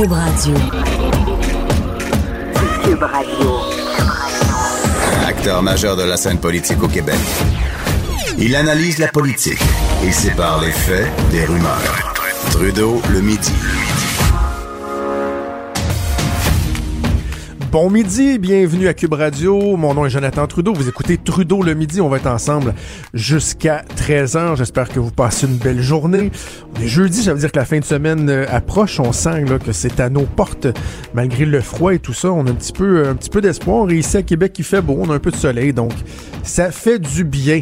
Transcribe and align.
Cube 0.00 0.12
Radio. 0.12 0.54
Cube 2.82 3.02
Radio. 3.02 3.60
Acteur 5.28 5.62
majeur 5.62 5.94
de 5.94 6.04
la 6.04 6.16
scène 6.16 6.38
politique 6.38 6.82
au 6.82 6.88
Québec. 6.88 7.18
Il 8.38 8.56
analyse 8.56 8.96
la 8.96 9.08
politique 9.08 9.60
et 10.02 10.10
sépare 10.10 10.62
les 10.62 10.72
faits 10.72 11.06
des 11.30 11.44
rumeurs. 11.44 12.14
Trudeau 12.50 13.02
le 13.12 13.20
midi. 13.20 13.52
Bon 17.72 17.88
midi, 17.88 18.40
bienvenue 18.40 18.88
à 18.88 18.94
Cube 18.94 19.12
Radio. 19.12 19.76
Mon 19.76 19.94
nom 19.94 20.04
est 20.04 20.10
Jonathan 20.10 20.44
Trudeau. 20.48 20.74
Vous 20.74 20.88
écoutez 20.88 21.18
Trudeau 21.18 21.62
le 21.62 21.74
midi. 21.74 22.00
On 22.00 22.08
va 22.08 22.16
être 22.16 22.26
ensemble 22.26 22.74
jusqu'à 23.14 23.84
13h. 23.96 24.56
J'espère 24.56 24.88
que 24.88 24.98
vous 24.98 25.12
passez 25.12 25.46
une 25.46 25.56
belle 25.56 25.80
journée. 25.80 26.32
On 26.74 26.82
est 26.82 26.88
jeudi, 26.88 27.22
ça 27.22 27.32
veut 27.32 27.38
dire 27.38 27.52
que 27.52 27.58
la 27.60 27.64
fin 27.64 27.78
de 27.78 27.84
semaine 27.84 28.28
euh, 28.28 28.44
approche. 28.50 28.98
On 28.98 29.12
sent 29.12 29.44
que 29.64 29.70
c'est 29.70 30.00
à 30.00 30.10
nos 30.10 30.24
portes. 30.24 30.66
Malgré 31.14 31.44
le 31.44 31.60
froid 31.60 31.94
et 31.94 32.00
tout 32.00 32.12
ça, 32.12 32.32
on 32.32 32.44
a 32.46 32.50
un 32.50 32.54
petit 32.54 32.72
peu, 32.72 33.06
un 33.06 33.14
petit 33.14 33.30
peu 33.30 33.40
d'espoir. 33.40 33.88
Et 33.88 33.98
ici 33.98 34.16
à 34.16 34.22
Québec, 34.22 34.52
il 34.58 34.64
fait 34.64 34.82
beau. 34.82 34.96
On 34.98 35.08
a 35.08 35.14
un 35.14 35.20
peu 35.20 35.30
de 35.30 35.36
soleil, 35.36 35.72
donc 35.72 35.92
ça 36.42 36.72
fait 36.72 36.98
du 36.98 37.22
bien. 37.22 37.60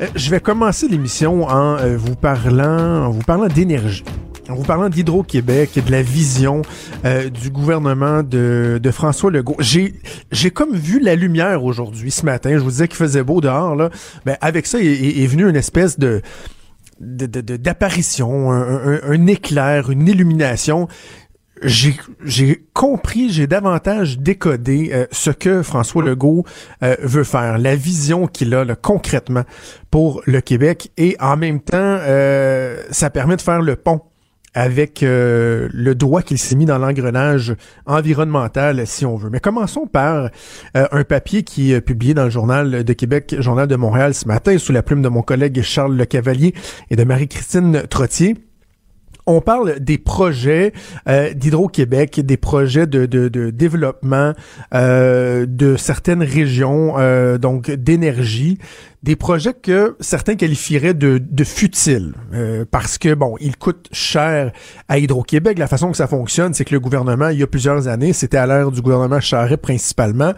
Euh, 0.00 0.06
je 0.14 0.30
vais 0.30 0.38
commencer 0.38 0.86
l'émission 0.86 1.48
en 1.48 1.78
euh, 1.78 1.96
vous 1.96 2.14
parlant, 2.14 3.06
en 3.06 3.10
vous 3.10 3.24
parlant 3.24 3.48
d'énergie 3.48 4.04
en 4.48 4.54
vous 4.54 4.62
parlant 4.62 4.88
d'Hydro-Québec 4.88 5.76
et 5.76 5.82
de 5.82 5.90
la 5.90 6.02
vision 6.02 6.62
euh, 7.04 7.28
du 7.28 7.50
gouvernement 7.50 8.22
de, 8.22 8.80
de 8.82 8.90
François 8.90 9.30
Legault. 9.30 9.56
J'ai, 9.58 9.94
j'ai 10.32 10.50
comme 10.50 10.74
vu 10.74 11.00
la 11.00 11.14
lumière 11.14 11.64
aujourd'hui, 11.64 12.10
ce 12.10 12.24
matin. 12.24 12.52
Je 12.52 12.58
vous 12.58 12.70
disais 12.70 12.88
qu'il 12.88 12.96
faisait 12.96 13.22
beau 13.22 13.40
dehors. 13.40 13.76
Là. 13.76 13.90
Ben, 14.24 14.36
avec 14.40 14.66
ça 14.66 14.80
est, 14.80 14.84
est, 14.84 15.26
venu 15.26 15.48
une 15.48 15.56
espèce 15.56 15.98
de 15.98 16.22
d'apparition, 17.00 18.50
un, 18.50 19.00
un, 19.04 19.26
éclair, 19.28 19.88
une 19.88 20.08
illumination. 20.08 20.88
J'ai, 21.62 22.64
compris, 22.72 23.30
j'ai 23.30 23.46
davantage 23.46 24.18
décodé 24.18 24.90
euh, 24.92 25.06
ce 25.12 25.30
que 25.30 25.62
François 25.62 26.02
Legault 26.02 26.44
euh, 26.82 26.96
veut 27.00 27.22
faire, 27.22 27.58
la 27.58 27.76
vision 27.76 28.26
qu'il 28.26 28.52
a 28.52 28.64
là, 28.64 28.74
concrètement 28.74 29.44
pour 29.92 30.22
le 30.26 30.40
Québec 30.40 30.90
et 30.96 31.16
en 31.20 31.36
même 31.36 31.60
temps, 31.60 31.98
ça 32.90 33.10
permet 33.10 33.36
de 33.36 33.42
faire 33.42 33.62
le 33.62 33.76
pont 33.76 34.02
avec 34.54 35.02
euh, 35.02 35.68
le 35.72 35.94
doigt 35.94 36.22
qu'il 36.22 36.38
s'est 36.38 36.56
mis 36.56 36.64
dans 36.64 36.78
l'engrenage 36.78 37.54
environnemental, 37.86 38.86
si 38.86 39.04
on 39.04 39.16
veut. 39.16 39.30
Mais 39.30 39.40
commençons 39.40 39.86
par 39.86 40.30
euh, 40.76 40.86
un 40.90 41.04
papier 41.04 41.42
qui 41.42 41.72
est 41.72 41.80
publié 41.80 42.14
dans 42.14 42.24
le 42.24 42.30
Journal 42.30 42.84
de 42.84 42.92
Québec, 42.92 43.36
Journal 43.38 43.66
de 43.68 43.76
Montréal 43.76 44.14
ce 44.14 44.26
matin, 44.26 44.58
sous 44.58 44.72
la 44.72 44.82
plume 44.82 45.02
de 45.02 45.08
mon 45.08 45.22
collègue 45.22 45.60
Charles 45.62 45.96
Le 45.96 46.04
Cavalier 46.04 46.54
et 46.90 46.96
de 46.96 47.04
Marie-Christine 47.04 47.82
Trottier 47.88 48.36
on 49.28 49.42
parle 49.42 49.78
des 49.78 49.98
projets 49.98 50.72
euh, 51.06 51.34
d'Hydro-Québec, 51.34 52.20
des 52.20 52.38
projets 52.38 52.86
de, 52.86 53.04
de, 53.04 53.28
de 53.28 53.50
développement 53.50 54.32
euh, 54.74 55.44
de 55.46 55.76
certaines 55.76 56.22
régions, 56.22 56.94
euh, 56.98 57.36
donc 57.36 57.70
d'énergie, 57.70 58.58
des 59.02 59.16
projets 59.16 59.52
que 59.52 59.96
certains 60.00 60.34
qualifieraient 60.34 60.94
de, 60.94 61.20
de 61.22 61.44
futiles, 61.44 62.14
euh, 62.32 62.64
parce 62.68 62.96
que, 62.96 63.12
bon, 63.14 63.36
ils 63.38 63.56
coûtent 63.56 63.88
cher 63.92 64.50
à 64.88 64.98
Hydro-Québec. 64.98 65.58
La 65.58 65.68
façon 65.68 65.90
que 65.90 65.96
ça 65.96 66.06
fonctionne, 66.06 66.54
c'est 66.54 66.64
que 66.64 66.74
le 66.74 66.80
gouvernement, 66.80 67.28
il 67.28 67.38
y 67.38 67.42
a 67.42 67.46
plusieurs 67.46 67.86
années, 67.86 68.14
c'était 68.14 68.38
à 68.38 68.46
l'ère 68.46 68.70
du 68.70 68.80
gouvernement 68.80 69.20
Charest 69.20 69.60
principalement, 69.60 70.32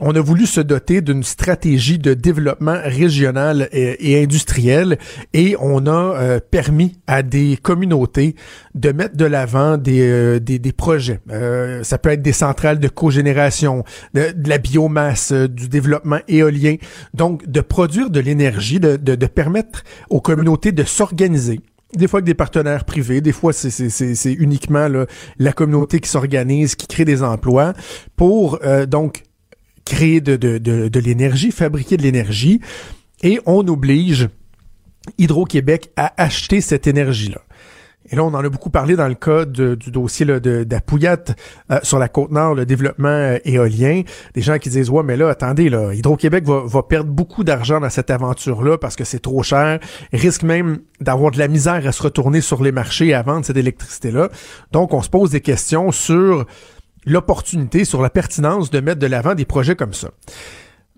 on 0.00 0.14
a 0.16 0.20
voulu 0.20 0.46
se 0.46 0.60
doter 0.60 1.02
d'une 1.02 1.22
stratégie 1.22 1.98
de 1.98 2.14
développement 2.14 2.78
régional 2.82 3.68
et, 3.72 4.22
industriel 4.22 4.98
et 5.34 5.54
on 5.60 5.86
a 5.86 5.90
euh, 5.90 6.40
permis 6.40 6.98
à 7.06 7.22
des 7.22 7.58
communautés 7.60 8.34
de 8.74 8.90
mettre 8.92 9.16
de 9.16 9.26
l'avant 9.26 9.76
des, 9.76 10.00
euh, 10.00 10.40
des, 10.40 10.72
projets. 10.72 11.20
Euh, 11.30 11.82
ça 11.84 11.98
peut 11.98 12.08
être 12.08 12.22
des 12.22 12.32
centrales 12.32 12.78
de 12.78 12.88
cogénération, 12.88 13.84
de, 14.14 14.32
de 14.34 14.48
la 14.48 14.56
biomasse, 14.56 15.32
du 15.32 15.68
développement 15.68 16.20
éolien. 16.26 16.76
Donc, 17.12 17.46
de 17.46 17.60
produire 17.60 18.08
de 18.08 18.20
l'énergie, 18.20 18.80
de, 18.80 18.96
de, 18.96 19.14
de 19.14 19.26
permettre 19.26 19.84
aux 20.08 20.22
communautés 20.22 20.72
de 20.72 20.84
s'organiser 20.84 21.60
des 21.94 22.08
fois 22.08 22.18
avec 22.18 22.24
des 22.24 22.32
partenaires 22.32 22.86
privés, 22.86 23.20
des 23.20 23.32
fois 23.32 23.52
c'est 23.52 24.32
uniquement 24.32 24.88
la 25.38 25.52
communauté 25.52 26.00
qui 26.00 26.08
s'organise, 26.08 26.74
qui 26.74 26.86
crée 26.86 27.04
des 27.04 27.22
emplois 27.22 27.74
pour 28.16 28.60
donc 28.88 29.24
créer 29.84 30.20
de, 30.20 30.36
de, 30.36 30.58
de, 30.58 30.88
de 30.88 31.00
l'énergie, 31.00 31.50
fabriquer 31.50 31.96
de 31.96 32.02
l'énergie, 32.02 32.60
et 33.22 33.40
on 33.46 33.66
oblige 33.68 34.28
Hydro-Québec 35.18 35.90
à 35.96 36.12
acheter 36.22 36.60
cette 36.60 36.86
énergie-là. 36.86 37.40
Et 38.10 38.16
là, 38.16 38.24
on 38.24 38.34
en 38.34 38.44
a 38.44 38.48
beaucoup 38.48 38.70
parlé 38.70 38.96
dans 38.96 39.06
le 39.08 39.14
cas 39.14 39.44
du 39.44 39.90
dossier 39.90 40.26
d'Apouillat 40.26 41.24
euh, 41.70 41.78
sur 41.82 41.98
la 41.98 42.08
côte 42.08 42.30
nord, 42.30 42.54
le 42.54 42.66
développement 42.66 43.08
euh, 43.08 43.38
éolien. 43.44 44.02
Des 44.34 44.42
gens 44.42 44.58
qui 44.58 44.68
disent 44.70 44.90
ouais, 44.90 45.02
mais 45.04 45.16
là, 45.16 45.28
attendez, 45.28 45.68
là, 45.68 45.94
Hydro-Québec 45.94 46.44
va, 46.44 46.62
va 46.66 46.82
perdre 46.82 47.10
beaucoup 47.10 47.44
d'argent 47.44 47.80
dans 47.80 47.90
cette 47.90 48.10
aventure-là 48.10 48.76
parce 48.76 48.96
que 48.96 49.04
c'est 49.04 49.20
trop 49.20 49.42
cher. 49.42 49.78
risque 50.12 50.42
même 50.42 50.80
d'avoir 51.00 51.30
de 51.30 51.38
la 51.38 51.48
misère 51.48 51.86
à 51.86 51.92
se 51.92 52.02
retourner 52.02 52.40
sur 52.40 52.62
les 52.62 52.72
marchés 52.72 53.08
et 53.08 53.14
à 53.14 53.22
vendre 53.22 53.46
cette 53.46 53.56
électricité-là. 53.56 54.30
Donc, 54.72 54.92
on 54.92 55.00
se 55.00 55.08
pose 55.08 55.30
des 55.30 55.40
questions 55.40 55.92
sur 55.92 56.44
l'opportunité, 57.04 57.84
sur 57.84 58.02
la 58.02 58.10
pertinence 58.10 58.70
de 58.70 58.80
mettre 58.80 59.00
de 59.00 59.06
l'avant 59.06 59.34
des 59.34 59.44
projets 59.44 59.76
comme 59.76 59.94
ça. 59.94 60.10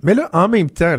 Mais 0.03 0.15
là, 0.15 0.29
en 0.33 0.49
même 0.49 0.71
temps, 0.71 0.97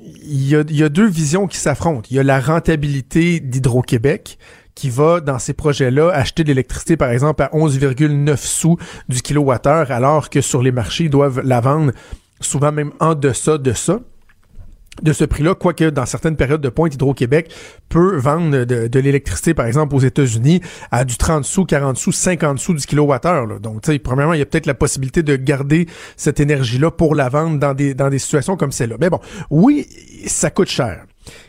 il 0.00 0.48
y 0.48 0.54
a, 0.54 0.62
y 0.68 0.82
a, 0.82 0.88
deux 0.88 1.06
visions 1.06 1.46
qui 1.46 1.56
s'affrontent. 1.56 2.06
Il 2.10 2.16
y 2.16 2.20
a 2.20 2.22
la 2.22 2.40
rentabilité 2.40 3.40
d'Hydro-Québec 3.40 4.38
qui 4.74 4.90
va, 4.90 5.20
dans 5.20 5.38
ces 5.38 5.52
projets-là, 5.52 6.10
acheter 6.10 6.42
de 6.42 6.48
l'électricité, 6.48 6.96
par 6.96 7.10
exemple, 7.10 7.42
à 7.42 7.48
11,9 7.48 8.36
sous 8.36 8.76
du 9.08 9.22
kilowattheure, 9.22 9.90
alors 9.90 10.30
que 10.30 10.40
sur 10.40 10.62
les 10.62 10.72
marchés, 10.72 11.04
ils 11.04 11.10
doivent 11.10 11.40
la 11.40 11.60
vendre 11.60 11.92
souvent 12.40 12.72
même 12.72 12.92
en 13.00 13.14
deçà 13.14 13.58
de 13.58 13.72
ça 13.72 14.00
de 15.02 15.12
ce 15.12 15.24
prix-là, 15.24 15.54
quoique 15.54 15.90
dans 15.90 16.06
certaines 16.06 16.36
périodes 16.36 16.60
de 16.60 16.68
pointe, 16.68 16.94
Hydro-Québec 16.94 17.52
peut 17.88 18.16
vendre 18.16 18.64
de, 18.64 18.98
l'électricité, 18.98 19.54
par 19.54 19.66
exemple, 19.66 19.94
aux 19.94 20.00
États-Unis 20.00 20.60
à 20.90 21.04
du 21.04 21.16
30 21.16 21.44
sous, 21.44 21.64
40 21.64 21.96
sous, 21.96 22.12
50 22.12 22.58
sous 22.58 22.74
du 22.74 22.86
kilowattheure. 22.86 23.60
Donc, 23.60 23.82
tu 23.82 23.92
sais, 23.92 23.98
premièrement, 23.98 24.32
il 24.34 24.38
y 24.38 24.42
a 24.42 24.46
peut-être 24.46 24.66
la 24.66 24.74
possibilité 24.74 25.22
de 25.22 25.36
garder 25.36 25.86
cette 26.16 26.40
énergie-là 26.40 26.90
pour 26.90 27.14
la 27.14 27.28
vendre 27.28 27.58
dans 27.58 27.74
des, 27.74 27.94
dans 27.94 28.08
des 28.08 28.18
situations 28.18 28.56
comme 28.56 28.72
celle-là. 28.72 28.96
Mais 29.00 29.10
bon, 29.10 29.20
oui, 29.50 29.86
ça 30.26 30.50
coûte 30.50 30.68
cher. 30.68 31.04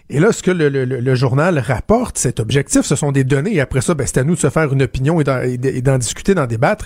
Et 0.10 0.20
là, 0.20 0.32
ce 0.32 0.44
que 0.44 0.52
le, 0.52 0.70
le, 0.70 1.16
journal 1.16 1.58
rapporte, 1.60 2.18
cet 2.18 2.40
objectif, 2.40 2.84
ce 2.84 2.96
sont 2.96 3.12
des 3.12 3.24
données, 3.24 3.56
et 3.56 3.60
après 3.60 3.82
ça, 3.82 3.94
ben, 3.96 4.06
c'est 4.06 4.20
à 4.20 4.24
nous 4.24 4.36
de 4.36 4.40
se 4.40 4.50
faire 4.50 4.72
une 4.72 4.84
opinion 4.84 5.20
et 5.20 5.24
d'en 5.82 5.98
discuter, 5.98 6.36
d'en 6.36 6.46
débattre, 6.46 6.86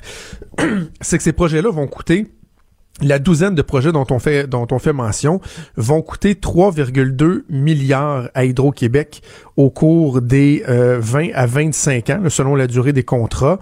c'est 1.01 1.17
que 1.17 1.23
ces 1.23 1.33
projets-là 1.33 1.69
vont 1.69 1.87
coûter 1.87 2.27
la 3.01 3.19
douzaine 3.19 3.55
de 3.55 3.61
projets 3.61 3.91
dont 3.91 4.05
on 4.09 4.19
fait 4.19 4.47
dont 4.47 4.67
on 4.71 4.79
fait 4.79 4.93
mention 4.93 5.41
vont 5.75 6.01
coûter 6.01 6.33
3,2 6.33 7.43
milliards 7.49 8.29
à 8.33 8.45
Hydro-Québec 8.45 9.21
au 9.57 9.69
cours 9.69 10.21
des 10.21 10.63
20 10.67 10.69
euh, 10.69 11.31
à 11.33 11.45
25 11.45 12.09
ans 12.09 12.21
selon 12.29 12.55
la 12.55 12.67
durée 12.67 12.93
des 12.93 13.03
contrats. 13.03 13.59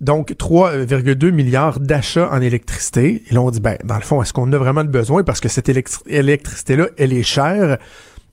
Donc 0.00 0.32
3,2 0.32 1.30
milliards 1.30 1.80
d'achats 1.80 2.30
en 2.30 2.40
électricité. 2.40 3.22
Et 3.30 3.34
là 3.34 3.40
on 3.40 3.50
dit 3.50 3.60
ben 3.60 3.76
dans 3.84 3.96
le 3.96 4.02
fond 4.02 4.22
est-ce 4.22 4.32
qu'on 4.32 4.52
a 4.52 4.58
vraiment 4.58 4.84
besoin? 4.84 5.22
Parce 5.22 5.40
que 5.40 5.48
cette 5.48 5.68
électricité 5.68 6.76
là 6.76 6.88
elle 6.98 7.12
est 7.12 7.22
chère 7.22 7.78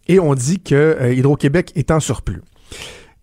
et 0.08 0.20
on 0.20 0.34
dit 0.34 0.60
que 0.60 0.76
euh, 0.76 1.14
Hydro-Québec 1.14 1.72
est 1.76 1.92
en 1.92 2.00
surplus 2.00 2.42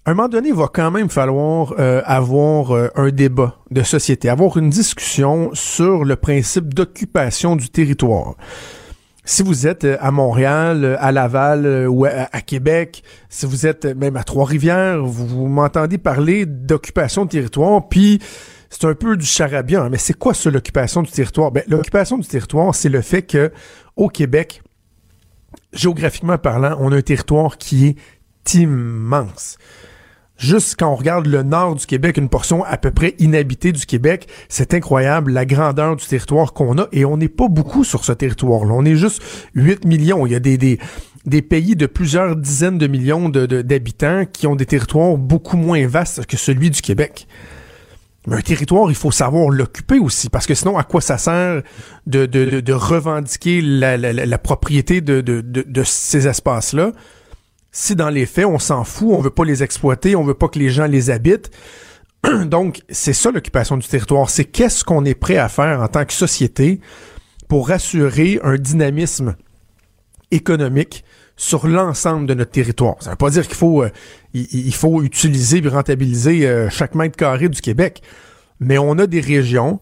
à 0.07 0.13
un 0.13 0.15
moment 0.15 0.29
donné, 0.29 0.49
il 0.49 0.55
va 0.55 0.69
quand 0.73 0.91
même 0.91 1.11
falloir 1.11 1.75
euh, 1.79 2.01
avoir 2.07 2.75
euh, 2.75 2.89
un 2.95 3.11
débat 3.11 3.57
de 3.71 3.83
société, 3.83 4.31
avoir 4.31 4.57
une 4.57 4.71
discussion 4.71 5.51
sur 5.53 6.05
le 6.05 6.17
principe 6.17 6.73
d'occupation 6.73 7.55
du 7.55 7.69
territoire. 7.69 8.35
Si 9.27 9.43
vous 9.43 9.67
êtes 9.67 9.85
euh, 9.85 9.99
à 10.01 10.11
Montréal, 10.11 10.97
à 10.99 11.13
Laval 11.13 11.87
ou 11.87 12.07
à, 12.07 12.41
Québec, 12.41 13.03
si 13.29 13.45
vous 13.45 13.67
êtes 13.67 13.85
même 13.85 14.17
à 14.17 14.25
Trois-Rivières, 14.25 15.05
vous, 15.05 15.47
m'entendez 15.49 15.99
parler 15.99 16.47
d'occupation 16.47 17.27
de 17.27 17.31
territoire, 17.31 17.87
puis 17.89 18.21
c'est 18.71 18.87
un 18.87 18.95
peu 18.95 19.19
du 19.19 19.27
charabia. 19.27 19.83
Hein, 19.83 19.91
mais 19.91 19.99
c'est 19.99 20.17
quoi 20.17 20.33
ça, 20.33 20.51
l'occupation 20.51 21.03
du 21.03 21.11
territoire? 21.11 21.53
Ben, 21.53 21.63
l'occupation 21.69 22.17
du 22.17 22.27
territoire, 22.27 22.75
c'est 22.75 22.89
le 22.89 23.03
fait 23.03 23.23
que 23.23 23.53
au 23.97 24.09
Québec, 24.09 24.63
géographiquement 25.75 26.39
parlant, 26.39 26.75
on 26.81 26.91
a 26.91 26.97
un 26.97 27.03
territoire 27.03 27.59
qui 27.59 27.89
est 27.89 28.55
immense. 28.55 29.59
Juste 30.41 30.77
quand 30.79 30.91
on 30.91 30.97
regarde 30.97 31.27
le 31.27 31.43
nord 31.43 31.75
du 31.75 31.85
Québec, 31.85 32.17
une 32.17 32.31
portion 32.31 32.65
à 32.65 32.79
peu 32.79 32.91
près 32.91 33.15
inhabitée 33.19 33.73
du 33.73 33.85
Québec, 33.85 34.27
c'est 34.49 34.73
incroyable 34.73 35.33
la 35.33 35.45
grandeur 35.45 35.97
du 35.97 36.07
territoire 36.07 36.55
qu'on 36.55 36.79
a 36.79 36.89
et 36.93 37.05
on 37.05 37.19
n'est 37.19 37.29
pas 37.29 37.49
beaucoup 37.49 37.85
sur 37.85 38.07
ce 38.07 38.13
territoire-là. 38.13 38.73
On 38.73 38.87
est 38.87 38.97
juste 38.97 39.23
8 39.55 39.85
millions. 39.85 40.25
Il 40.25 40.33
y 40.33 40.35
a 40.35 40.41
des, 40.41 40.79
pays 41.43 41.77
de 41.77 41.85
plusieurs 41.85 42.37
dizaines 42.37 42.79
de 42.79 42.87
millions 42.87 43.29
d'habitants 43.29 44.25
qui 44.25 44.47
ont 44.47 44.57
des 44.57 44.65
territoires 44.65 45.19
beaucoup 45.19 45.59
moins 45.59 45.87
vastes 45.87 46.25
que 46.25 46.39
celui 46.39 46.71
du 46.71 46.81
Québec. 46.81 47.27
Mais 48.27 48.37
un 48.37 48.41
territoire, 48.41 48.91
il 48.91 48.97
faut 48.97 49.11
savoir 49.11 49.51
l'occuper 49.51 49.99
aussi, 49.99 50.31
parce 50.31 50.47
que 50.47 50.55
sinon, 50.55 50.79
à 50.79 50.85
quoi 50.85 51.03
ça 51.03 51.19
sert 51.19 51.61
de, 52.07 52.73
revendiquer 52.73 53.61
la, 53.61 54.39
propriété 54.39 55.03
de 55.03 55.83
ces 55.85 56.27
espaces-là? 56.27 56.93
Si 57.73 57.95
dans 57.95 58.11
les 58.11 58.27
faits, 58.27 58.47
on 58.47 58.59
s'en 58.59 58.85
fout, 58.85 59.09
on 59.13 59.21
veut 59.21 59.31
pas 59.31 59.45
les 59.45 59.63
exploiter, 59.63 60.17
on 60.17 60.25
veut 60.25 60.35
pas 60.35 60.49
que 60.49 60.59
les 60.59 60.71
gens 60.71 60.87
les 60.87 61.11
habitent, 61.11 61.51
Donc, 62.47 62.83
c'est 62.89 63.13
ça 63.13 63.31
l'occupation 63.31 63.77
du 63.77 63.87
territoire. 63.87 64.31
C'est 64.31 64.45
qu'est-ce 64.45 64.85
qu'on 64.85 65.05
est 65.05 65.15
prêt 65.15 65.37
à 65.37 65.49
faire 65.49 65.81
en 65.81 65.89
tant 65.89 66.05
que 66.05 66.13
société 66.13 66.81
pour 67.49 67.71
assurer 67.71 68.39
un 68.43 68.57
dynamisme 68.57 69.37
économique 70.31 71.05
sur 71.37 71.67
l'ensemble 71.67 72.27
de 72.27 72.35
notre 72.35 72.51
territoire. 72.51 72.97
Ça 73.01 73.11
veut 73.11 73.17
pas 73.17 73.31
dire 73.31 73.47
qu'il 73.47 73.57
faut, 73.57 73.83
euh, 73.83 73.91
il, 74.35 74.75
faut 74.75 75.03
utiliser 75.03 75.65
et 75.65 75.69
rentabiliser 75.69 76.47
euh, 76.47 76.69
chaque 76.69 76.95
mètre 76.95 77.17
carré 77.17 77.49
du 77.49 77.61
Québec, 77.63 78.03
mais 78.61 78.77
on 78.77 78.99
a 78.99 79.07
des 79.07 79.21
régions 79.21 79.81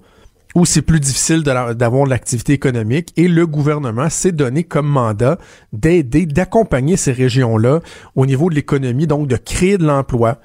où 0.59 0.67
c'est 0.67 0.83
plus 0.83 1.01
difficile 1.01 1.43
d'avoir 1.43 2.05
de 2.05 2.11
l'activité 2.11 2.53
économique 2.53 3.13
et 3.17 3.29
le 3.29 3.47
gouvernement 3.47 4.11
s'est 4.11 4.33
donné 4.33 4.65
comme 4.65 4.89
mandat 4.89 5.39
d'aider, 5.73 6.27
d'accompagner 6.27 6.97
ces 6.97 7.13
régions-là 7.13 7.81
au 8.17 8.27
niveau 8.27 8.51
de 8.51 8.57
l'économie, 8.57 9.07
donc 9.07 9.29
de 9.29 9.37
créer 9.37 9.79
de 9.79 9.87
l'emploi, 9.87 10.41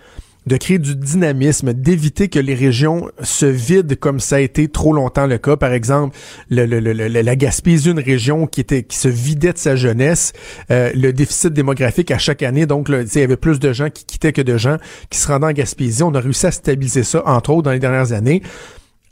de 0.46 0.58
créer 0.58 0.78
du 0.78 0.96
dynamisme, 0.96 1.74
d'éviter 1.74 2.28
que 2.28 2.38
les 2.38 2.54
régions 2.54 3.10
se 3.22 3.46
vident 3.46 3.96
comme 4.00 4.20
ça 4.20 4.36
a 4.36 4.40
été 4.40 4.68
trop 4.68 4.94
longtemps 4.94 5.26
le 5.26 5.38
cas. 5.38 5.56
Par 5.56 5.72
exemple, 5.72 6.16
le, 6.50 6.66
le, 6.66 6.80
la 6.92 7.36
Gaspésie, 7.36 7.90
une 7.90 8.00
région 8.00 8.46
qui 8.46 8.66
se 8.90 9.08
vidait 9.08 9.54
de 9.54 9.58
sa 9.58 9.76
jeunesse, 9.76 10.34
euh, 10.70 10.92
le 10.94 11.12
déficit 11.12 11.54
démographique 11.54 12.12
à 12.12 12.18
chaque 12.18 12.44
année, 12.44 12.66
donc 12.66 12.90
il 12.90 13.20
y 13.20 13.24
avait 13.24 13.38
plus 13.38 13.60
de 13.60 13.74
gens 13.74 13.90
qui 13.90 14.06
quittaient 14.06 14.34
que 14.34 14.42
de 14.42 14.58
gens 14.58 14.78
qui 15.10 15.18
se 15.18 15.28
rendaient 15.28 15.48
en 15.48 15.54
Gaspésie. 15.54 16.04
On 16.04 16.14
a 16.14 16.20
réussi 16.20 16.46
à 16.46 16.52
stabiliser 16.52 17.04
ça, 17.04 17.24
entre 17.26 17.52
autres, 17.52 17.64
dans 17.64 17.72
les 17.72 17.80
dernières 17.80 18.12
années 18.12 18.44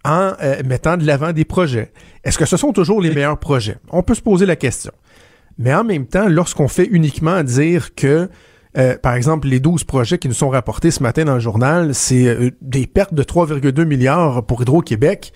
en 0.03 0.33
euh, 0.41 0.61
mettant 0.65 0.97
de 0.97 1.05
l'avant 1.05 1.33
des 1.33 1.45
projets. 1.45 1.91
Est-ce 2.23 2.37
que 2.37 2.45
ce 2.45 2.57
sont 2.57 2.73
toujours 2.73 3.01
les 3.01 3.13
meilleurs 3.13 3.39
projets? 3.39 3.77
On 3.89 4.03
peut 4.03 4.15
se 4.15 4.21
poser 4.21 4.45
la 4.45 4.55
question. 4.55 4.91
Mais 5.57 5.73
en 5.73 5.83
même 5.83 6.07
temps, 6.07 6.27
lorsqu'on 6.27 6.67
fait 6.67 6.85
uniquement 6.85 7.43
dire 7.43 7.93
que 7.93 8.29
euh, 8.77 8.97
par 8.97 9.15
exemple, 9.15 9.47
les 9.47 9.59
12 9.59 9.83
projets 9.83 10.17
qui 10.17 10.27
nous 10.27 10.33
sont 10.33 10.49
rapportés 10.49 10.91
ce 10.91 11.03
matin 11.03 11.25
dans 11.25 11.33
le 11.33 11.39
journal, 11.39 11.93
c'est 11.93 12.27
euh, 12.27 12.51
des 12.61 12.87
pertes 12.87 13.13
de 13.13 13.23
3,2 13.23 13.83
milliards 13.83 14.45
pour 14.45 14.61
Hydro-Québec. 14.61 15.33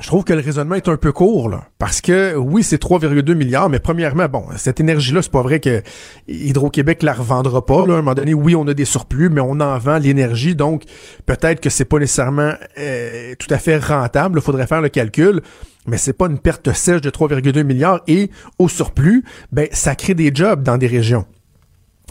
Je 0.00 0.06
trouve 0.06 0.22
que 0.22 0.32
le 0.32 0.40
raisonnement 0.40 0.76
est 0.76 0.88
un 0.88 0.96
peu 0.96 1.10
court, 1.12 1.48
là. 1.48 1.64
Parce 1.78 2.00
que, 2.00 2.36
oui, 2.36 2.62
c'est 2.62 2.80
3,2 2.80 3.34
milliards, 3.34 3.68
mais 3.68 3.80
premièrement, 3.80 4.26
bon, 4.28 4.44
cette 4.56 4.78
énergie-là, 4.78 5.22
c'est 5.22 5.32
pas 5.32 5.42
vrai 5.42 5.58
que 5.58 5.82
Hydro-Québec 6.28 7.02
la 7.02 7.12
revendra 7.12 7.66
pas, 7.66 7.84
là. 7.86 7.94
À 7.94 7.98
un 7.98 8.02
moment 8.02 8.14
donné, 8.14 8.32
oui, 8.32 8.54
on 8.54 8.66
a 8.68 8.74
des 8.74 8.84
surplus, 8.84 9.28
mais 9.28 9.40
on 9.40 9.60
en 9.60 9.76
vend 9.78 9.98
l'énergie, 9.98 10.54
donc 10.54 10.84
peut-être 11.26 11.60
que 11.60 11.70
c'est 11.70 11.84
pas 11.84 11.98
nécessairement 11.98 12.52
euh, 12.78 13.34
tout 13.38 13.52
à 13.52 13.58
fait 13.58 13.78
rentable. 13.78 14.38
Il 14.38 14.42
faudrait 14.42 14.66
faire 14.66 14.80
le 14.80 14.88
calcul 14.88 15.42
mais 15.86 15.96
c'est 15.96 16.12
pas 16.12 16.26
une 16.26 16.38
perte 16.38 16.70
sèche 16.74 17.00
de 17.00 17.08
3,2 17.08 17.62
milliards 17.62 18.02
et 18.06 18.30
au 18.58 18.68
surplus, 18.68 19.24
ben 19.52 19.68
ça 19.72 19.94
crée 19.94 20.12
des 20.12 20.30
jobs 20.34 20.62
dans 20.62 20.76
des 20.76 20.86
régions 20.86 21.24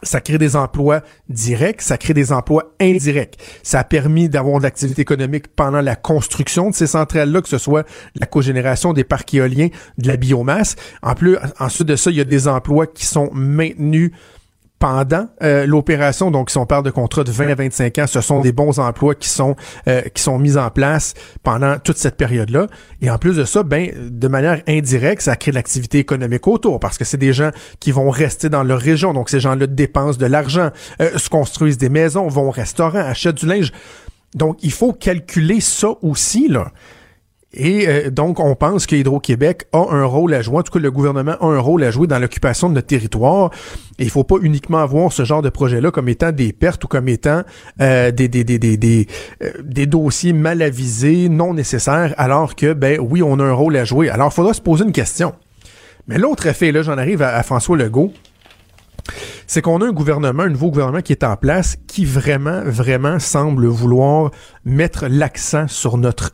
ça 0.03 0.21
crée 0.21 0.37
des 0.37 0.55
emplois 0.55 1.01
directs, 1.29 1.81
ça 1.81 1.97
crée 1.97 2.13
des 2.13 2.31
emplois 2.31 2.73
indirects. 2.79 3.37
Ça 3.63 3.79
a 3.79 3.83
permis 3.83 4.29
d'avoir 4.29 4.59
de 4.59 4.63
l'activité 4.63 5.01
économique 5.01 5.47
pendant 5.47 5.81
la 5.81 5.95
construction 5.95 6.69
de 6.69 6.75
ces 6.75 6.87
centrales-là, 6.87 7.41
que 7.41 7.49
ce 7.49 7.57
soit 7.57 7.85
la 8.15 8.25
cogénération 8.25 8.93
des 8.93 9.03
parcs 9.03 9.33
éoliens, 9.33 9.69
de 9.97 10.07
la 10.07 10.17
biomasse. 10.17 10.75
En 11.01 11.15
plus, 11.15 11.37
ensuite 11.59 11.87
de 11.87 11.95
ça, 11.95 12.11
il 12.11 12.17
y 12.17 12.21
a 12.21 12.25
des 12.25 12.47
emplois 12.47 12.87
qui 12.87 13.05
sont 13.05 13.29
maintenus 13.33 14.11
pendant 14.79 15.27
euh, 15.41 15.65
l'opération. 15.65 16.29
Donc, 16.31 16.49
si 16.49 16.57
on 16.57 16.65
parle 16.65 16.83
de 16.83 16.91
contrats 16.91 17.23
de 17.23 17.31
20 17.31 17.49
à 17.49 17.55
25 17.55 17.97
ans, 17.99 18.07
ce 18.07 18.21
sont 18.21 18.41
des 18.41 18.51
bons 18.51 18.79
emplois 18.79 19.15
qui 19.15 19.29
sont 19.29 19.55
euh, 19.87 20.01
qui 20.13 20.21
sont 20.21 20.37
mis 20.37 20.57
en 20.57 20.69
place 20.69 21.13
pendant 21.43 21.79
toute 21.79 21.97
cette 21.97 22.15
période-là. 22.15 22.67
Et 23.01 23.09
en 23.09 23.17
plus 23.17 23.35
de 23.37 23.43
ça, 23.43 23.63
ben 23.63 23.91
de 24.09 24.27
manière 24.27 24.61
indirecte, 24.67 25.21
ça 25.21 25.35
crée 25.35 25.51
de 25.51 25.55
l'activité 25.55 25.97
économique 25.97 26.47
autour 26.47 26.79
parce 26.79 26.97
que 26.97 27.05
c'est 27.05 27.17
des 27.17 27.33
gens 27.33 27.49
qui 27.79 27.91
vont 27.91 28.09
rester 28.09 28.49
dans 28.49 28.63
leur 28.63 28.79
région. 28.79 29.13
Donc, 29.13 29.29
ces 29.29 29.39
gens-là 29.39 29.67
dépensent 29.67 30.19
de 30.19 30.25
l'argent, 30.25 30.69
euh, 31.01 31.17
se 31.17 31.29
construisent 31.29 31.77
des 31.77 31.89
maisons, 31.89 32.27
vont 32.27 32.47
au 32.47 32.51
restaurant, 32.51 32.99
achètent 32.99 33.35
du 33.35 33.47
linge. 33.47 33.71
Donc, 34.35 34.57
il 34.61 34.71
faut 34.71 34.93
calculer 34.93 35.61
ça 35.61 35.89
aussi 36.01 36.47
là. 36.47 36.71
Et 37.53 37.87
euh, 37.87 38.09
donc, 38.11 38.39
on 38.39 38.55
pense 38.55 38.85
que 38.85 38.95
Hydro-Québec 38.95 39.67
a 39.71 39.85
un 39.89 40.03
rôle 40.03 40.33
à 40.33 40.41
jouer, 40.41 40.57
en 40.57 40.63
tout 40.63 40.73
cas 40.73 40.79
le 40.79 40.91
gouvernement 40.91 41.35
a 41.39 41.45
un 41.45 41.59
rôle 41.59 41.83
à 41.83 41.91
jouer 41.91 42.05
dans 42.05 42.19
l'occupation 42.19 42.67
de 42.69 42.75
notre 42.75 42.87
territoire. 42.87 43.51
Et 43.99 44.03
il 44.03 44.09
faut 44.09 44.25
pas 44.25 44.35
uniquement 44.41 44.85
voir 44.85 45.13
ce 45.13 45.23
genre 45.23 45.41
de 45.41 45.49
projet-là 45.49 45.91
comme 45.91 46.09
étant 46.09 46.31
des 46.31 46.51
pertes 46.51 46.83
ou 46.83 46.87
comme 46.87 47.07
étant 47.07 47.43
euh, 47.79 48.11
des, 48.11 48.27
des, 48.27 48.43
des, 48.43 48.59
des, 48.59 48.75
des, 48.75 49.07
euh, 49.41 49.51
des, 49.63 49.85
dossiers 49.85 50.33
mal 50.33 50.61
avisés, 50.61 51.29
non 51.29 51.53
nécessaires, 51.53 52.13
alors 52.17 52.55
que, 52.55 52.73
ben 52.73 52.99
oui, 52.99 53.23
on 53.23 53.39
a 53.39 53.43
un 53.43 53.53
rôle 53.53 53.77
à 53.77 53.85
jouer. 53.85 54.09
Alors, 54.09 54.29
il 54.31 54.35
faudra 54.35 54.53
se 54.53 54.61
poser 54.61 54.83
une 54.83 54.91
question. 54.91 55.33
Mais 56.07 56.17
l'autre 56.17 56.47
effet, 56.47 56.71
là, 56.71 56.81
j'en 56.81 56.97
arrive 56.97 57.21
à 57.21 57.41
François 57.43 57.77
Legault, 57.77 58.11
c'est 59.45 59.61
qu'on 59.61 59.81
a 59.81 59.85
un 59.85 59.93
gouvernement, 59.93 60.43
un 60.43 60.49
nouveau 60.49 60.69
gouvernement 60.69 61.01
qui 61.01 61.13
est 61.13 61.23
en 61.23 61.37
place, 61.37 61.77
qui 61.87 62.03
vraiment, 62.03 62.61
vraiment 62.65 63.19
semble 63.19 63.67
vouloir 63.67 64.31
mettre 64.65 65.07
l'accent 65.07 65.67
sur 65.67 65.97
notre 65.97 66.31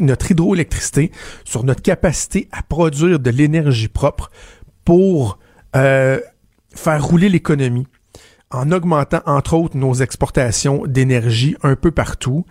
notre 0.00 0.30
hydroélectricité, 0.30 1.12
sur 1.44 1.64
notre 1.64 1.82
capacité 1.82 2.48
à 2.52 2.62
produire 2.62 3.18
de 3.18 3.30
l'énergie 3.30 3.88
propre 3.88 4.30
pour 4.84 5.38
euh, 5.76 6.20
faire 6.74 7.04
rouler 7.04 7.28
l'économie 7.28 7.86
en 8.50 8.72
augmentant 8.72 9.20
entre 9.26 9.54
autres 9.54 9.76
nos 9.76 9.94
exportations 9.94 10.84
d'énergie 10.86 11.56
un 11.62 11.76
peu 11.76 11.90
partout 11.90 12.46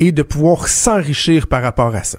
et 0.00 0.12
de 0.12 0.22
pouvoir 0.22 0.68
s'enrichir 0.68 1.46
par 1.46 1.62
rapport 1.62 1.94
à 1.94 2.02
ça. 2.02 2.18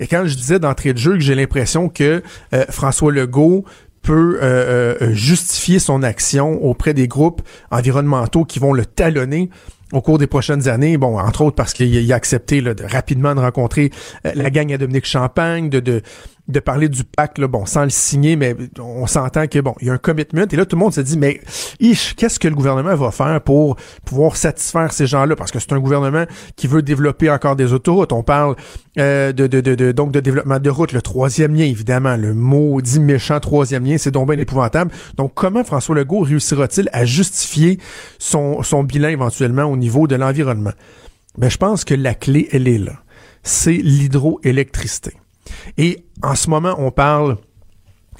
Et 0.00 0.06
quand 0.06 0.24
je 0.26 0.34
disais 0.34 0.58
d'entrée 0.58 0.92
de 0.92 0.98
jeu 0.98 1.12
que 1.12 1.20
j'ai 1.20 1.34
l'impression 1.34 1.88
que 1.88 2.22
euh, 2.54 2.64
François 2.70 3.12
Legault 3.12 3.64
peut 4.02 4.38
euh, 4.42 5.12
justifier 5.14 5.78
son 5.78 6.02
action 6.02 6.62
auprès 6.62 6.94
des 6.94 7.08
groupes 7.08 7.42
environnementaux 7.70 8.44
qui 8.44 8.58
vont 8.58 8.72
le 8.72 8.84
talonner, 8.84 9.50
au 9.94 10.00
cours 10.00 10.18
des 10.18 10.26
prochaines 10.26 10.68
années, 10.68 10.96
bon, 10.98 11.18
entre 11.18 11.42
autres 11.42 11.56
parce 11.56 11.72
qu'il 11.72 12.12
a 12.12 12.16
accepté 12.16 12.62
rapidement 12.82 13.34
de 13.34 13.40
rencontrer 13.40 13.90
euh, 14.26 14.32
la 14.34 14.50
gang 14.50 14.72
à 14.72 14.78
Dominique 14.78 15.06
Champagne, 15.06 15.70
de, 15.70 15.78
de, 15.78 16.02
de 16.46 16.60
parler 16.60 16.90
du 16.90 17.04
pacte, 17.04 17.38
là, 17.38 17.48
bon, 17.48 17.64
sans 17.64 17.84
le 17.84 17.90
signer, 17.90 18.36
mais 18.36 18.54
on 18.78 19.06
s'entend 19.06 19.46
que 19.46 19.58
bon, 19.60 19.74
il 19.80 19.86
y 19.86 19.90
a 19.90 19.94
un 19.94 19.98
commitment. 19.98 20.44
Et 20.50 20.56
là, 20.56 20.66
tout 20.66 20.76
le 20.76 20.80
monde 20.80 20.92
se 20.92 21.00
dit, 21.00 21.16
mais 21.16 21.40
qu'est-ce 21.78 22.38
que 22.38 22.48
le 22.48 22.54
gouvernement 22.54 22.94
va 22.94 23.10
faire 23.10 23.40
pour 23.40 23.76
pouvoir 24.04 24.36
satisfaire 24.36 24.92
ces 24.92 25.06
gens-là? 25.06 25.36
Parce 25.36 25.50
que 25.50 25.58
c'est 25.58 25.72
un 25.72 25.80
gouvernement 25.80 26.24
qui 26.56 26.66
veut 26.66 26.82
développer 26.82 27.30
encore 27.30 27.56
des 27.56 27.72
autoroutes. 27.72 28.12
On 28.12 28.22
parle 28.22 28.56
euh, 28.98 29.32
de, 29.32 29.46
de, 29.46 29.60
de, 29.60 29.92
donc 29.92 30.12
de 30.12 30.20
développement 30.20 30.58
de 30.58 30.68
routes, 30.68 30.92
le 30.92 31.00
troisième 31.00 31.54
lien, 31.54 31.64
évidemment, 31.64 32.16
le 32.16 32.34
maudit 32.34 33.00
méchant 33.00 33.40
troisième 33.40 33.84
lien, 33.84 33.96
c'est 33.96 34.10
donc 34.10 34.28
bien 34.28 34.38
épouvantable. 34.38 34.90
Donc, 35.16 35.32
comment 35.34 35.64
François 35.64 35.94
Legault 35.94 36.20
réussira-t-il 36.20 36.90
à 36.92 37.06
justifier 37.06 37.78
son, 38.18 38.62
son 38.62 38.84
bilan 38.84 39.08
éventuellement 39.08 39.64
au 39.64 39.76
niveau 39.78 40.06
de 40.06 40.16
l'environnement? 40.16 40.72
Ben, 41.38 41.48
je 41.48 41.56
pense 41.56 41.84
que 41.84 41.94
la 41.94 42.14
clé, 42.14 42.48
elle 42.52 42.68
est 42.68 42.78
là. 42.78 42.92
C'est 43.42 43.72
l'hydroélectricité. 43.72 45.14
Et 45.78 46.04
en 46.22 46.34
ce 46.34 46.50
moment, 46.50 46.74
on 46.78 46.90
parle 46.90 47.36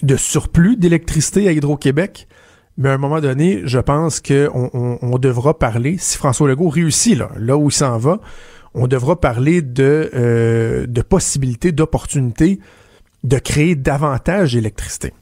de 0.02 0.16
surplus 0.16 0.76
d'électricité 0.76 1.48
à 1.48 1.52
Hydro-Québec. 1.52 2.28
Mais 2.76 2.88
à 2.88 2.94
un 2.94 2.98
moment 2.98 3.20
donné, 3.20 3.62
je 3.64 3.78
pense 3.78 4.20
qu'on 4.20 4.98
on, 5.00 5.18
devra 5.18 5.56
parler, 5.56 5.96
si 5.98 6.16
François 6.18 6.48
Legault 6.48 6.68
réussit 6.68 7.16
là, 7.16 7.30
là 7.38 7.56
où 7.56 7.68
il 7.68 7.72
s'en 7.72 7.98
va, 7.98 8.20
on 8.74 8.88
devra 8.88 9.20
parler 9.20 9.62
de, 9.62 10.10
euh, 10.14 10.86
de 10.86 11.02
possibilités, 11.02 11.70
d'opportunités 11.70 12.58
de 13.22 13.38
créer 13.38 13.74
davantage 13.74 14.52
d'électricité. 14.52 15.12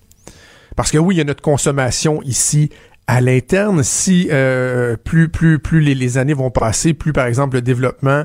Parce 0.76 0.90
que 0.90 0.98
oui, 0.98 1.14
il 1.14 1.18
y 1.18 1.20
a 1.20 1.24
notre 1.24 1.42
consommation 1.42 2.22
ici 2.22 2.70
à 3.06 3.20
l'interne. 3.20 3.82
Si 3.82 4.28
euh, 4.30 4.96
plus 4.96 5.28
plus 5.28 5.58
plus 5.58 5.80
les, 5.80 5.94
les, 5.94 6.18
années 6.18 6.34
vont 6.34 6.50
passer, 6.50 6.94
plus 6.94 7.12
par 7.12 7.26
exemple 7.26 7.56
le 7.56 7.62
développement 7.62 8.24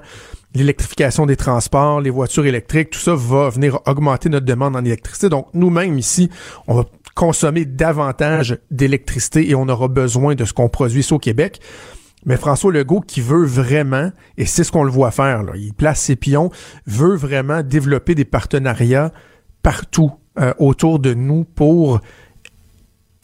l'électrification 0.58 1.26
des 1.26 1.36
transports, 1.36 2.02
les 2.02 2.10
voitures 2.10 2.46
électriques, 2.46 2.90
tout 2.92 3.00
ça 3.00 3.16
va 3.16 3.50
venir 3.50 3.80
augmenter 3.86 4.30
notre 4.30 4.46
demande 4.46 4.76
en 4.76 4.84
électricité. 4.84 5.30
Donc, 5.30 5.48
nous-mêmes 5.54 5.98
ici, 5.98 6.30
on 6.68 6.76
va 6.76 6.86
consommer 7.16 7.66
davantage 7.66 8.58
d'électricité 8.72 9.50
et 9.50 9.56
on 9.56 9.68
aura 9.70 9.88
besoin 9.88 10.36
de 10.36 10.46
ce 10.46 10.54
qu'on 10.54 10.70
produit 10.70 11.02
ici 11.02 11.14
au 11.14 11.20
Québec. 11.20 11.60
Mais 12.26 12.38
François 12.38 12.72
Legault, 12.72 13.02
qui 13.02 13.22
veut 13.22 13.46
vraiment, 13.46 14.12
et 14.38 14.46
c'est 14.46 14.64
ce 14.64 14.72
qu'on 14.72 14.84
le 14.84 14.92
voit 14.92 15.12
faire, 15.12 15.44
là, 15.44 15.54
il 15.56 15.74
place 15.74 16.02
ses 16.02 16.16
pions, 16.16 16.52
veut 16.86 17.16
vraiment 17.16 17.62
développer 17.62 18.16
des 18.16 18.26
partenariats 18.26 19.12
partout 19.62 20.12
euh, 20.40 20.54
autour 20.60 21.00
de 21.00 21.14
nous 21.14 21.44
pour 21.44 22.02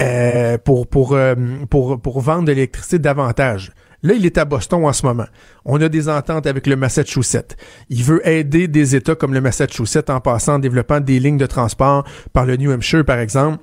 euh, 0.03 0.57
pour 0.57 0.87
pour, 0.87 1.13
euh, 1.13 1.35
pour 1.69 1.99
pour 2.01 2.19
vendre 2.21 2.45
de 2.45 2.51
l'électricité 2.51 2.99
davantage. 2.99 3.71
Là, 4.05 4.13
il 4.15 4.25
est 4.25 4.37
à 4.37 4.43
Boston 4.43 4.83
en 4.83 4.91
ce 4.91 5.05
moment. 5.05 5.27
On 5.63 5.81
a 5.81 5.87
des 5.87 6.09
ententes 6.09 6.45
avec 6.45 6.67
le 6.67 6.75
Massachusetts. 6.75 7.55
Il 7.89 8.03
veut 8.03 8.27
aider 8.27 8.67
des 8.67 8.97
États 8.97 9.15
comme 9.15 9.33
le 9.33 9.39
Massachusetts 9.39 10.09
en 10.09 10.19
passant 10.19 10.55
en 10.55 10.59
développant 10.59 10.99
des 10.99 11.19
lignes 11.19 11.37
de 11.37 11.45
transport 11.45 12.03
par 12.33 12.45
le 12.45 12.57
New 12.57 12.69
Hampshire, 12.69 13.05
par 13.05 13.19
exemple 13.19 13.59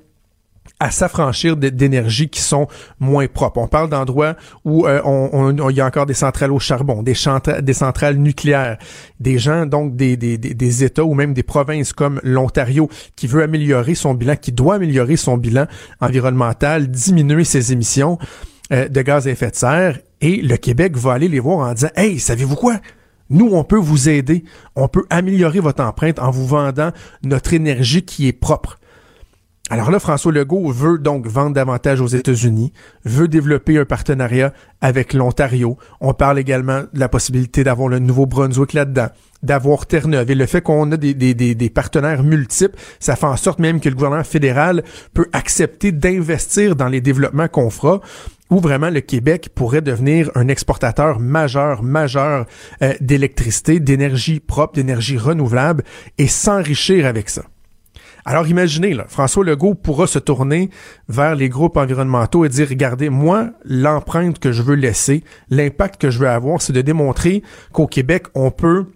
à 0.81 0.91
s'affranchir 0.91 1.57
d'énergies 1.57 2.29
qui 2.29 2.41
sont 2.41 2.67
moins 2.99 3.27
propres. 3.29 3.61
On 3.61 3.69
parle 3.69 3.91
d'endroits 3.91 4.35
où 4.65 4.87
euh, 4.87 5.01
on, 5.05 5.69
il 5.69 5.77
y 5.77 5.81
a 5.81 5.87
encore 5.87 6.07
des 6.07 6.15
centrales 6.15 6.53
au 6.53 6.59
charbon, 6.59 7.03
des, 7.03 7.15
des 7.63 7.73
centrales 7.75 8.17
nucléaires, 8.17 8.79
des 9.21 9.39
gens 9.39 9.67
donc 9.67 9.95
des, 9.95 10.85
États 10.85 11.05
ou 11.05 11.15
même 11.15 11.35
des 11.35 11.43
provinces 11.43 11.93
comme 11.93 12.21
l'Ontario 12.23 12.89
qui 13.15 13.27
veut 13.27 13.43
améliorer 13.43 13.95
son 13.95 14.15
bilan, 14.15 14.37
qui 14.37 14.53
doit 14.53 14.77
améliorer 14.77 15.17
son 15.17 15.37
bilan 15.37 15.67
environnemental, 16.01 16.89
diminuer 16.91 17.45
ses 17.45 17.73
émissions 17.73 18.19
euh, 18.73 18.89
de 18.89 19.03
gaz 19.03 19.29
à 19.29 19.31
effet 19.31 19.51
de 19.51 19.57
serre 19.57 19.99
et 20.21 20.37
le 20.37 20.57
Québec 20.57 20.97
va 20.97 21.13
aller 21.13 21.29
les 21.29 21.41
voir 21.41 21.69
en 21.69 21.75
disant 21.75 21.91
Hey, 21.97 22.19
savez-vous 22.19 22.57
quoi? 22.57 22.81
Nous, 23.29 23.51
on 23.53 23.63
peut 23.63 23.79
vous 23.79 24.09
aider. 24.09 24.45
On 24.75 24.89
peut 24.89 25.05
améliorer 25.09 25.61
votre 25.61 25.85
empreinte 25.85 26.19
en 26.19 26.31
vous 26.31 26.47
vendant 26.47 26.91
notre 27.23 27.55
énergie 27.55 28.03
qui 28.03 28.27
est 28.27 28.33
propre. 28.33 28.80
Alors 29.73 29.93
là, 29.93 30.01
François 30.01 30.33
Legault 30.33 30.73
veut 30.73 30.99
donc 30.99 31.29
vendre 31.29 31.55
davantage 31.55 32.01
aux 32.01 32.09
États-Unis, 32.09 32.73
veut 33.05 33.29
développer 33.29 33.79
un 33.79 33.85
partenariat 33.85 34.53
avec 34.81 35.15
l'Ontario. 35.15 35.79
On 36.01 36.13
parle 36.13 36.41
également 36.41 36.81
de 36.93 36.99
la 36.99 37.09
possibilité 37.09 37.63
d'avoir 37.63 37.87
le 37.87 38.01
Nouveau-Brunswick 38.01 38.73
là-dedans, 38.73 39.11
d'avoir 39.45 39.87
Terre-Neuve. 39.87 40.29
Et 40.29 40.35
le 40.35 40.47
fait 40.47 40.61
qu'on 40.61 40.91
a 40.91 40.97
des, 40.97 41.73
partenaires 41.73 42.25
multiples, 42.25 42.77
ça 42.99 43.15
fait 43.15 43.27
en 43.27 43.37
sorte 43.37 43.61
même 43.61 43.79
que 43.79 43.89
le 43.89 43.95
gouvernement 43.95 44.25
fédéral 44.25 44.83
peut 45.15 45.29
accepter 45.33 45.93
d'investir 45.93 46.75
dans 46.75 46.89
les 46.89 47.01
développements 47.01 47.47
qu'on 47.47 47.71
fera 47.71 48.01
où 48.51 48.59
vraiment 48.59 48.91
le 48.91 49.01
Québec 49.01 49.51
pourrait 49.55 49.83
devenir 49.83 50.33
un 50.35 50.49
exportateur 50.49 51.21
majeur, 51.21 51.85
majeur 51.85 52.47
euh, 52.83 52.95
d'électricité, 53.01 53.79
d'énergie 53.79 54.41
propre, 54.41 54.75
d'énergie 54.75 55.17
renouvelable 55.17 55.85
et 56.19 56.27
s'enrichir 56.27 57.07
avec 57.07 57.31
ça. 57.31 57.43
Alors 58.25 58.47
imaginez, 58.49 58.95
là, 58.95 59.05
François 59.09 59.45
Legault 59.45 59.75
pourra 59.75 60.07
se 60.07 60.19
tourner 60.19 60.71
vers 61.09 61.35
les 61.35 61.49
groupes 61.49 61.77
environnementaux 61.77 62.45
et 62.45 62.49
dire, 62.49 62.69
regardez, 62.69 63.09
moi, 63.09 63.51
l'empreinte 63.65 64.39
que 64.39 64.53
je 64.53 64.63
veux 64.63 64.75
laisser, 64.75 65.25
l'impact 65.49 66.01
que 66.01 66.11
je 66.11 66.19
veux 66.19 66.29
avoir, 66.29 66.61
c'est 66.63 66.73
de 66.73 66.83
démontrer 66.83 67.43
qu'au 67.73 67.87
Québec, 67.87 68.27
on 68.35 68.51
peut 68.51 68.87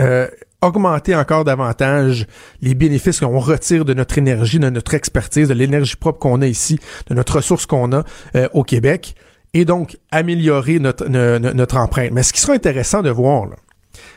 euh, 0.00 0.26
augmenter 0.62 1.14
encore 1.14 1.44
davantage 1.44 2.26
les 2.60 2.74
bénéfices 2.74 3.20
qu'on 3.20 3.38
retire 3.38 3.84
de 3.84 3.94
notre 3.94 4.16
énergie, 4.18 4.58
de 4.58 4.70
notre 4.70 4.94
expertise, 4.94 5.48
de 5.48 5.54
l'énergie 5.54 5.96
propre 5.96 6.20
qu'on 6.20 6.40
a 6.40 6.46
ici, 6.46 6.78
de 7.08 7.14
notre 7.14 7.36
ressource 7.36 7.66
qu'on 7.66 7.92
a 7.92 8.04
euh, 8.36 8.48
au 8.52 8.62
Québec, 8.62 9.16
et 9.54 9.64
donc 9.64 9.98
améliorer 10.10 10.78
notre, 10.78 11.08
notre 11.08 11.76
empreinte. 11.76 12.12
Mais 12.12 12.22
ce 12.22 12.32
qui 12.32 12.40
sera 12.40 12.54
intéressant 12.54 13.02
de 13.02 13.10
voir, 13.10 13.46
là, 13.46 13.56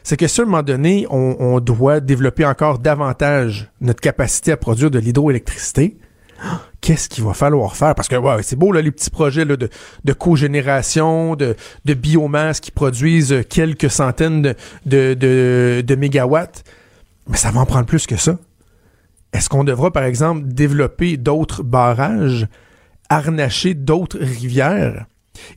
c'est 0.03 0.17
que, 0.17 0.25
à 0.25 0.41
un 0.41 0.45
moment 0.45 0.63
donné, 0.63 1.05
on, 1.09 1.59
doit 1.59 1.99
développer 1.99 2.45
encore 2.45 2.79
davantage 2.79 3.69
notre 3.81 4.01
capacité 4.01 4.51
à 4.51 4.57
produire 4.57 4.91
de 4.91 4.99
l'hydroélectricité. 4.99 5.97
Qu'est-ce 6.81 7.09
qu'il 7.09 7.23
va 7.23 7.33
falloir 7.33 7.75
faire? 7.75 7.95
Parce 7.95 8.07
que 8.07 8.15
ouais, 8.15 8.43
c'est 8.43 8.57
beau 8.57 8.71
là, 8.71 8.81
les 8.81 8.91
petits 8.91 9.09
projets 9.09 9.45
de, 9.45 10.13
cogénération, 10.13 11.35
de, 11.35 11.55
biomasse 11.93 12.59
qui 12.59 12.71
produisent 12.71 13.43
quelques 13.49 13.89
centaines 13.89 14.41
de, 14.41 14.55
de, 14.85 15.83
de 15.85 15.95
mégawatts, 15.95 16.63
mais 17.27 17.37
ça 17.37 17.51
va 17.51 17.61
en 17.61 17.65
prendre 17.65 17.85
plus 17.85 18.05
que 18.05 18.17
ça. 18.17 18.37
Est-ce 19.33 19.49
qu'on 19.49 19.63
devra, 19.63 19.91
par 19.91 20.03
exemple, 20.03 20.43
développer 20.45 21.17
d'autres 21.17 21.63
barrages, 21.63 22.47
harnacher 23.09 23.73
d'autres 23.73 24.19
rivières? 24.19 25.07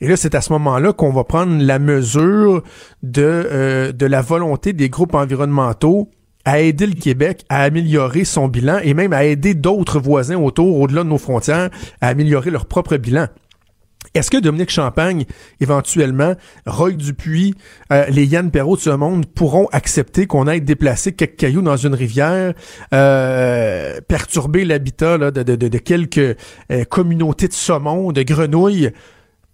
Et 0.01 0.09
là, 0.09 0.17
c'est 0.17 0.35
à 0.35 0.41
ce 0.41 0.53
moment-là 0.53 0.93
qu'on 0.93 1.13
va 1.13 1.25
prendre 1.25 1.63
la 1.63 1.79
mesure 1.79 2.63
de, 3.03 3.23
euh, 3.23 3.93
de 3.93 4.07
la 4.07 4.23
volonté 4.23 4.73
des 4.73 4.89
groupes 4.89 5.15
environnementaux 5.15 6.11
à 6.45 6.61
aider 6.61 6.87
le 6.87 6.95
Québec 6.95 7.45
à 7.49 7.63
améliorer 7.63 8.25
son 8.25 8.49
bilan 8.49 8.79
et 8.83 8.95
même 8.95 9.13
à 9.13 9.25
aider 9.25 9.55
d'autres 9.55 10.01
voisins 10.01 10.37
autour, 10.37 10.79
au-delà 10.79 11.05
de 11.05 11.09
nos 11.09 11.19
frontières, 11.19 11.69
à 12.01 12.09
améliorer 12.09 12.51
leur 12.51 12.67
propre 12.67 12.97
bilan. 12.97 13.27
Est-ce 14.15 14.31
que 14.31 14.39
Dominique 14.39 14.71
Champagne, 14.71 15.27
éventuellement, 15.61 16.35
Roy 16.65 16.93
Dupuis, 16.93 17.55
euh, 17.93 18.07
les 18.09 18.25
Yann 18.25 18.51
Perrault 18.51 18.77
de 18.77 18.81
ce 18.81 18.91
monde 18.91 19.27
pourront 19.27 19.69
accepter 19.73 20.27
qu'on 20.27 20.47
aille 20.47 20.63
déplacer 20.63 21.13
quelques 21.13 21.37
cailloux 21.37 21.61
dans 21.61 21.77
une 21.77 21.95
rivière, 21.95 22.55
euh, 22.95 24.01
perturber 24.09 24.65
l'habitat 24.65 25.19
de, 25.19 25.79
quelques 25.79 26.37
communautés 26.89 27.49
de 27.49 27.53
saumon, 27.53 28.13
de 28.13 28.23
grenouilles, 28.23 28.91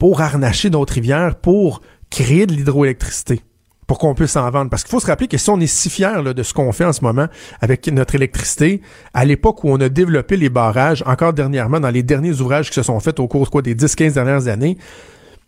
pour 0.05 0.21
harnacher 0.21 0.69
notre 0.69 0.93
rivière, 0.93 1.35
pour 1.35 1.81
créer 2.11 2.45
de 2.45 2.53
l'hydroélectricité 2.53 3.41
pour 3.87 3.99
qu'on 3.99 4.15
puisse 4.15 4.37
en 4.37 4.51
vendre. 4.51 4.69
Parce 4.69 4.83
qu'il 4.83 4.91
faut 4.91 5.01
se 5.01 5.07
rappeler 5.07 5.29
que 5.29 5.39
si 5.39 5.49
on 5.49 5.59
est 5.61 5.67
si 5.67 5.89
fier 5.89 6.23
de 6.23 6.43
ce 6.43 6.53
qu'on 6.53 6.73
fait 6.73 6.85
en 6.85 6.93
ce 6.93 7.03
moment 7.03 7.27
avec 7.63 7.87
notre 7.87 8.15
électricité, 8.15 8.83
à 9.15 9.25
l'époque 9.25 9.65
où 9.65 9.71
on 9.71 9.81
a 9.81 9.89
développé 9.89 10.37
les 10.37 10.51
barrages, 10.51 11.03
encore 11.07 11.33
dernièrement, 11.33 11.81
dans 11.81 11.89
les 11.89 12.03
derniers 12.03 12.39
ouvrages 12.43 12.69
qui 12.69 12.75
se 12.75 12.83
sont 12.83 13.01
faits 13.01 13.19
au 13.19 13.29
cours 13.29 13.63
des 13.63 13.75
10-15 13.75 14.13
dernières 14.13 14.47
années, 14.49 14.77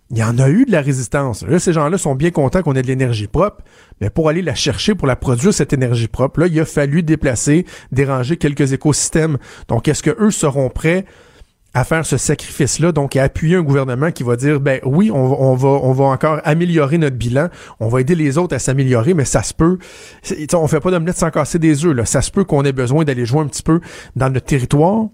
il 0.09 0.17
y 0.17 0.25
en 0.25 0.39
a 0.39 0.49
eu 0.49 0.65
de 0.65 0.73
la 0.73 0.81
résistance. 0.81 1.43
Là, 1.43 1.59
ces 1.59 1.75
gens-là 1.75 1.99
sont 1.99 2.15
bien 2.15 2.31
contents 2.31 2.63
qu'on 2.63 2.77
ait 2.77 2.83
de 2.83 2.87
l'énergie 2.87 3.27
propre, 3.27 3.63
mais 4.01 4.09
pour 4.09 4.31
aller 4.31 4.41
la 4.41 4.55
chercher, 4.55 4.95
pour 4.95 5.07
la 5.07 5.17
produire, 5.17 5.53
cette 5.53 5.75
énergie 5.75 6.09
propre, 6.09 6.41
là, 6.41 6.47
il 6.47 6.59
a 6.59 6.65
fallu 6.65 7.03
déplacer, 7.03 7.67
déranger 7.93 8.39
quelques 8.39 8.73
écosystèmes. 8.73 9.37
Donc, 9.69 9.87
est-ce 9.87 10.03
que 10.03 10.17
eux 10.19 10.31
seront 10.31 10.71
prêts 10.71 11.05
à 11.77 11.85
faire 11.85 12.07
ce 12.07 12.17
sacrifice-là, 12.17 12.91
donc 12.91 13.17
appuyer 13.17 13.57
un 13.57 13.63
gouvernement 13.63 14.11
qui 14.11 14.23
va 14.23 14.37
dire, 14.37 14.61
ben 14.61 14.81
oui, 14.85 15.11
on, 15.11 15.55
va, 15.55 15.69
on 15.69 15.93
va 15.93 16.05
encore 16.07 16.41
améliorer 16.43 16.97
notre 16.97 17.17
bilan, 17.17 17.49
on 17.81 17.89
va 17.89 18.01
aider 18.01 18.15
les 18.15 18.39
autres 18.39 18.57
à 18.57 18.59
s'améliorer, 18.59 19.13
mais 19.13 19.27
ça 19.27 19.43
se 19.43 19.53
peut, 19.53 19.77
on 20.55 20.67
fait 20.69 20.81
pas 20.81 20.91
d'omelette 20.91 21.19
sans 21.19 21.31
casser 21.31 21.59
des 21.59 21.85
œufs, 21.85 21.95
là. 21.95 22.07
ça 22.07 22.23
se 22.23 22.31
peut 22.31 22.45
qu'on 22.45 22.65
ait 22.65 22.73
besoin 22.73 23.05
d'aller 23.05 23.27
jouer 23.27 23.41
un 23.41 23.47
petit 23.47 23.63
peu 23.63 23.81
dans 24.17 24.31
notre 24.31 24.47
territoire, 24.47 25.09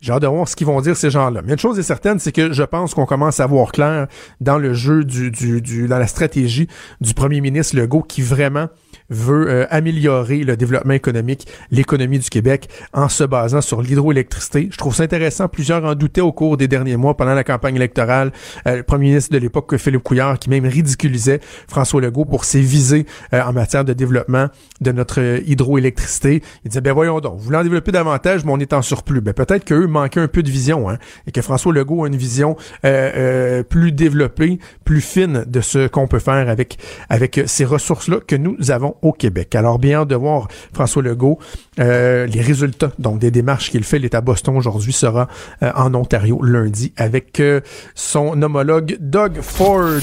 j'ai 0.00 0.10
hâte 0.10 0.22
de 0.22 0.26
voir 0.26 0.48
ce 0.48 0.56
qu'ils 0.56 0.66
vont 0.66 0.80
dire 0.80 0.96
ces 0.96 1.10
gens-là. 1.10 1.42
Mais 1.44 1.52
une 1.52 1.58
chose 1.58 1.78
est 1.78 1.82
certaine, 1.82 2.18
c'est 2.18 2.32
que 2.32 2.50
je 2.50 2.62
pense 2.62 2.94
qu'on 2.94 3.04
commence 3.04 3.40
à 3.40 3.46
voir 3.46 3.70
clair 3.70 4.06
dans 4.40 4.56
le 4.56 4.72
jeu 4.72 5.04
du, 5.04 5.30
du, 5.30 5.60
du 5.60 5.86
dans 5.86 5.98
la 5.98 6.06
stratégie 6.06 6.66
du 7.02 7.12
premier 7.12 7.42
ministre 7.42 7.76
Legault 7.76 8.00
qui 8.00 8.22
vraiment 8.22 8.68
veut 9.10 9.48
euh, 9.48 9.66
améliorer 9.70 10.38
le 10.38 10.56
développement 10.56 10.94
économique, 10.94 11.46
l'économie 11.70 12.18
du 12.18 12.28
Québec 12.28 12.68
en 12.92 13.08
se 13.08 13.24
basant 13.24 13.60
sur 13.60 13.82
l'hydroélectricité. 13.82 14.68
Je 14.70 14.76
trouve 14.76 14.94
ça 14.94 15.04
intéressant. 15.04 15.48
Plusieurs 15.48 15.84
en 15.84 15.94
doutaient 15.94 16.20
au 16.20 16.32
cours 16.32 16.56
des 16.56 16.68
derniers 16.68 16.96
mois 16.96 17.16
pendant 17.16 17.34
la 17.34 17.44
campagne 17.44 17.76
électorale. 17.76 18.32
Euh, 18.66 18.76
le 18.76 18.82
premier 18.82 19.08
ministre 19.08 19.32
de 19.32 19.38
l'époque, 19.38 19.76
Philippe 19.76 20.02
Couillard, 20.02 20.38
qui 20.38 20.50
même 20.50 20.66
ridiculisait 20.66 21.40
François 21.68 22.00
Legault 22.00 22.24
pour 22.24 22.44
ses 22.44 22.60
visées 22.60 23.06
euh, 23.32 23.42
en 23.42 23.52
matière 23.52 23.84
de 23.84 23.92
développement 23.92 24.48
de 24.80 24.92
notre 24.92 25.40
hydroélectricité. 25.46 26.42
Il 26.64 26.70
disait, 26.70 26.80
ben 26.80 26.92
voyons 26.92 27.20
donc, 27.20 27.38
vous 27.38 27.44
voulez 27.44 27.62
développer 27.62 27.92
davantage, 27.92 28.44
mais 28.44 28.52
on 28.52 28.58
est 28.58 28.72
en 28.72 28.82
surplus. 28.82 29.20
Ben 29.20 29.32
peut-être 29.32 29.64
qu'eux 29.64 29.86
manquaient 29.86 30.20
un 30.20 30.28
peu 30.28 30.42
de 30.42 30.50
vision, 30.50 30.90
hein, 30.90 30.98
et 31.26 31.32
que 31.32 31.42
François 31.42 31.72
Legault 31.72 32.04
a 32.04 32.08
une 32.08 32.16
vision 32.16 32.56
plus 32.82 33.92
développée, 33.92 34.58
plus 34.84 35.00
fine 35.00 35.44
de 35.46 35.60
ce 35.60 35.86
qu'on 35.86 36.08
peut 36.08 36.18
faire 36.18 36.48
avec, 36.48 36.78
avec 37.08 37.40
ces 37.46 37.64
ressources-là 37.64 38.18
que 38.26 38.36
nous 38.36 38.70
avons 38.70 38.95
au 39.02 39.12
Québec. 39.12 39.54
Alors 39.54 39.78
bien 39.78 40.04
de 40.04 40.14
voir 40.14 40.48
François 40.72 41.02
Legault, 41.02 41.38
euh, 41.78 42.26
les 42.26 42.40
résultats 42.40 42.92
donc 42.98 43.18
des 43.18 43.30
démarches 43.30 43.70
qu'il 43.70 43.84
fait. 43.84 43.96
À 44.14 44.20
Boston 44.20 44.56
aujourd'hui, 44.56 44.92
sera 44.92 45.28
euh, 45.62 45.72
en 45.74 45.94
Ontario 45.94 46.40
lundi 46.42 46.92
avec 46.96 47.40
euh, 47.40 47.60
son 47.94 48.40
homologue 48.42 48.96
Doug 49.00 49.40
Ford. 49.40 50.00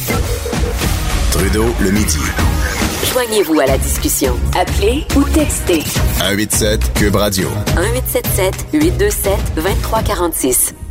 Trudeau 1.32 1.66
le 1.82 1.92
midi. 1.92 2.20
Joignez-vous 3.12 3.60
à 3.60 3.66
la 3.66 3.78
discussion. 3.78 4.36
Appelez 4.60 5.06
ou 5.16 5.24
textez. 5.24 5.82
187 6.20 6.94
Cube 6.94 7.16
Radio. 7.16 7.48
1877 7.78 8.68
827 8.74 9.56
2346. 9.56 10.83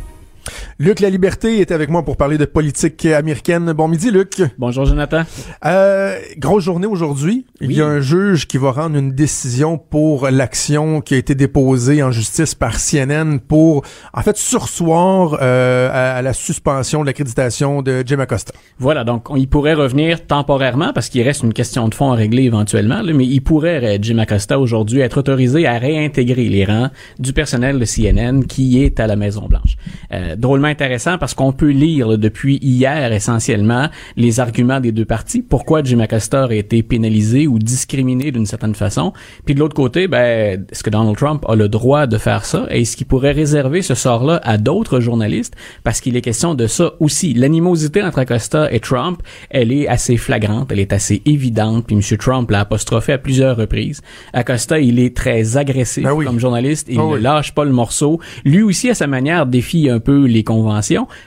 Luc 0.79 1.01
La 1.01 1.09
Liberté 1.11 1.59
est 1.59 1.71
avec 1.71 1.89
moi 1.89 2.03
pour 2.03 2.17
parler 2.17 2.39
de 2.39 2.45
politique 2.45 3.05
américaine. 3.05 3.73
Bon 3.73 3.87
midi, 3.87 4.09
Luc. 4.09 4.41
Bonjour, 4.57 4.85
Jonathan. 4.85 5.21
Euh, 5.65 6.17
grosse 6.37 6.63
journée 6.63 6.87
aujourd'hui. 6.87 7.45
Il 7.61 7.71
y 7.71 7.81
a 7.81 7.85
un 7.85 8.01
juge 8.01 8.47
qui 8.47 8.57
va 8.57 8.71
rendre 8.71 8.97
une 8.97 9.11
décision 9.11 9.77
pour 9.77 10.29
l'action 10.31 11.01
qui 11.01 11.13
a 11.13 11.17
été 11.17 11.35
déposée 11.35 12.01
en 12.01 12.11
justice 12.11 12.55
par 12.55 12.77
CNN 12.79 13.37
pour, 13.37 13.83
en 14.13 14.21
fait, 14.21 14.35
sursoir 14.35 15.37
euh, 15.41 15.89
à, 15.93 16.21
la 16.23 16.33
suspension 16.33 17.01
de 17.01 17.05
l'accréditation 17.05 17.83
de 17.83 18.03
Jim 18.03 18.19
Acosta. 18.19 18.53
Voilà, 18.79 19.03
donc 19.03 19.27
il 19.35 19.47
pourrait 19.47 19.75
revenir 19.75 20.25
temporairement 20.25 20.91
parce 20.91 21.09
qu'il 21.09 21.21
reste 21.21 21.43
une 21.43 21.53
question 21.53 21.87
de 21.87 21.93
fond 21.93 22.11
à 22.11 22.15
régler 22.15 22.43
éventuellement, 22.43 23.03
mais 23.03 23.25
il 23.25 23.41
pourrait, 23.41 23.97
euh, 23.97 23.97
Jim 24.01 24.17
Acosta, 24.17 24.59
aujourd'hui, 24.59 25.01
être 25.01 25.19
autorisé 25.19 25.67
à 25.67 25.77
réintégrer 25.77 26.49
les 26.49 26.65
rangs 26.65 26.89
du 27.19 27.31
personnel 27.31 27.77
de 27.77 27.85
CNN 27.85 28.41
qui 28.47 28.83
est 28.83 28.99
à 28.99 29.05
la 29.05 29.15
Maison-Blanche. 29.15 29.77
Euh, 30.11 30.35
drôlement 30.35 30.62
intéressant 30.67 31.17
parce 31.17 31.33
qu'on 31.33 31.51
peut 31.51 31.69
lire 31.69 32.17
depuis 32.17 32.57
hier 32.61 33.11
essentiellement 33.11 33.89
les 34.15 34.39
arguments 34.39 34.79
des 34.79 34.91
deux 34.91 35.05
parties. 35.05 35.41
Pourquoi 35.41 35.83
Jim 35.83 35.99
Acosta 35.99 36.45
a 36.45 36.53
été 36.53 36.83
pénalisé 36.83 37.47
ou 37.47 37.59
discriminé 37.59 38.31
d'une 38.31 38.45
certaine 38.45 38.75
façon? 38.75 39.13
Puis 39.45 39.55
de 39.55 39.59
l'autre 39.59 39.75
côté, 39.75 40.07
ben, 40.07 40.65
est-ce 40.71 40.83
que 40.83 40.89
Donald 40.89 41.17
Trump 41.17 41.45
a 41.47 41.55
le 41.55 41.69
droit 41.69 42.07
de 42.07 42.17
faire 42.17 42.45
ça? 42.45 42.65
Est-ce 42.69 42.97
qu'il 42.97 43.07
pourrait 43.07 43.31
réserver 43.31 43.81
ce 43.81 43.95
sort-là 43.95 44.39
à 44.43 44.57
d'autres 44.57 44.99
journalistes? 44.99 45.55
Parce 45.83 46.01
qu'il 46.01 46.15
est 46.17 46.21
question 46.21 46.55
de 46.55 46.67
ça 46.67 46.93
aussi. 46.99 47.33
L'animosité 47.33 48.03
entre 48.03 48.19
Acosta 48.19 48.71
et 48.71 48.79
Trump, 48.79 49.21
elle 49.49 49.71
est 49.71 49.87
assez 49.87 50.17
flagrante, 50.17 50.71
elle 50.71 50.79
est 50.79 50.93
assez 50.93 51.21
évidente. 51.25 51.85
Puis 51.87 51.95
M. 51.95 52.17
Trump 52.17 52.49
l'a 52.51 52.61
apostrophé 52.61 53.13
à 53.13 53.17
plusieurs 53.17 53.57
reprises. 53.57 54.01
Acosta, 54.33 54.79
il 54.79 54.99
est 54.99 55.15
très 55.15 55.57
agressif 55.57 56.03
ben 56.03 56.23
comme 56.23 56.39
journaliste. 56.39 56.87
Il 56.89 56.99
ah 56.99 57.07
ne 57.11 57.17
lâche 57.17 57.53
pas 57.53 57.65
le 57.65 57.71
morceau. 57.71 58.19
Lui 58.45 58.61
aussi, 58.61 58.89
à 58.89 58.95
sa 58.95 59.07
manière, 59.07 59.45
défie 59.45 59.89
un 59.89 59.99
peu 59.99 60.25
les 60.25 60.43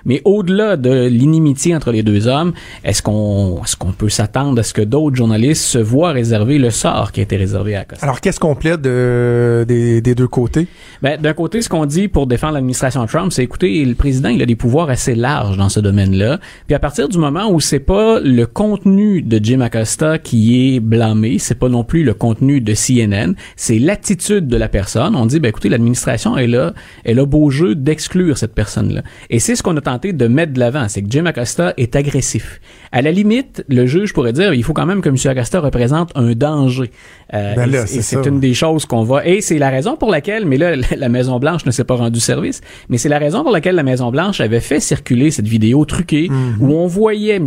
mais 0.05 0.23
au-delà 0.25 0.77
de 0.77 1.07
l'inimitié 1.07 1.75
entre 1.75 1.91
les 1.93 2.03
deux 2.03 2.27
hommes, 2.27 2.53
est-ce 2.85 3.03
qu'on 3.03 3.61
est-ce 3.63 3.77
qu'on 3.77 3.93
peut 3.93 4.09
s'attendre 4.09 4.59
à 4.61 4.63
ce 4.63 4.73
que 4.73 4.83
d'autres 4.83 5.17
journalistes 5.17 5.65
se 5.65 5.79
voient 5.79 6.13
réserver 6.13 6.59
le 6.59 6.71
sort 6.71 7.13
qui 7.13 7.21
a 7.21 7.23
été 7.23 7.37
réservé 7.37 7.77
à 7.77 7.81
Acosta? 7.81 8.05
Alors, 8.05 8.21
qu'est-ce 8.21 8.41
qu'on 8.41 8.55
plaide 8.55 8.81
de, 8.81 9.65
des, 9.67 10.01
des 10.01 10.15
deux 10.15 10.29
côtés? 10.29 10.69
Ben, 11.03 11.21
d'un 11.21 11.35
côté, 11.35 11.63
ce 11.63 11.69
qu'on 11.69 11.87
dit 11.87 12.09
pour 12.09 12.27
défendre 12.27 12.55
l'administration 12.55 13.05
Trump, 13.07 13.33
c'est 13.33 13.43
écoutez, 13.43 13.85
le 13.85 13.95
président, 13.95 14.29
il 14.29 14.43
a 14.43 14.47
des 14.47 14.57
pouvoirs 14.57 14.91
assez 14.91 15.15
larges 15.15 15.57
dans 15.57 15.69
ce 15.69 15.81
domaine-là. 15.81 16.39
Puis 16.67 16.75
à 16.75 16.79
partir 16.79 17.09
du 17.09 17.19
moment 17.19 17.51
où 17.51 17.61
c'est 17.61 17.81
pas 17.81 18.21
le 18.21 18.47
contenu 18.47 19.23
de 19.23 19.41
Jim 19.43 19.61
Acosta 19.61 20.19
qui 20.19 20.77
est 20.77 20.81
blâmé, 20.81 21.39
c'est 21.39 21.59
pas 21.59 21.69
non 21.69 21.85
plus 21.85 22.05
le 22.05 22.15
contenu 22.15 22.61
de 22.61 22.75
CNN, 22.75 23.35
c'est 23.57 23.79
l'attitude 23.79 24.49
de 24.49 24.57
la 24.57 24.69
personne. 24.69 25.15
On 25.17 25.27
dit, 25.27 25.41
ben 25.41 25.49
écoutez, 25.49 25.69
l'administration 25.69 26.37
est 26.37 26.47
là, 26.47 26.75
elle 27.05 27.19
a 27.19 27.25
beau 27.25 27.51
jeu 27.51 27.75
d'exclure 27.75 28.39
cette 28.39 28.55
personne-là. 28.55 29.03
Et 29.31 29.39
c'est 29.39 29.57
ce 29.57 29.63
qu'on 29.63 29.77
a 29.77 29.81
tenté 29.81 30.13
de 30.13 30.29
mettre 30.29 30.53
de 30.53 30.61
l'avant, 30.61 30.89
c'est 30.89 31.03
que 31.03 31.11
Jim 31.11 31.27
Acosta 31.27 31.75
est 31.77 31.97
agressif. 31.97 32.61
À 32.93 33.03
la 33.03 33.11
limite, 33.13 33.65
le 33.69 33.87
juge 33.87 34.13
pourrait 34.13 34.33
dire, 34.33 34.55
il 34.55 34.63
faut 34.63 34.73
quand 34.73 34.87
même 34.87 35.01
que 35.01 35.09
M. 35.09 35.17
Acosta 35.27 35.61
représente 35.61 36.11
un 36.15 36.33
danger. 36.33 36.91
Euh, 37.35 37.55
Ben 37.55 37.71
là, 37.71 37.83
et 37.83 37.87
c'est 38.03 38.25
une 38.27 38.41
des 38.41 38.55
choses 38.55 38.87
qu'on 38.87 39.03
va. 39.03 39.27
Et 39.27 39.41
c'est 39.41 39.59
la 39.59 39.71
raison 39.71 39.97
pour 39.97 40.11
laquelle, 40.11 40.47
mais 40.47 40.57
là, 40.57 40.75
la 40.97 41.09
Maison 41.09 41.39
Blanche 41.39 41.67
ne 41.67 41.71
s'est 41.71 41.85
pas 41.85 41.97
rendu 41.97 42.21
service. 42.21 42.61
Mais 42.89 42.99
c'est 42.99 43.09
la 43.09 43.19
raison 43.19 43.43
pour 43.43 43.51
laquelle 43.53 43.75
la 43.75 43.83
Maison 43.83 44.11
Blanche 44.11 44.41
avait 44.41 44.61
fait 44.61 44.81
circuler 44.81 45.31
cette 45.31 45.49
vidéo 45.49 45.85
truquée 45.85 46.29
Mhm. 46.31 46.57
où 46.61 46.75
on 46.75 46.87
voyait 46.87 47.37
M. 47.37 47.47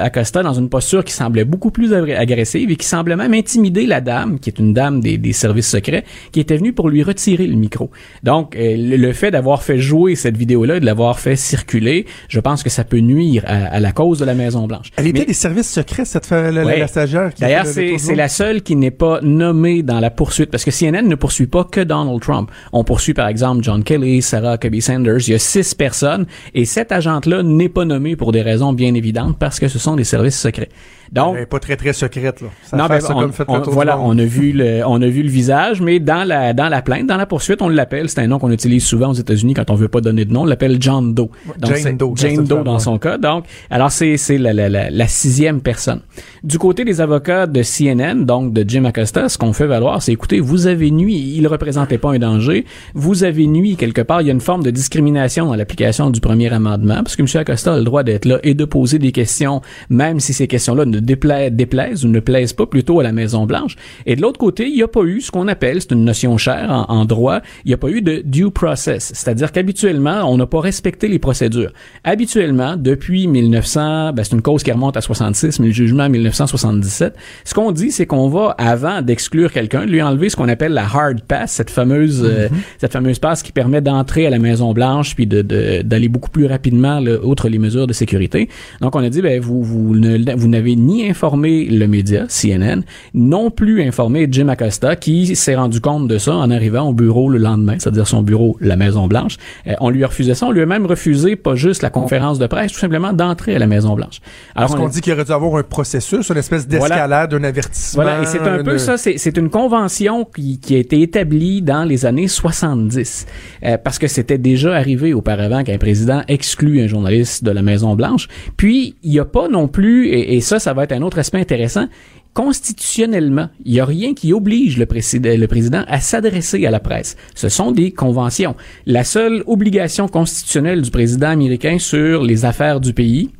Acosta 0.00 0.42
dans 0.42 0.52
une 0.54 0.68
posture 0.68 1.04
qui 1.04 1.12
semblait 1.12 1.44
beaucoup 1.44 1.70
plus 1.70 1.92
agr- 1.92 2.16
agressive 2.16 2.70
et 2.70 2.76
qui 2.76 2.86
semblait 2.86 3.16
même 3.16 3.34
intimider 3.34 3.86
la 3.86 4.00
dame, 4.00 4.38
qui 4.38 4.50
est 4.50 4.58
une 4.58 4.72
dame 4.72 5.00
des, 5.00 5.18
des 5.18 5.32
services 5.32 5.68
secrets, 5.68 6.04
qui 6.32 6.40
était 6.40 6.56
venue 6.56 6.72
pour 6.72 6.88
lui 6.88 7.02
retirer 7.02 7.46
le 7.46 7.56
micro. 7.56 7.90
Donc, 8.22 8.54
euh, 8.56 8.76
le, 8.78 9.12
fait 9.12 9.30
d'avoir 9.30 9.62
fait 9.62 9.78
jouer 9.78 10.14
cette 10.14 10.36
vidéo-là, 10.36 10.78
de 10.80 10.86
l'avoir 10.86 11.18
fait 11.18 11.34
circuler, 11.36 12.06
je 12.28 12.38
pense 12.40 12.62
que 12.62 12.70
ça 12.70 12.84
peut 12.84 12.98
nuire 12.98 13.42
à, 13.46 13.66
à 13.66 13.80
la 13.80 13.92
cause 13.92 14.18
de 14.20 14.24
la 14.24 14.34
Maison 14.34 14.67
Blanche. 14.68 14.90
Elle 14.96 15.08
était 15.08 15.20
Mais- 15.20 15.24
des 15.26 15.32
services 15.32 15.68
secrets, 15.70 16.04
cette 16.04 16.30
la, 16.30 16.50
Ouais. 16.64 16.78
la 16.78 16.86
stagiaire. 16.86 17.30
D'ailleurs, 17.38 17.66
c'est 17.66 18.14
la 18.14 18.28
seule 18.28 18.62
qui 18.62 18.76
n'est 18.76 18.90
pas 18.92 19.18
nommée 19.22 19.82
dans 19.82 19.98
la 20.00 20.10
poursuite 20.10 20.50
parce 20.50 20.64
que 20.64 20.70
CNN 20.70 21.02
ne 21.08 21.14
poursuit 21.16 21.46
pas 21.48 21.64
que 21.64 21.80
Donald 21.80 22.20
Trump. 22.20 22.50
On 22.72 22.84
poursuit 22.84 23.14
par 23.14 23.26
exemple 23.28 23.62
John 23.64 23.82
Kelly, 23.82 24.22
Sarah 24.22 24.54
Huckabee 24.54 24.80
Sanders. 24.80 25.26
Il 25.28 25.32
y 25.32 25.34
a 25.34 25.38
six 25.38 25.74
personnes 25.74 26.26
et 26.54 26.64
cette 26.64 26.92
agente-là 26.92 27.42
n'est 27.42 27.68
pas 27.68 27.84
nommée 27.84 28.14
pour 28.14 28.30
des 28.32 28.42
raisons 28.42 28.72
bien 28.72 28.94
évidentes 28.94 29.38
parce 29.38 29.58
que 29.58 29.68
ce 29.68 29.78
sont 29.78 29.96
des 29.96 30.04
services 30.04 30.38
secrets. 30.38 30.68
Donc, 31.12 31.36
Elle 31.36 31.42
est 31.42 31.46
pas 31.46 31.58
très 31.58 31.76
très 31.76 31.92
secrète 31.92 32.40
là. 32.40 32.48
Ça 32.62 32.76
non, 32.76 32.86
ben, 32.86 33.00
ça 33.00 33.14
on, 33.16 33.20
comme 33.20 33.32
fait 33.32 33.44
on- 33.48 33.60
voilà, 33.60 33.98
on 33.98 34.16
a 34.18 34.24
vu 34.24 34.52
le, 34.52 34.82
on 34.86 35.00
a 35.00 35.06
vu 35.06 35.22
le 35.22 35.28
visage, 35.30 35.80
mais 35.80 35.98
dans 36.00 36.26
la, 36.26 36.52
dans 36.52 36.68
la 36.68 36.82
plainte, 36.82 37.06
dans 37.06 37.16
la 37.16 37.26
poursuite, 37.26 37.62
on 37.62 37.68
l'appelle. 37.68 38.08
C'est 38.08 38.20
un 38.20 38.26
nom 38.26 38.38
qu'on 38.38 38.50
utilise 38.50 38.84
souvent 38.84 39.10
aux 39.10 39.14
États-Unis 39.14 39.54
quand 39.54 39.70
on 39.70 39.74
veut 39.74 39.88
pas 39.88 40.00
donner 40.00 40.24
de 40.24 40.32
nom. 40.32 40.42
On 40.42 40.46
l'appelle 40.46 40.76
John 40.80 41.14
Doe. 41.14 41.28
Donc, 41.58 41.74
Jane 41.74 41.96
Doe, 41.96 42.12
Jane 42.16 42.44
Doe 42.44 42.62
dans 42.62 42.74
ouais. 42.74 42.78
son 42.80 42.98
cas. 42.98 43.18
Donc, 43.18 43.44
alors 43.70 43.90
c'est, 43.90 44.16
c'est 44.16 44.38
la, 44.38 44.52
la, 44.52 44.68
la, 44.68 44.90
la 44.90 45.06
sixième 45.08 45.60
personne. 45.60 46.00
Du 46.44 46.58
côté 46.58 46.84
des 46.84 47.00
avocats 47.00 47.46
de 47.46 47.62
CNN, 47.62 48.24
donc 48.24 48.52
de 48.52 48.64
Jim 48.68 48.84
Acosta, 48.84 49.28
ce 49.28 49.38
qu'on 49.38 49.52
fait 49.52 49.66
valoir, 49.66 50.02
c'est 50.02 50.12
écoutez, 50.12 50.40
vous 50.40 50.66
avez 50.66 50.90
nuit. 50.90 51.34
Il 51.36 51.46
représentait 51.46 51.98
pas 51.98 52.10
un 52.12 52.18
danger. 52.18 52.64
Vous 52.94 53.24
avez 53.24 53.46
nuit 53.46 53.76
quelque 53.76 54.02
part. 54.02 54.20
Il 54.22 54.26
y 54.26 54.30
a 54.30 54.32
une 54.32 54.40
forme 54.40 54.62
de 54.62 54.70
discrimination 54.70 55.46
dans 55.46 55.54
l'application 55.54 56.10
du 56.10 56.20
premier 56.20 56.52
amendement 56.52 56.96
parce 57.02 57.16
que 57.16 57.22
M. 57.22 57.28
Acosta 57.40 57.74
a 57.74 57.78
le 57.78 57.84
droit 57.84 58.02
d'être 58.02 58.24
là 58.24 58.38
et 58.42 58.54
de 58.54 58.64
poser 58.64 58.98
des 58.98 59.12
questions, 59.12 59.60
même 59.90 60.20
si 60.20 60.32
ces 60.32 60.46
questions-là 60.46 60.84
ne 60.84 60.97
dépla- 61.00 61.50
déplaisent 61.50 62.04
ou 62.04 62.08
ne 62.08 62.20
plaisent 62.20 62.52
pas 62.52 62.66
plutôt 62.66 63.00
à 63.00 63.02
la 63.02 63.12
Maison 63.12 63.46
Blanche. 63.46 63.76
Et 64.06 64.16
de 64.16 64.22
l'autre 64.22 64.38
côté, 64.38 64.66
il 64.68 64.74
n'y 64.74 64.82
a 64.82 64.88
pas 64.88 65.02
eu 65.02 65.20
ce 65.20 65.30
qu'on 65.30 65.48
appelle, 65.48 65.80
c'est 65.80 65.92
une 65.92 66.04
notion 66.04 66.36
chère 66.38 66.70
en, 66.70 66.84
en 66.92 67.04
droit, 67.04 67.40
il 67.64 67.68
n'y 67.68 67.74
a 67.74 67.78
pas 67.78 67.88
eu 67.90 68.02
de 68.02 68.22
due 68.24 68.50
process. 68.50 69.12
C'est-à-dire 69.14 69.52
qu'habituellement, 69.52 70.22
on 70.32 70.36
n'a 70.36 70.46
pas 70.46 70.60
respecté 70.60 71.08
les 71.08 71.18
procédures. 71.18 71.72
Habituellement, 72.04 72.76
depuis 72.76 73.26
1900, 73.28 74.12
ben 74.12 74.24
c'est 74.24 74.34
une 74.34 74.42
cause 74.42 74.62
qui 74.62 74.72
remonte 74.72 74.96
à 74.96 75.00
66, 75.00 75.60
mais 75.60 75.66
le 75.66 75.72
jugement 75.72 76.04
en 76.04 76.08
1977, 76.10 77.14
ce 77.44 77.54
qu'on 77.54 77.72
dit, 77.72 77.90
c'est 77.90 78.06
qu'on 78.06 78.28
va, 78.28 78.54
avant 78.58 79.02
d'exclure 79.02 79.52
quelqu'un, 79.52 79.84
lui 79.86 80.00
enlever 80.02 80.28
ce 80.28 80.36
qu'on 80.36 80.48
appelle 80.48 80.72
la 80.72 80.84
hard 80.84 81.20
pass, 81.22 81.52
cette 81.52 81.70
fameuse, 81.70 82.22
euh, 82.24 82.48
cette 82.78 82.92
fameuse 82.92 83.18
passe 83.18 83.42
qui 83.42 83.52
permet 83.52 83.80
d'entrer 83.80 84.26
à 84.26 84.30
la 84.30 84.38
Maison 84.38 84.72
Blanche 84.72 85.14
puis 85.14 85.26
de, 85.26 85.42
de- 85.42 85.82
d'aller 85.82 86.08
beaucoup 86.08 86.30
plus 86.30 86.46
rapidement, 86.46 87.00
là, 87.00 87.18
outre 87.22 87.48
les 87.48 87.58
mesures 87.58 87.86
de 87.86 87.92
sécurité. 87.92 88.48
Donc, 88.80 88.96
on 88.96 89.00
a 89.00 89.08
dit, 89.10 89.22
ben, 89.22 89.40
vous, 89.40 89.62
vous, 89.62 89.94
ne- 89.94 90.34
vous 90.36 90.48
n'avez 90.48 90.76
ni 90.88 91.08
informé 91.08 91.66
le 91.66 91.86
média, 91.86 92.26
CNN, 92.28 92.80
non 93.12 93.50
plus 93.50 93.82
informé 93.82 94.26
Jim 94.30 94.48
Acosta, 94.48 94.96
qui 94.96 95.36
s'est 95.36 95.54
rendu 95.54 95.80
compte 95.80 96.08
de 96.08 96.16
ça 96.16 96.34
en 96.34 96.50
arrivant 96.50 96.88
au 96.88 96.94
bureau 96.94 97.28
le 97.28 97.38
lendemain, 97.38 97.76
c'est-à-dire 97.78 98.06
son 98.06 98.22
bureau, 98.22 98.56
la 98.60 98.76
Maison 98.76 99.06
Blanche. 99.06 99.36
Euh, 99.66 99.74
on 99.80 99.90
lui 99.90 100.02
a 100.02 100.06
refusé 100.06 100.34
ça. 100.34 100.46
On 100.46 100.50
lui 100.50 100.62
a 100.62 100.66
même 100.66 100.86
refusé 100.86 101.36
pas 101.36 101.54
juste 101.54 101.82
la 101.82 101.90
conférence 101.90 102.38
de 102.38 102.46
presse, 102.46 102.72
tout 102.72 102.78
simplement 102.78 103.12
d'entrer 103.12 103.54
à 103.54 103.58
la 103.58 103.66
Maison 103.66 103.94
Blanche. 103.94 104.20
Parce 104.54 104.72
on 104.72 104.76
qu'on 104.76 104.88
dit 104.88 105.02
qu'il 105.02 105.12
aurait 105.12 105.24
dû 105.24 105.32
avoir 105.32 105.56
un 105.56 105.62
processus, 105.62 106.30
une 106.30 106.38
espèce 106.38 106.66
d'escalade, 106.66 107.34
un 107.34 107.44
avertissement. 107.44 108.02
voilà, 108.02 108.22
et 108.22 108.26
c'est 108.26 108.40
un 108.40 108.64
peu 108.64 108.78
ça, 108.78 108.96
c'est 108.96 109.36
une 109.36 109.50
convention 109.50 110.24
qui, 110.24 110.58
qui 110.58 110.74
a 110.74 110.78
été 110.78 111.02
établie 111.02 111.60
dans 111.60 111.84
les 111.84 112.06
années 112.06 112.28
70, 112.28 113.26
euh, 113.64 113.76
parce 113.76 113.98
que 113.98 114.06
c'était 114.08 114.38
déjà 114.38 114.74
arrivé 114.74 115.12
auparavant 115.12 115.64
qu'un 115.64 115.78
président 115.78 116.22
exclut 116.28 116.80
un 116.80 116.86
journaliste 116.86 117.44
de 117.44 117.50
la 117.50 117.60
Maison 117.60 117.94
Blanche. 117.94 118.28
Puis, 118.56 118.96
il 119.02 119.10
n'y 119.10 119.18
a 119.18 119.26
pas 119.26 119.48
non 119.48 119.68
plus, 119.68 120.08
et, 120.08 120.36
et 120.36 120.40
ça, 120.40 120.58
ça 120.58 120.72
va 120.72 120.77
être 120.84 120.92
un 120.92 121.02
autre 121.02 121.18
aspect 121.18 121.40
intéressant, 121.40 121.86
constitutionnellement, 122.34 123.48
il 123.64 123.72
n'y 123.72 123.80
a 123.80 123.84
rien 123.84 124.14
qui 124.14 124.32
oblige 124.32 124.78
le, 124.78 124.86
le 124.86 125.46
président 125.46 125.84
à 125.88 126.00
s'adresser 126.00 126.64
à 126.66 126.70
la 126.70 126.80
presse. 126.80 127.16
Ce 127.34 127.48
sont 127.48 127.72
des 127.72 127.92
conventions. 127.92 128.54
La 128.86 129.04
seule 129.04 129.42
obligation 129.46 130.08
constitutionnelle 130.08 130.82
du 130.82 130.90
président 130.90 131.28
américain 131.28 131.78
sur 131.78 132.22
les 132.22 132.44
affaires 132.44 132.80
du 132.80 132.92
pays, 132.92 133.30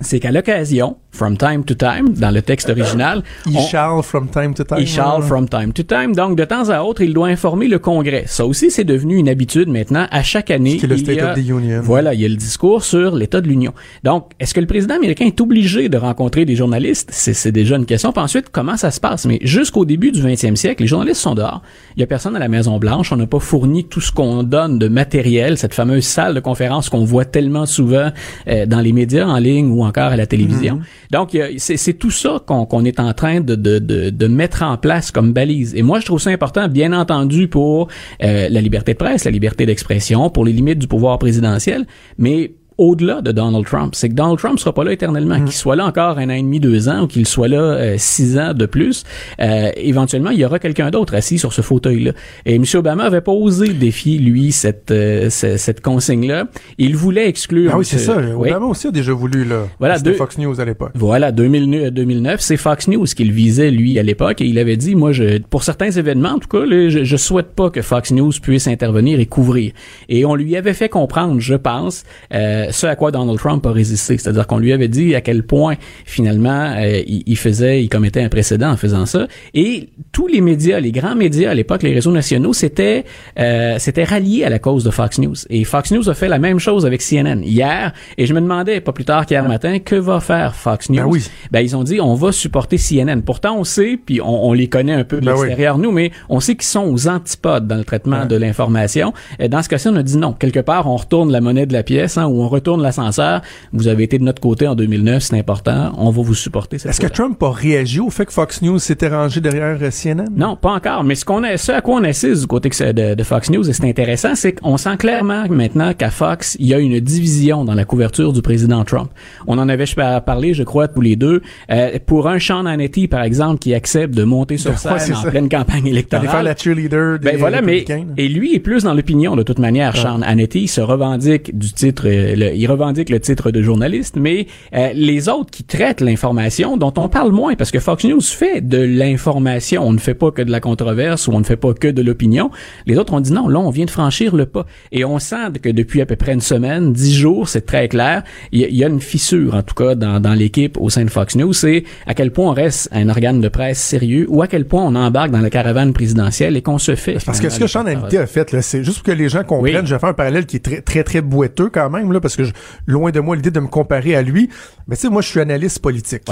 c'est 0.00 0.20
qu'à 0.20 0.32
l'occasion, 0.32 0.96
from 1.14 1.36
time 1.36 1.64
to 1.64 1.74
time, 1.74 2.12
dans 2.14 2.30
le 2.30 2.42
texte 2.42 2.68
original, 2.68 3.22
Il 3.48 3.56
on- 3.56 3.66
charle 3.66 4.02
from 4.02 4.28
time 4.28 4.52
to 4.54 4.64
time. 4.64 4.78
il 4.80 4.86
charle 4.86 5.20
là. 5.20 5.26
from 5.26 5.48
time 5.48 5.72
to 5.72 5.82
time. 5.82 6.14
Donc, 6.14 6.36
de 6.36 6.44
temps 6.44 6.68
à 6.70 6.82
autre, 6.82 7.02
il 7.02 7.14
doit 7.14 7.28
informer 7.28 7.68
le 7.68 7.78
Congrès. 7.78 8.24
Ça 8.26 8.44
aussi, 8.44 8.70
c'est 8.70 8.84
devenu 8.84 9.16
une 9.16 9.28
habitude 9.28 9.68
maintenant. 9.68 10.06
À 10.10 10.22
chaque 10.22 10.50
année, 10.50 10.76
est 10.82 10.86
le 10.86 10.96
il 10.96 11.00
State 11.00 11.16
y 11.16 11.20
a, 11.20 11.30
of 11.32 11.36
the 11.38 11.48
Union. 11.48 11.80
Voilà, 11.82 12.14
il 12.14 12.20
y 12.20 12.24
a 12.24 12.28
le 12.28 12.36
discours 12.36 12.82
sur 12.84 13.14
l'état 13.14 13.40
de 13.40 13.46
l'Union. 13.48 13.72
Donc, 14.02 14.30
est-ce 14.40 14.52
que 14.54 14.60
le 14.60 14.66
président 14.66 14.96
américain 14.96 15.24
est 15.26 15.40
obligé 15.40 15.88
de 15.88 15.96
rencontrer 15.96 16.44
des 16.44 16.56
journalistes? 16.56 17.10
C'est, 17.12 17.52
déjà 17.52 17.76
une 17.76 17.86
question. 17.86 18.12
Puis 18.12 18.22
ensuite, 18.22 18.46
comment 18.50 18.76
ça 18.76 18.90
se 18.90 19.00
passe? 19.00 19.26
Mais 19.26 19.38
jusqu'au 19.42 19.84
début 19.84 20.10
du 20.10 20.20
20e 20.20 20.56
siècle, 20.56 20.82
les 20.82 20.88
journalistes 20.88 21.20
sont 21.20 21.34
dehors. 21.34 21.62
Il 21.96 22.00
y 22.00 22.02
a 22.02 22.06
personne 22.06 22.34
à 22.34 22.38
la 22.40 22.48
Maison-Blanche. 22.48 23.12
On 23.12 23.16
n'a 23.16 23.26
pas 23.26 23.38
fourni 23.38 23.84
tout 23.84 24.00
ce 24.00 24.10
qu'on 24.10 24.42
donne 24.42 24.78
de 24.78 24.88
matériel, 24.88 25.56
cette 25.58 25.74
fameuse 25.74 26.04
salle 26.04 26.34
de 26.34 26.40
conférence 26.40 26.88
qu'on 26.88 27.04
voit 27.04 27.24
tellement 27.24 27.66
souvent 27.66 28.10
euh, 28.48 28.66
dans 28.66 28.80
les 28.80 28.92
médias 28.92 29.26
en 29.26 29.38
ligne 29.38 29.68
ou 29.70 29.84
encore 29.84 30.04
à 30.12 30.16
la 30.16 30.26
télévision. 30.26 30.80
Il 31.03 31.03
a- 31.16 31.48
c'est, 31.58 31.94
tout 31.94 32.10
ça 32.10 32.42
qu'on, 32.46 32.84
est 32.84 33.00
en 33.00 33.12
train 33.12 33.40
de 33.40 34.26
mettre 34.26 34.62
en 34.62 34.76
place 34.76 35.10
comme 35.10 35.32
balise. 35.32 35.74
Et 35.74 35.82
moi, 35.82 36.00
je 36.00 36.06
trouve 36.06 36.20
ça 36.20 36.30
important, 36.30 36.68
bien 36.68 36.92
entendu, 36.92 37.48
pour 37.48 37.88
euh, 38.22 38.48
la 38.48 38.60
liberté 38.60 38.92
de 38.92 38.98
presse, 38.98 39.24
la 39.24 39.30
liberté 39.30 39.66
d'expression, 39.66 40.30
pour 40.30 40.44
les 40.44 40.52
limites 40.52 40.78
du 40.78 40.88
pouvoir 40.88 41.18
présidentiel, 41.18 41.86
mais 42.18 42.52
au-delà 42.78 43.20
de 43.22 43.32
Donald 43.32 43.64
Trump, 43.66 43.94
c'est 43.94 44.08
que 44.08 44.14
Donald 44.14 44.38
Trump 44.38 44.58
sera 44.58 44.72
pas 44.72 44.84
là 44.84 44.92
éternellement, 44.92 45.42
qu'il 45.42 45.52
soit 45.52 45.76
là 45.76 45.86
encore 45.86 46.18
un 46.18 46.26
an 46.28 46.32
et 46.34 46.42
demi, 46.42 46.60
deux 46.60 46.88
ans, 46.88 47.02
ou 47.02 47.06
qu'il 47.06 47.26
soit 47.26 47.48
là 47.48 47.60
euh, 47.60 47.94
six 47.98 48.38
ans 48.38 48.52
de 48.54 48.66
plus. 48.66 49.04
Euh, 49.40 49.70
éventuellement, 49.76 50.30
il 50.30 50.38
y 50.38 50.44
aura 50.44 50.58
quelqu'un 50.58 50.90
d'autre 50.90 51.14
assis 51.14 51.38
sur 51.38 51.52
ce 51.52 51.62
fauteuil-là. 51.62 52.12
Et 52.46 52.56
M. 52.56 52.64
Obama 52.74 53.04
avait 53.04 53.20
pas 53.20 53.32
osé 53.32 53.68
défier 53.74 54.18
lui 54.18 54.52
cette 54.52 54.90
euh, 54.90 55.30
ce- 55.30 55.56
cette 55.56 55.80
consigne-là. 55.80 56.46
Il 56.78 56.96
voulait 56.96 57.28
exclure. 57.28 57.70
Ah 57.74 57.78
oui, 57.78 57.84
c'est 57.84 57.98
ça. 57.98 58.16
Obama 58.36 58.66
aussi 58.66 58.88
a 58.88 58.90
déjà 58.90 59.12
voulu, 59.12 59.44
là. 59.44 59.68
Voilà, 59.78 59.98
C'était 59.98 60.10
deux- 60.10 60.16
Fox 60.16 60.38
News 60.38 60.60
à 60.60 60.64
l'époque. 60.64 60.90
Voilà, 60.94 61.32
2009, 61.32 61.90
2009 61.92 62.40
c'est 62.40 62.56
Fox 62.56 62.88
News 62.88 63.04
qu'il 63.04 63.32
visait 63.32 63.70
lui 63.70 63.98
à 63.98 64.02
l'époque 64.02 64.40
et 64.40 64.46
il 64.46 64.58
avait 64.58 64.76
dit 64.76 64.94
moi 64.94 65.12
je 65.12 65.38
pour 65.38 65.62
certains 65.62 65.90
événements 65.90 66.30
en 66.30 66.38
tout 66.38 66.48
cas 66.48 66.64
là, 66.66 66.88
je, 66.88 67.04
je 67.04 67.16
souhaite 67.16 67.48
pas 67.54 67.70
que 67.70 67.82
Fox 67.82 68.10
News 68.12 68.32
puisse 68.42 68.66
intervenir 68.66 69.20
et 69.20 69.26
couvrir. 69.26 69.72
Et 70.08 70.24
on 70.24 70.34
lui 70.34 70.56
avait 70.56 70.74
fait 70.74 70.88
comprendre, 70.88 71.40
je 71.40 71.54
pense, 71.54 72.04
euh, 72.32 72.63
ce 72.70 72.86
à 72.86 72.96
quoi 72.96 73.10
Donald 73.10 73.38
Trump 73.38 73.64
a 73.66 73.72
résisté, 73.72 74.18
c'est-à-dire 74.18 74.46
qu'on 74.46 74.58
lui 74.58 74.72
avait 74.72 74.88
dit 74.88 75.14
à 75.14 75.20
quel 75.20 75.42
point 75.44 75.74
finalement 76.04 76.72
euh, 76.76 77.02
il, 77.06 77.22
il 77.26 77.36
faisait 77.36 77.82
il 77.82 77.88
commettait 77.88 78.22
un 78.22 78.28
précédent 78.28 78.70
en 78.70 78.76
faisant 78.76 79.06
ça 79.06 79.26
et 79.54 79.88
tous 80.12 80.26
les 80.26 80.40
médias, 80.40 80.80
les 80.80 80.92
grands 80.92 81.14
médias 81.14 81.50
à 81.50 81.54
l'époque, 81.54 81.82
les 81.82 81.92
réseaux 81.92 82.12
nationaux, 82.12 82.52
c'était 82.52 83.04
euh, 83.38 83.76
c'était 83.78 84.04
rallié 84.04 84.44
à 84.44 84.50
la 84.50 84.58
cause 84.58 84.84
de 84.84 84.90
Fox 84.90 85.18
News 85.18 85.34
et 85.50 85.64
Fox 85.64 85.90
News 85.90 86.08
a 86.08 86.14
fait 86.14 86.28
la 86.28 86.38
même 86.38 86.58
chose 86.58 86.86
avec 86.86 87.00
CNN 87.02 87.42
hier 87.42 87.92
et 88.18 88.26
je 88.26 88.34
me 88.34 88.40
demandais 88.40 88.80
pas 88.80 88.92
plus 88.92 89.04
tard 89.04 89.26
qu'hier 89.26 89.46
matin 89.48 89.78
que 89.78 89.96
va 89.96 90.20
faire 90.20 90.54
Fox 90.54 90.90
News? 90.90 90.96
Ben 90.96 91.06
oui. 91.06 91.22
ben 91.50 91.60
ils 91.60 91.76
ont 91.76 91.82
dit 91.84 92.00
on 92.00 92.14
va 92.14 92.32
supporter 92.32 92.76
CNN. 92.78 93.20
Pourtant 93.22 93.56
on 93.58 93.64
sait 93.64 93.98
puis 94.04 94.20
on, 94.20 94.46
on 94.46 94.52
les 94.52 94.68
connaît 94.68 94.92
un 94.94 95.04
peu 95.04 95.20
de 95.20 95.26
Ben 95.26 95.32
l'extérieur 95.32 95.78
nous, 95.78 95.90
mais 95.92 96.10
on 96.28 96.40
sait 96.40 96.54
qu'ils 96.54 96.64
sont 96.64 96.84
aux 96.84 97.08
antipodes 97.08 97.66
dans 97.66 97.76
le 97.76 97.84
traitement 97.84 98.04
Ouais. 98.14 98.26
de 98.26 98.36
l'information. 98.36 99.12
Dans 99.48 99.62
ce 99.62 99.68
cas-ci, 99.68 99.88
on 99.88 99.96
a 99.96 100.02
dit 100.02 100.16
non. 100.18 100.32
Quelque 100.34 100.60
part, 100.60 100.86
on 100.86 100.96
retourne 100.96 101.32
la 101.32 101.40
monnaie 101.40 101.66
de 101.66 101.72
la 101.72 101.82
pièce, 101.82 102.16
hein, 102.18 102.26
ou 102.26 102.42
on 102.42 102.48
retourne 102.54 102.82
l'ascenseur. 102.82 103.42
Vous 103.72 103.88
avez 103.88 104.04
été 104.04 104.18
de 104.18 104.24
notre 104.24 104.40
côté 104.40 104.66
en 104.66 104.74
2009, 104.74 105.22
c'est 105.22 105.38
important. 105.38 105.92
On 105.98 106.10
va 106.10 106.22
vous 106.22 106.34
supporter. 106.34 106.76
Est-ce 106.76 107.00
que 107.00 107.06
Trump 107.06 107.42
a 107.42 107.50
réagi 107.50 108.00
au 108.00 108.10
fait 108.10 108.26
que 108.26 108.32
Fox 108.32 108.62
News 108.62 108.78
s'était 108.78 109.08
rangé 109.08 109.40
derrière 109.40 109.76
euh, 109.80 109.90
CNN? 109.90 110.28
Non, 110.36 110.56
pas 110.56 110.72
encore. 110.72 111.04
Mais 111.04 111.14
ce 111.14 111.24
qu'on 111.24 111.42
a, 111.42 111.56
ce 111.56 111.72
à 111.72 111.80
quoi 111.80 111.96
on 111.96 112.04
assiste 112.04 112.40
du 112.40 112.46
côté 112.46 112.68
de, 112.68 113.14
de 113.14 113.22
Fox 113.22 113.50
News, 113.50 113.68
et 113.68 113.72
c'est 113.72 113.88
intéressant, 113.88 114.34
c'est 114.34 114.52
qu'on 114.52 114.76
sent 114.76 114.96
clairement 114.98 115.44
maintenant 115.48 115.92
qu'à 115.94 116.10
Fox, 116.10 116.56
il 116.58 116.66
y 116.66 116.74
a 116.74 116.78
une 116.78 117.00
division 117.00 117.64
dans 117.64 117.74
la 117.74 117.84
couverture 117.84 118.32
du 118.32 118.42
président 118.42 118.84
Trump. 118.84 119.10
On 119.46 119.58
en 119.58 119.68
avait 119.68 119.84
parlé, 120.24 120.54
je 120.54 120.62
crois, 120.62 120.88
tous 120.88 121.00
les 121.00 121.16
deux. 121.16 121.42
Euh, 121.70 121.98
pour 122.04 122.28
un 122.28 122.38
Sean 122.38 122.66
Hannity, 122.66 123.08
par 123.08 123.22
exemple, 123.22 123.58
qui 123.58 123.74
accepte 123.74 124.14
de 124.14 124.24
monter 124.24 124.56
sur 124.56 124.78
scène 124.78 125.14
en 125.14 125.30
pleine 125.30 125.48
campagne 125.48 125.86
électorale. 125.86 126.28
faire 126.28 126.42
la 126.42 126.56
cheerleader 126.56 127.18
des 127.18 127.32
ben 127.32 127.36
voilà, 127.38 127.62
mais 127.62 127.84
et 128.16 128.28
lui 128.28 128.54
est 128.54 128.60
plus 128.60 128.84
dans 128.84 128.94
l'opinion 128.94 129.36
de 129.36 129.42
toute 129.42 129.58
manière. 129.58 129.96
Sean 129.96 130.22
Hannity 130.22 130.68
se 130.68 130.80
revendique 130.80 131.56
du 131.56 131.72
titre, 131.72 132.04
euh, 132.06 132.34
il 132.54 132.66
revendique 132.66 133.10
le 133.10 133.20
titre 133.20 133.50
de 133.50 133.62
journaliste, 133.62 134.16
mais 134.16 134.46
euh, 134.74 134.90
les 134.94 135.28
autres 135.28 135.50
qui 135.50 135.64
traitent 135.64 136.00
l'information, 136.00 136.76
dont 136.76 136.92
on 136.96 137.08
parle 137.08 137.32
moins, 137.32 137.54
parce 137.54 137.70
que 137.70 137.80
Fox 137.80 138.04
News 138.04 138.20
fait 138.20 138.60
de 138.60 138.78
l'information, 138.78 139.86
on 139.86 139.92
ne 139.92 139.98
fait 139.98 140.14
pas 140.14 140.30
que 140.30 140.42
de 140.42 140.50
la 140.50 140.60
controverse 140.60 141.28
ou 141.28 141.32
on 141.32 141.38
ne 141.38 141.44
fait 141.44 141.56
pas 141.56 141.74
que 141.74 141.88
de 141.88 142.02
l'opinion. 142.02 142.50
Les 142.86 142.98
autres 142.98 143.12
ont 143.12 143.20
dit 143.20 143.32
non, 143.32 143.48
là 143.48 143.60
on 143.60 143.70
vient 143.70 143.84
de 143.84 143.90
franchir 143.90 144.34
le 144.34 144.46
pas, 144.46 144.66
et 144.92 145.04
on 145.04 145.18
sent 145.18 145.52
que 145.62 145.68
depuis 145.68 146.00
à 146.00 146.06
peu 146.06 146.16
près 146.16 146.32
une 146.32 146.40
semaine, 146.40 146.92
dix 146.92 147.14
jours, 147.14 147.48
c'est 147.48 147.66
très 147.66 147.88
clair, 147.88 148.22
il 148.52 148.60
y, 148.60 148.84
a 148.84 148.88
une 148.88 149.00
fissure 149.00 149.54
en 149.54 149.62
tout 149.62 149.74
cas 149.74 149.94
dans, 149.94 150.20
dans 150.20 150.34
l'équipe 150.34 150.76
au 150.80 150.90
sein 150.90 151.04
de 151.04 151.10
Fox 151.10 151.36
News, 151.36 151.52
c'est 151.52 151.84
à 152.06 152.14
quel 152.14 152.30
point 152.30 152.50
on 152.50 152.54
reste 152.54 152.88
un 152.92 153.08
organe 153.08 153.40
de 153.40 153.48
presse 153.48 153.78
sérieux 153.78 154.26
ou 154.28 154.42
à 154.42 154.46
quel 154.46 154.66
point 154.66 154.82
on 154.82 154.94
embarque 154.94 155.30
dans 155.30 155.40
la 155.40 155.50
caravane 155.50 155.92
présidentielle 155.92 156.56
et 156.56 156.62
qu'on 156.62 156.78
se 156.78 156.94
fait. 156.94 157.18
Parce 157.24 157.40
que 157.40 157.48
ce 157.48 157.58
que 157.58 157.66
Sean 157.66 157.86
Hannity 157.86 158.18
a 158.18 158.26
fait, 158.26 158.60
c'est 158.60 158.84
juste 158.84 158.98
pour 158.98 159.12
que 159.12 159.18
les 159.18 159.28
gens 159.28 159.44
comprennent, 159.44 159.86
je 159.86 159.94
vais 159.94 160.00
faire 160.00 160.10
un 160.10 160.14
parallèle 160.14 160.46
qui 160.46 160.56
est 160.56 160.64
très 160.64 160.80
très 160.80 161.04
très 161.04 161.20
boiteux 161.20 161.70
quand 161.72 161.90
même 161.90 162.12
là, 162.12 162.20
parce 162.20 162.33
que 162.36 162.42
loin 162.86 163.10
de 163.10 163.20
moi 163.20 163.36
l'idée 163.36 163.50
de 163.50 163.60
me 163.60 163.68
comparer 163.68 164.14
à 164.16 164.22
lui, 164.22 164.50
mais 164.88 164.96
tu 164.96 165.02
sais 165.02 165.08
moi 165.08 165.22
je 165.22 165.28
suis 165.28 165.40
analyste 165.40 165.80
politique. 165.80 166.22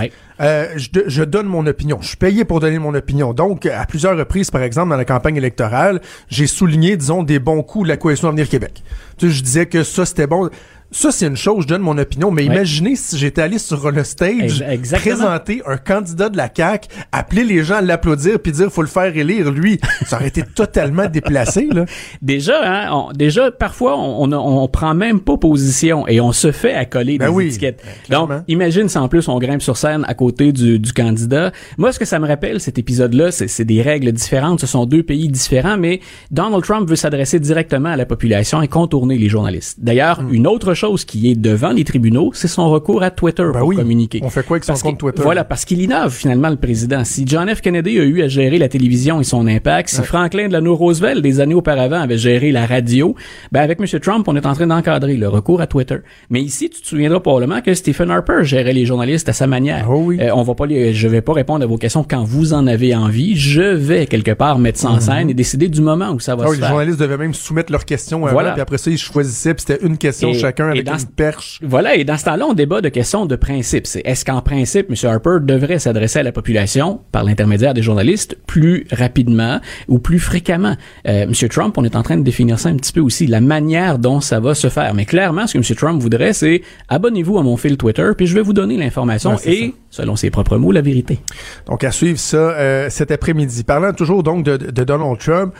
Euh, 0.41 0.69
je, 0.77 0.89
je, 1.07 1.23
donne 1.23 1.47
mon 1.47 1.67
opinion. 1.67 1.99
Je 2.01 2.09
suis 2.09 2.17
payé 2.17 2.45
pour 2.45 2.61
donner 2.61 2.79
mon 2.79 2.95
opinion. 2.95 3.33
Donc 3.33 3.67
à 3.67 3.85
plusieurs 3.87 4.17
reprises, 4.17 4.51
par 4.51 4.63
exemple 4.63 4.91
dans 4.91 4.97
la 4.97 5.05
campagne 5.05 5.37
électorale, 5.37 6.01
j'ai 6.29 6.47
souligné 6.47 6.97
disons 6.97 7.23
des 7.23 7.39
bons 7.39 7.63
coups 7.63 7.85
de 7.85 7.89
la 7.89 7.97
coalition 7.97 8.29
Avenir 8.29 8.49
Québec. 8.49 8.83
Tu 9.17 9.29
sais, 9.29 9.33
je 9.33 9.43
disais 9.43 9.67
que 9.67 9.83
ça 9.85 10.05
c'était 10.05 10.27
bon. 10.27 10.51
Ça, 10.93 11.11
c'est 11.11 11.27
une 11.27 11.37
chose, 11.37 11.63
je 11.63 11.69
donne 11.69 11.81
mon 11.81 11.97
opinion, 11.97 12.31
mais 12.31 12.45
imaginez 12.45 12.97
si 12.97 13.17
j'étais 13.17 13.41
allé 13.41 13.59
sur 13.59 13.91
le 13.91 14.05
stage, 14.05 14.63
présenter 14.93 15.63
un 15.67 15.79
candidat 15.79 16.29
de 16.29 16.37
la 16.37 16.51
CAQ, 16.55 16.89
appeler 17.13 17.45
les 17.45 17.65
gens 17.65 17.77
à 17.77 17.81
l'applaudir 17.81 18.39
puis 18.39 18.53
dire 18.53 18.71
faut 18.71 18.83
le 18.83 18.89
faire 18.89 19.17
élire, 19.17 19.51
lui, 19.51 19.81
ça 20.07 20.17
aurait 20.17 20.29
été 20.29 20.43
totalement 20.43 21.07
déplacé, 21.13 21.69
là. 21.73 21.87
Déjà, 22.21 22.61
hein, 22.63 23.09
déjà, 23.15 23.51
parfois, 23.51 23.99
on, 23.99 24.31
on, 24.31 24.63
on, 24.63 24.69
prend 24.69 24.95
même 24.95 25.21
pas 25.21 25.39
position 25.39 26.07
et 26.09 26.21
on 26.21 26.33
se 26.33 26.53
fait 26.53 26.75
accoler 26.75 27.17
ben 27.17 27.35
des 27.35 27.47
étiquettes. 27.47 27.83
Ben, 28.11 28.19
Donc, 28.19 28.31
imagine 28.49 28.89
si 28.89 28.99
en 28.99 29.09
plus 29.09 29.29
on 29.29 29.39
grimpe 29.39 29.63
sur 29.63 29.79
scène 29.79 30.05
à 30.07 30.15
côté 30.15 30.53
du, 30.53 30.79
du 30.79 30.93
candidat. 30.93 31.53
Moi, 31.79 31.93
ce 31.93 31.99
que 31.99 32.05
ça 32.05 32.19
me 32.19 32.29
rappelle, 32.29 32.61
cet 32.61 32.79
épisode-là, 32.79 33.31
c'est 33.33 33.65
des 33.65 33.81
règles 33.81 34.13
différentes, 34.13 34.61
ce 34.61 34.67
sont 34.67 34.85
deux 34.85 35.03
pays 35.03 35.29
différents, 35.29 35.79
mais 35.79 36.01
Donald 36.31 36.63
Trump 36.63 36.89
veut 36.89 36.97
s'adresser 36.97 37.41
directement 37.41 37.89
à 37.89 37.97
la 37.97 38.05
population 38.05 38.61
et 38.61 38.69
contourner 38.69 39.17
les 39.17 39.31
journalistes. 39.31 39.79
D'ailleurs, 39.81 40.23
hmm. 40.23 40.35
une 40.35 40.47
autre 40.47 40.75
chose 40.75 40.82
chose 40.83 41.05
qui 41.05 41.31
est 41.31 41.37
devant 41.37 41.71
les 41.71 41.85
tribunaux, 41.85 42.33
c'est 42.35 42.49
son 42.49 42.69
recours 42.69 43.05
à 43.05 43.13
Twitter 43.13 43.45
ben 43.53 43.61
pour 43.61 43.73
communiquer. 43.73 44.21
On 44.25 44.31
fait 44.31 44.45
quoi 44.45 44.57
avec 44.57 44.65
son 44.65 44.75
compte 44.75 44.99
Twitter? 44.99 45.23
Voilà, 45.23 45.45
parce 45.45 45.65
qu'il 45.65 45.81
innove 45.81 46.13
finalement 46.13 46.51
le 46.51 46.57
président. 46.57 47.05
Si 47.05 47.25
John 47.25 47.49
F. 47.55 47.61
Kennedy 47.61 48.01
a 48.01 48.03
eu 48.03 48.23
à 48.23 48.27
gérer 48.27 48.59
la 48.59 48.69
télévision 48.69 49.21
et 49.21 49.25
son 49.25 49.47
impact, 49.47 49.91
si 49.91 50.03
Franklin 50.03 50.49
Delano 50.49 50.75
Roosevelt 50.75 51.23
des 51.23 51.39
années 51.39 51.55
auparavant 51.55 52.01
avait 52.01 52.19
géré 52.19 52.51
la 52.51 52.67
radio, 52.67 53.15
ben 53.53 53.61
avec 53.61 53.79
M. 53.79 54.01
Trump, 54.01 54.27
on 54.27 54.35
est 54.35 54.45
en 54.45 54.55
train 54.55 54.67
d'encadrer 54.67 55.17
le 55.17 55.29
recours 55.29 55.61
à 55.61 55.69
Twitter. 55.69 55.99
Mais 56.31 56.43
ici, 56.43 56.69
tu 56.69 56.83
te 56.83 56.87
souviendras 56.89 57.21
probablement 57.21 57.61
que 57.61 57.75
Stephen 57.75 58.11
Harper 58.11 58.43
gérait 58.43 58.73
les 58.73 58.85
journalistes 58.85 59.29
à 59.29 59.33
sa 59.33 59.47
manière. 59.47 59.87
Oh 59.89 60.03
oui. 60.07 60.19
Euh, 60.21 60.31
on 60.35 60.43
va 60.43 60.55
pas 60.57 60.67
les, 60.67 60.95
je 60.95 61.07
vais 61.07 61.21
pas 61.23 61.33
répondre 61.33 61.63
à 61.63 61.67
vos 61.67 61.79
questions 61.79 62.03
quand 62.03 62.25
vous 62.25 62.55
en 62.55 62.67
avez 62.67 62.97
envie. 62.97 63.37
Je 63.37 63.63
vais 63.63 64.07
quelque 64.07 64.33
part 64.33 64.59
mettre 64.59 64.81
ça 64.81 64.89
en 64.89 64.95
mhm. 64.95 65.01
scène 65.01 65.31
et 65.31 65.35
décider 65.35 65.69
du 65.69 65.81
moment 65.81 66.11
où 66.11 66.19
ça 66.19 66.35
va 66.35 66.43
ah 66.45 66.49
se 66.49 66.55
faire. 66.55 66.63
Les 66.63 66.69
journalistes 66.69 66.99
devaient 66.99 67.19
même 67.19 67.35
soumettre 67.35 67.71
leurs 67.71 67.85
questions 67.85 68.27
avant, 68.27 68.53
puis 68.53 68.61
après 68.61 68.79
ça, 68.79 68.91
ils 68.91 68.99
choisissaient, 68.99 69.55
puis 69.55 69.65
c'était 69.69 69.87
une 69.87 69.97
question 69.97 70.33
chacun 70.33 70.72
avec 70.73 70.89
une 70.89 71.07
perche 71.17 71.61
voilà, 71.63 71.95
et 71.95 72.05
dans 72.05 72.17
ce 72.17 72.25
temps-là, 72.25 72.47
on 72.47 72.55
débat 72.55 72.81
de 72.81 72.89
questions 72.89 73.27
de 73.27 73.37
principe. 73.37 73.87
C'est 73.87 74.03
est-ce 74.05 74.25
qu'en 74.25 74.43
principe, 74.43 74.89
M. 74.91 75.11
Harper 75.11 75.39
devrait 75.41 75.79
s'adresser 75.79 76.19
à 76.19 76.23
la 76.23 76.33
population 76.33 77.01
par 77.13 77.25
l'intermédiaire 77.25 77.75
des 77.75 77.83
journalistes 77.83 78.37
plus 78.47 78.87
rapidement 78.91 79.61
ou 79.89 79.99
plus 79.99 80.19
fréquemment? 80.19 80.77
Euh, 81.07 81.23
M. 81.23 81.33
Trump, 81.49 81.77
on 81.79 81.85
est 81.85 81.97
en 81.97 82.03
train 82.03 82.17
de 82.17 82.23
définir 82.23 82.59
ça 82.59 82.69
un 82.69 82.77
petit 82.77 82.93
peu 82.93 83.01
aussi, 83.01 83.27
la 83.27 83.41
manière 83.41 83.99
dont 83.99 84.21
ça 84.21 84.41
va 84.41 84.55
se 84.55 84.69
faire. 84.69 84.95
Mais 84.95 85.05
clairement, 85.05 85.47
ce 85.47 85.55
que 85.55 85.59
M. 85.59 85.77
Trump 85.77 86.03
voudrait, 86.03 86.33
c'est 86.33 86.63
abonnez-vous 86.89 87.39
à 87.39 87.43
mon 87.43 87.57
fil 87.57 87.77
Twitter, 87.77 88.11
puis 88.17 88.27
je 88.27 88.35
vais 88.35 88.43
vous 88.43 88.53
donner 88.53 88.77
l'information 88.77 89.37
et, 89.45 89.75
selon 89.91 90.17
ses 90.17 90.31
propres 90.31 90.57
mots, 90.59 90.73
la 90.73 90.83
vérité. 90.83 91.21
Donc, 91.67 91.85
à 91.85 91.91
suivre 91.91 92.19
ça 92.19 92.37
euh, 92.37 92.91
cet 92.91 93.11
après-midi. 93.11 93.65
Parlant 93.65 93.93
toujours 93.93 94.23
donc 94.23 94.45
de, 94.45 94.57
de 94.57 94.85
Donald 94.85 95.19
Trump, 95.19 95.55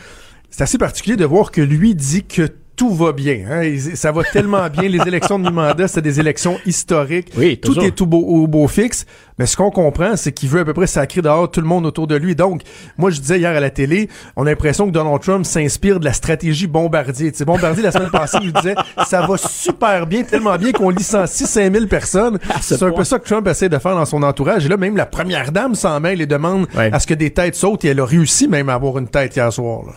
c'est 0.49 0.63
assez 0.63 0.77
particulier 0.77 1.15
de 1.15 1.25
voir 1.25 1.51
que 1.51 1.61
lui 1.61 1.95
dit 1.95 2.23
que 2.23 2.47
tout 2.75 2.93
va 2.93 3.11
bien. 3.11 3.45
Hein? 3.49 3.75
Ça 3.95 4.11
va 4.11 4.23
tellement 4.23 4.67
bien. 4.69 4.83
Les 4.83 5.01
élections 5.07 5.39
de 5.39 5.49
mi-mandat, 5.49 5.87
c'est 5.87 6.01
des 6.01 6.19
élections 6.19 6.57
historiques. 6.65 7.31
Oui, 7.37 7.57
tout 7.57 7.79
est 7.79 7.91
tout 7.91 8.05
beau, 8.05 8.19
au 8.19 8.47
beau 8.47 8.67
fixe. 8.67 9.05
Mais 9.39 9.45
ce 9.45 9.57
qu'on 9.57 9.71
comprend, 9.71 10.15
c'est 10.15 10.31
qu'il 10.31 10.49
veut 10.49 10.59
à 10.59 10.65
peu 10.65 10.73
près 10.73 10.87
sacrer 10.87 11.21
dehors 11.21 11.49
tout 11.49 11.59
le 11.59 11.65
monde 11.65 11.85
autour 11.85 12.05
de 12.05 12.15
lui. 12.15 12.35
Donc, 12.35 12.61
moi, 12.97 13.09
je 13.09 13.19
disais 13.19 13.39
hier 13.39 13.55
à 13.55 13.59
la 13.59 13.69
télé, 13.71 14.09
on 14.35 14.45
a 14.45 14.49
l'impression 14.49 14.85
que 14.85 14.91
Donald 14.91 15.21
Trump 15.21 15.45
s'inspire 15.45 15.99
de 15.99 16.05
la 16.05 16.13
stratégie 16.13 16.67
Bombardier. 16.67 17.31
Tu 17.31 17.39
sais, 17.39 17.45
Bombardier, 17.45 17.83
la 17.83 17.91
semaine 17.91 18.11
passée, 18.11 18.37
il 18.43 18.53
disait, 18.53 18.75
ça 19.07 19.25
va 19.25 19.37
super 19.37 20.05
bien, 20.05 20.23
tellement 20.23 20.55
bien 20.57 20.71
qu'on 20.71 20.89
licencie 20.89 21.47
5000 21.47 21.87
personnes. 21.87 22.37
C'est 22.61 22.81
un 22.83 22.91
peu 22.91 23.03
ça 23.03 23.17
que 23.17 23.25
Trump 23.25 23.47
essaie 23.47 23.69
de 23.69 23.77
faire 23.79 23.95
dans 23.95 24.05
son 24.05 24.21
entourage. 24.21 24.65
Et 24.65 24.69
là, 24.69 24.77
même 24.77 24.97
la 24.97 25.07
première 25.07 25.51
dame 25.51 25.73
s'en 25.73 25.99
mêle 25.99 26.21
et 26.21 26.27
demande 26.27 26.67
à 26.75 26.99
ce 26.99 27.07
que 27.07 27.15
des 27.15 27.31
têtes 27.31 27.55
sautent. 27.55 27.85
Et 27.85 27.89
elle 27.89 27.99
a 27.99 28.05
réussi 28.05 28.47
même 28.47 28.69
à 28.69 28.75
avoir 28.75 28.99
une 28.99 29.07
tête 29.07 29.35
hier 29.35 29.51
soir. 29.51 29.81
Là. 29.87 29.93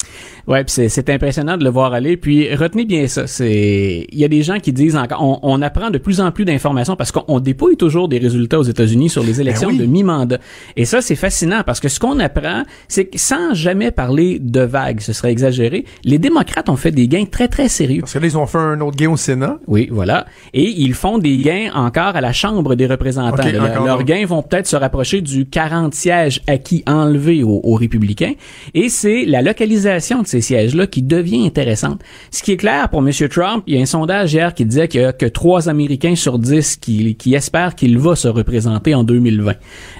Ouais, 0.47 0.63
puis 0.63 0.89
c'est 0.89 1.11
impressionnant 1.11 1.57
de 1.57 1.65
le 1.65 1.71
voir 1.71 1.93
aller. 1.93 2.17
Puis 2.17 2.47
retenez 2.67 2.85
bien 2.85 3.07
ça. 3.07 3.27
C'est 3.27 4.07
il 4.11 4.19
y 4.19 4.25
a 4.25 4.29
des 4.29 4.43
gens 4.43 4.59
qui 4.59 4.73
disent 4.73 4.97
encore, 4.97 5.23
on, 5.23 5.39
on 5.43 5.63
apprend 5.63 5.91
de 5.91 5.99
plus 5.99 6.21
en 6.21 6.33
plus 6.33 6.45
d'informations 6.45 6.97
parce 6.97 7.13
qu'on 7.13 7.41
dépouille 7.41 7.77
toujours 7.77 8.09
des 8.09 8.19
résultats 8.19 8.59
aux 8.59 8.65
États-Unis 8.65 9.09
sur 9.09 9.23
les 9.23 9.35
ben 9.35 9.41
élections 9.41 9.73
de 9.73 9.85
mi-mandat. 9.85 10.39
Et 10.77 10.85
ça, 10.85 11.01
c'est 11.01 11.17
fascinant 11.17 11.63
parce 11.65 11.81
que 11.81 11.89
ce 11.89 12.01
qu'on 12.01 12.19
apprend, 12.19 12.65
c'est 12.89 13.07
que 13.07 13.19
sans 13.19 13.55
jamais 13.55 13.91
parler 13.91 14.39
de 14.39 14.61
vagues, 14.61 15.01
ce 15.01 15.13
serait 15.13 15.31
exagéré, 15.31 15.85
les 16.05 16.19
démocrates 16.19 16.69
ont 16.69 16.77
fait 16.77 16.91
des 16.91 17.09
gains 17.09 17.25
très 17.25 17.49
très 17.49 17.69
sérieux. 17.69 18.01
Parce 18.01 18.15
que 18.15 18.19
là, 18.19 18.27
ils 18.27 18.39
ont 18.39 18.47
fait 18.47 18.59
un 18.59 18.81
autre 18.81 18.97
gain 18.97 19.11
au 19.11 19.17
Sénat. 19.17 19.59
Oui, 19.67 19.89
voilà. 19.91 20.27
Et 20.53 20.69
ils 20.69 20.95
font 20.95 21.19
des 21.19 21.37
gains 21.39 21.71
encore 21.75 22.17
à 22.17 22.21
la 22.21 22.33
Chambre 22.33 22.75
des 22.75 22.87
représentants. 22.87 23.43
leurs 23.85 24.05
gains 24.05 24.27
vont 24.27 24.43
peut-être 24.43 24.67
se 24.67 24.77
rapprocher 24.77 25.21
du 25.21 25.47
40 25.47 25.95
sièges 25.95 26.43
acquis 26.47 26.83
enlevés 26.87 27.43
aux, 27.43 27.61
aux 27.63 27.75
républicains. 27.75 28.35
Et 28.75 28.89
c'est 28.89 29.25
la 29.25 29.43
localisation 29.43 30.23
de 30.23 30.27
ces 30.27 30.41
sièges-là 30.41 30.87
qui 30.87 31.03
devient 31.03 31.47
intéressante. 31.47 32.01
Ce 32.31 32.43
qui 32.43 32.56
est 32.57 32.59
clair 32.59 32.89
pour 32.89 33.07
M. 33.07 33.11
Trump, 33.29 33.65
il 33.67 33.75
y 33.75 33.79
a 33.79 33.83
un 33.83 33.87
sondage 33.87 34.33
hier 34.33 34.55
qui 34.55 34.65
disait 34.65 34.89
qu'il 34.89 35.03
y 35.03 35.05
a 35.05 35.13
que 35.13 35.27
trois 35.27 35.69
Américains 35.69 36.17
sur 36.17 36.39
dix 36.39 36.77
qui, 36.77 37.15
qui 37.15 37.35
espèrent 37.35 37.75
qu'il 37.75 37.99
va 37.99 38.17
se 38.17 38.29
représenter 38.29 38.95
en 38.95 39.05
2020. 39.05 39.53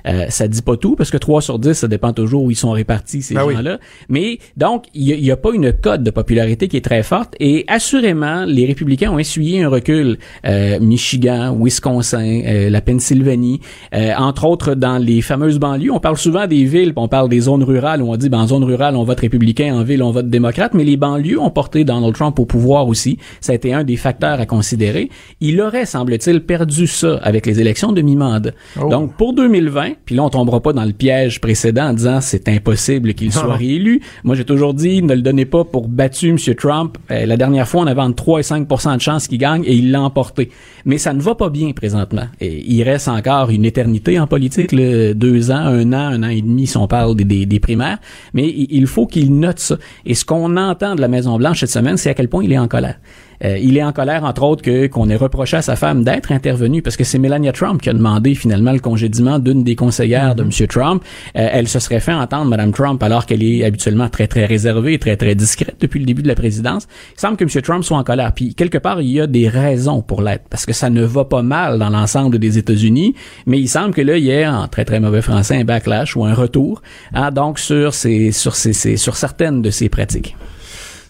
Euh, 0.07 0.27
ça 0.29 0.49
dit 0.49 0.63
pas 0.63 0.77
tout 0.77 0.97
parce 0.97 1.11
que 1.11 1.17
3 1.17 1.43
sur 1.43 1.59
10, 1.59 1.75
ça 1.75 1.89
dépend 1.89 2.13
toujours 2.13 2.45
où 2.45 2.51
ils 2.51 2.57
sont 2.57 2.71
répartis 2.71 3.23
ces 3.23 3.35
ben 3.35 3.51
gens-là. 3.51 3.79
Mais 4.09 4.39
donc 4.57 4.87
il 4.95 5.05
y, 5.05 5.31
a 5.31 5.37
pas 5.37 5.51
une 5.53 5.73
cote 5.73 6.03
de 6.03 6.11
popularité 6.11 6.69
qui 6.69 6.77
est 6.77 6.85
très 6.85 7.03
forte 7.03 7.35
et 7.41 7.65
assurément 7.69 8.45
les 8.45 8.67
républicains 8.67 9.11
ont 9.11 9.19
essuyé 9.19 9.63
un 9.63 9.69
recul. 9.69 10.19
Euh, 10.47 10.79
Michigan, 10.81 11.57
Wisconsin, 11.59 12.43
euh, 12.47 12.71
la 12.71 12.81
Pennsylvanie, 12.81 13.61
euh, 13.95 14.13
entre 14.17 14.47
autres 14.47 14.75
dans 14.75 14.99
les 14.99 15.21
fameuses 15.21 15.59
banlieues. 15.59 15.91
On 15.91 16.01
parle 16.01 16.17
souvent 16.17 16.47
des 16.47 16.65
villes, 16.65 16.93
on 16.97 17.09
parle 17.09 17.29
des 17.29 17.41
zones 17.41 17.63
rurales 17.63 18.03
où 18.03 18.11
on 18.11 18.17
dit 18.17 18.29
ben, 18.29 18.41
en 18.41 18.47
zone 18.47 18.65
rurale 18.65 18.97
on 18.97 19.05
vote 19.05 19.21
républicain, 19.21 19.75
en 19.75 19.83
ville 19.83 20.03
on 20.03 20.11
vote 20.11 20.31
démocrate, 20.31 20.75
mais 20.75 20.85
les 20.85 20.97
banlieues 20.97 21.41
ont 21.41 21.51
porté 21.51 21.85
Donald 21.85 22.15
Trump 22.15 22.39
au 22.39 22.46
pouvoir 22.47 22.89
aussi. 22.89 23.19
Ça 23.41 23.53
a 23.53 23.55
été 23.55 23.75
un 23.75 23.85
des 23.85 23.97
facteurs 23.97 24.41
à 24.41 24.47
considérer. 24.47 25.11
Il 25.41 25.61
aurait, 25.61 25.87
semble-t-il, 25.87 26.41
perdu 26.41 26.87
ça 26.87 27.19
avec 27.23 27.47
les 27.47 27.61
élections 27.61 27.93
de 27.93 28.01
mi-mandat. 28.03 28.53
Oh. 28.81 28.89
Donc 28.89 29.15
pour 29.15 29.35
2020, 29.35 29.93
puis 30.05 30.15
là 30.15 30.23
on 30.23 30.31
tombera 30.31 30.61
pas 30.61 30.73
dans 30.73 30.85
le 30.85 30.93
piège 30.93 31.41
précédent 31.41 31.89
en 31.89 31.93
disant 31.93 32.21
c'est 32.21 32.49
impossible 32.49 33.15
qu'il 33.15 33.33
soit 33.33 33.57
réélu. 33.57 34.01
Moi 34.25 34.35
j'ai 34.35 34.45
toujours 34.45 34.75
dit 34.75 35.03
ne 35.03 35.15
le 35.15 35.23
donnez 35.23 35.45
pas 35.45 35.65
pour 35.65 35.89
battu 35.89 36.31
M. 36.31 36.39
Trump. 36.55 36.99
Euh, 37.11 37.27
la 37.27 37.37
dernière 37.37 37.69
fois 37.69 37.83
on 37.83 37.87
avait 37.87 38.01
entre 38.01 38.17
3 38.17 38.41
et 38.41 38.43
5% 38.43 38.97
de 38.97 39.01
chances 39.01 39.29
qu'il 39.29 39.39
gagne 39.39 39.63
et 39.65 39.75
il 39.75 39.91
l'a 39.91 40.03
emporté. 40.03 40.51
Mais 40.85 40.99
ça 40.99 41.13
ne 41.13 41.21
va 41.21 41.35
pas 41.35 41.51
bien 41.51 41.73
présentement. 41.73 42.27
Et 42.41 42.65
il 42.67 42.83
reste 42.83 43.09
encore 43.09 43.51
une 43.51 43.65
éternité 43.65 44.19
en 44.21 44.27
politique, 44.27 44.73
le 44.73 45.15
deux 45.15 45.51
ans, 45.51 45.57
un 45.57 45.93
an, 45.93 46.13
un 46.13 46.23
an 46.23 46.29
et 46.29 46.43
demi 46.43 46.67
si 46.67 46.77
on 46.77 46.87
parle 46.87 47.17
des, 47.17 47.47
des, 47.47 47.61
primaires. 47.61 47.99
Mais 48.35 48.49
il 48.49 48.87
faut 48.87 49.07
qu'il 49.07 49.39
note 49.39 49.59
ça. 49.59 49.77
Et 50.05 50.15
ce 50.15 50.25
qu'on 50.25 50.57
entend 50.57 50.95
de 50.95 51.01
la 51.01 51.09
Maison 51.09 51.37
Blanche 51.39 51.61
cette 51.61 51.71
semaine, 51.71 51.97
c'est 51.97 52.11
à 52.11 52.15
quel 52.15 52.29
point 52.29 52.36
point 52.37 52.45
il 52.45 52.53
est 52.53 52.59
en 52.59 52.69
colère. 52.69 52.97
Euh, 53.45 53.59
il 53.59 53.77
est 53.77 53.83
en 53.83 53.93
colère, 53.93 54.25
entre 54.25 54.43
autres, 54.43 54.63
que 54.63 54.87
qu'on 54.87 55.09
ait 55.09 55.17
reproché 55.17 55.57
à 55.59 55.63
sa 55.63 55.77
femme 55.77 56.05
d'être 56.05 56.33
intervenue 56.33 56.83
parce 56.83 56.97
que 56.97 57.05
c'est 57.05 57.19
Melania 57.19 57.53
Trump 57.53 57.81
qui 57.83 57.91
a 57.91 57.93
demandé 57.93 58.35
finalement 58.35 58.73
le 58.73 58.79
congédiement 58.79 59.39
d'une 59.39 59.63
des 59.63 59.77
conseillères 59.77 60.35
de 60.35 60.43
mm-hmm. 60.45 60.63
M. 60.63 60.69
Trump. 60.69 61.05
Euh, 61.37 61.49
elle 61.53 61.69
se 61.69 61.79
serait 61.79 62.01
fait 62.01 62.13
entendre, 62.13 62.47
Mme 62.47 62.73
Trump, 62.73 63.03
alors 63.03 63.27
qu'elle 63.27 63.43
est 63.43 63.65
habituellement 63.65 64.09
très, 64.09 64.27
très 64.27 64.47
réservée 64.47 64.95
et 64.95 64.99
très, 64.99 65.17
très 65.17 65.35
discrète 65.35 65.77
depuis 65.81 66.01
le 66.01 66.07
début 66.07 66.23
de 66.23 66.29
la 66.29 66.35
présidence. 66.35 66.87
Il 67.15 67.21
semble 67.21 67.37
que 67.37 67.45
M. 67.45 67.63
Trump 67.63 67.85
soit 67.85 67.99
en 67.99 68.05
colère. 68.05 68.33
Puis, 68.33 68.55
quelque 68.55 68.79
part, 68.79 69.01
il 69.01 69.11
y 69.11 69.21
a 69.21 69.27
des 69.27 69.49
raisons 69.49 70.03
pour 70.03 70.23
l'être 70.23 70.45
parce 70.49 70.67
que 70.67 70.73
ça 70.73 70.91
ne 70.91 71.03
va 71.03 71.25
pas 71.25 71.43
mal 71.43 71.79
dans 71.79 71.91
l'ensemble 71.91 72.39
des 72.39 72.59
États-Unis, 72.59 73.15
mais 73.47 73.59
il 73.59 73.69
semble 73.69 73.95
que 73.95 74.03
là, 74.03 74.17
il 74.17 74.25
y 74.25 74.31
ait, 74.31 74.47
en 74.47 74.67
très, 74.69 74.85
très 74.85 75.01
mauvais 75.01 75.23
français, 75.23 75.57
un 75.57 75.65
backlash 75.65 76.17
ou 76.17 76.25
un 76.25 76.35
retour, 76.35 76.83
hein, 77.13 77.31
donc 77.31 77.59
sur, 77.59 77.93
ces, 77.93 78.33
sur, 78.33 78.55
ces, 78.55 78.97
sur 78.97 79.17
certaines 79.17 79.63
de 79.63 79.71
ces 79.71 79.89
pratiques. 79.89 80.37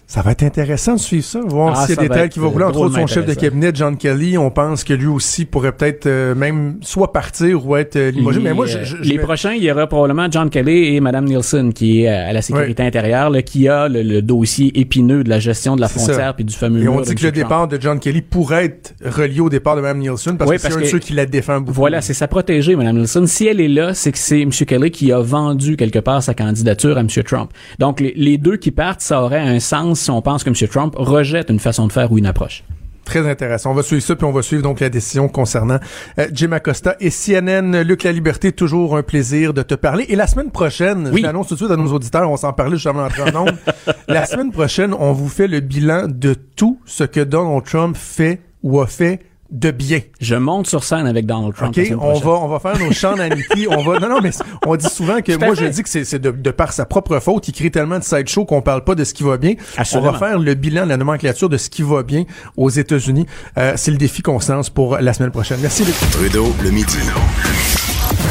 Ça 0.09 0.21
va 0.21 0.31
être 0.31 0.43
intéressant 0.43 0.93
de 0.93 0.99
suivre 0.99 1.25
ça, 1.25 1.41
voir 1.41 1.73
ah, 1.77 1.85
s'il 1.85 1.95
y 1.95 1.99
a 1.99 2.01
des 2.03 2.07
têtes 2.07 2.31
qui 2.31 2.39
vont 2.39 2.49
rouler. 2.49 2.63
Entre 2.63 2.79
autres, 2.79 2.95
son 2.95 3.07
chef 3.07 3.25
de 3.25 3.33
cabinet, 3.33 3.71
John 3.73 3.97
Kelly, 3.97 4.37
on 4.37 4.49
pense 4.49 4.85
que 4.85 4.93
lui 4.93 5.07
aussi 5.07 5.43
pourrait 5.43 5.73
peut-être 5.73 6.05
euh, 6.05 6.33
même 6.33 6.77
soit 6.79 7.11
partir 7.11 7.67
ou 7.67 7.75
être 7.75 7.97
euh, 7.97 8.11
limogé. 8.11 8.39
Mais 8.39 8.53
moi, 8.53 8.67
je, 8.67 8.95
les 9.03 9.19
prochains, 9.19 9.51
il 9.51 9.63
y 9.63 9.69
aura 9.69 9.85
probablement 9.85 10.31
John 10.31 10.49
Kelly 10.49 10.95
et 10.95 11.01
Mme 11.01 11.25
Nielsen, 11.25 11.73
qui 11.73 12.03
est 12.03 12.07
à 12.07 12.31
la 12.31 12.41
sécurité 12.41 12.83
intérieure, 12.83 13.29
là, 13.29 13.41
qui 13.41 13.67
a 13.67 13.89
le, 13.89 14.21
dossier 14.21 14.79
épineux 14.79 15.25
de 15.25 15.29
la 15.29 15.39
gestion 15.39 15.75
de 15.75 15.81
la 15.81 15.89
frontière 15.89 16.35
puis 16.35 16.45
du 16.45 16.55
fameux 16.55 16.81
Et 16.81 16.87
on 16.87 17.01
dit 17.01 17.13
que 17.13 17.25
le 17.25 17.33
départ 17.33 17.67
de 17.67 17.77
John 17.79 17.99
Kelly 17.99 18.21
pourrait 18.21 18.65
être 18.65 18.93
relié 19.03 19.41
au 19.41 19.49
départ 19.49 19.75
de 19.75 19.81
Mme 19.81 19.99
Nielsen 19.99 20.37
parce 20.37 20.49
que 20.49 20.57
c'est 20.57 20.73
un 20.73 20.79
de 20.79 20.85
ceux 20.85 20.99
qui 20.99 21.11
la 21.11 21.25
défend 21.25 21.59
beaucoup. 21.59 21.73
Voilà, 21.73 21.99
c'est 21.99 22.13
sa 22.13 22.29
protégée, 22.29 22.77
Mme 22.77 22.99
Nielsen. 22.99 23.27
Si 23.27 23.45
elle 23.45 23.59
est 23.59 23.67
là, 23.67 23.93
c'est 23.93 24.13
que 24.13 24.17
c'est 24.17 24.39
M. 24.39 24.51
Kelly 24.51 24.89
qui 24.89 25.11
a 25.11 25.19
vendu 25.19 25.75
quelque 25.75 25.99
part 25.99 26.23
sa 26.23 26.33
candidature 26.33 26.95
à 26.95 27.01
M. 27.01 27.07
Trump. 27.25 27.51
Donc, 27.77 27.99
les, 27.99 28.13
les 28.15 28.37
deux 28.37 28.55
qui 28.55 28.71
partent, 28.71 29.01
ça 29.01 29.21
aurait 29.21 29.41
un 29.41 29.59
sens 29.59 29.96
si 29.97 30.11
on 30.11 30.21
pense 30.21 30.43
que 30.43 30.49
M. 30.49 30.69
Trump 30.69 30.95
rejette 30.97 31.49
une 31.49 31.59
façon 31.59 31.87
de 31.87 31.91
faire 31.91 32.11
ou 32.11 32.17
une 32.17 32.25
approche. 32.25 32.63
Très 33.07 33.25
intéressant. 33.25 33.71
On 33.71 33.73
va 33.73 33.83
suivre 33.83 34.03
ça, 34.03 34.17
puis 34.17 34.25
on 34.25 34.33
va 34.33 34.41
suivre 34.41 34.61
donc 34.61 34.81
la 34.81 34.89
décision 34.89 35.29
concernant 35.29 35.79
euh, 36.19 36.27
Jim 36.33 36.51
Acosta 36.51 36.97
et 36.99 37.09
CNN. 37.09 37.81
Luc 37.83 38.03
La 38.03 38.11
Liberté, 38.11 38.51
toujours 38.51 38.97
un 38.97 39.01
plaisir 39.01 39.53
de 39.53 39.61
te 39.61 39.75
parler. 39.75 40.05
Et 40.09 40.17
la 40.17 40.27
semaine 40.27 40.51
prochaine, 40.51 41.11
je 41.15 41.21
l'annonce 41.21 41.47
tout 41.47 41.53
de 41.53 41.59
suite 41.59 41.71
à 41.71 41.77
nos 41.77 41.93
auditeurs, 41.93 42.29
on 42.29 42.35
s'en 42.35 42.51
parlait 42.51 42.75
justement 42.75 43.07
en 43.07 43.35
en 43.35 43.45
La 44.09 44.25
semaine 44.25 44.51
prochaine, 44.51 44.93
on 44.93 45.13
vous 45.13 45.29
fait 45.29 45.47
le 45.47 45.61
bilan 45.61 46.07
de 46.09 46.33
tout 46.33 46.81
ce 46.85 47.05
que 47.05 47.21
Donald 47.21 47.63
Trump 47.63 47.95
fait 47.95 48.41
ou 48.61 48.81
a 48.81 48.87
fait 48.87 49.21
de 49.49 49.71
bien. 49.71 50.01
Je 50.19 50.35
monte 50.35 50.67
sur 50.67 50.83
scène 50.83 51.07
avec 51.07 51.25
Donald 51.25 51.53
Trump. 51.55 51.77
OK, 51.77 51.93
on 51.99 52.19
va, 52.19 52.31
on 52.31 52.47
va 52.47 52.59
faire 52.59 52.79
nos 52.79 52.91
chants 52.91 53.15
d'amitié. 53.15 53.67
on 53.69 53.81
va, 53.81 53.99
non, 53.99 54.09
non, 54.09 54.19
mais 54.21 54.31
on 54.65 54.75
dit 54.75 54.89
souvent 54.89 55.21
que, 55.21 55.37
moi, 55.37 55.55
je 55.55 55.65
dis 55.65 55.83
que 55.83 55.89
c'est 55.89 56.19
de, 56.19 56.31
de, 56.31 56.51
par 56.51 56.73
sa 56.73 56.85
propre 56.85 57.19
faute. 57.19 57.47
Il 57.47 57.53
crée 57.53 57.71
tellement 57.71 57.99
de 57.99 58.03
sideshow 58.03 58.45
qu'on 58.45 58.61
parle 58.61 58.83
pas 58.83 58.95
de 58.95 59.03
ce 59.03 59.13
qui 59.13 59.23
va 59.23 59.37
bien. 59.37 59.53
On 59.93 59.99
va 60.01 60.13
faire 60.13 60.39
le 60.39 60.53
bilan 60.53 60.83
de 60.83 60.89
la 60.89 60.97
nomenclature 60.97 61.49
de 61.49 61.57
ce 61.57 61.69
qui 61.69 61.81
va 61.81 62.03
bien 62.03 62.25
aux 62.55 62.69
États-Unis. 62.69 63.25
Euh, 63.57 63.73
c'est 63.75 63.91
le 63.91 63.97
défi 63.97 64.21
qu'on 64.21 64.39
se 64.39 64.51
lance 64.51 64.69
pour 64.69 64.97
la 64.97 65.13
semaine 65.13 65.31
prochaine. 65.31 65.59
Merci, 65.61 65.85
Luc. 65.85 65.95
Trudeau, 66.11 66.53
le 66.63 66.71
midi. 66.71 66.97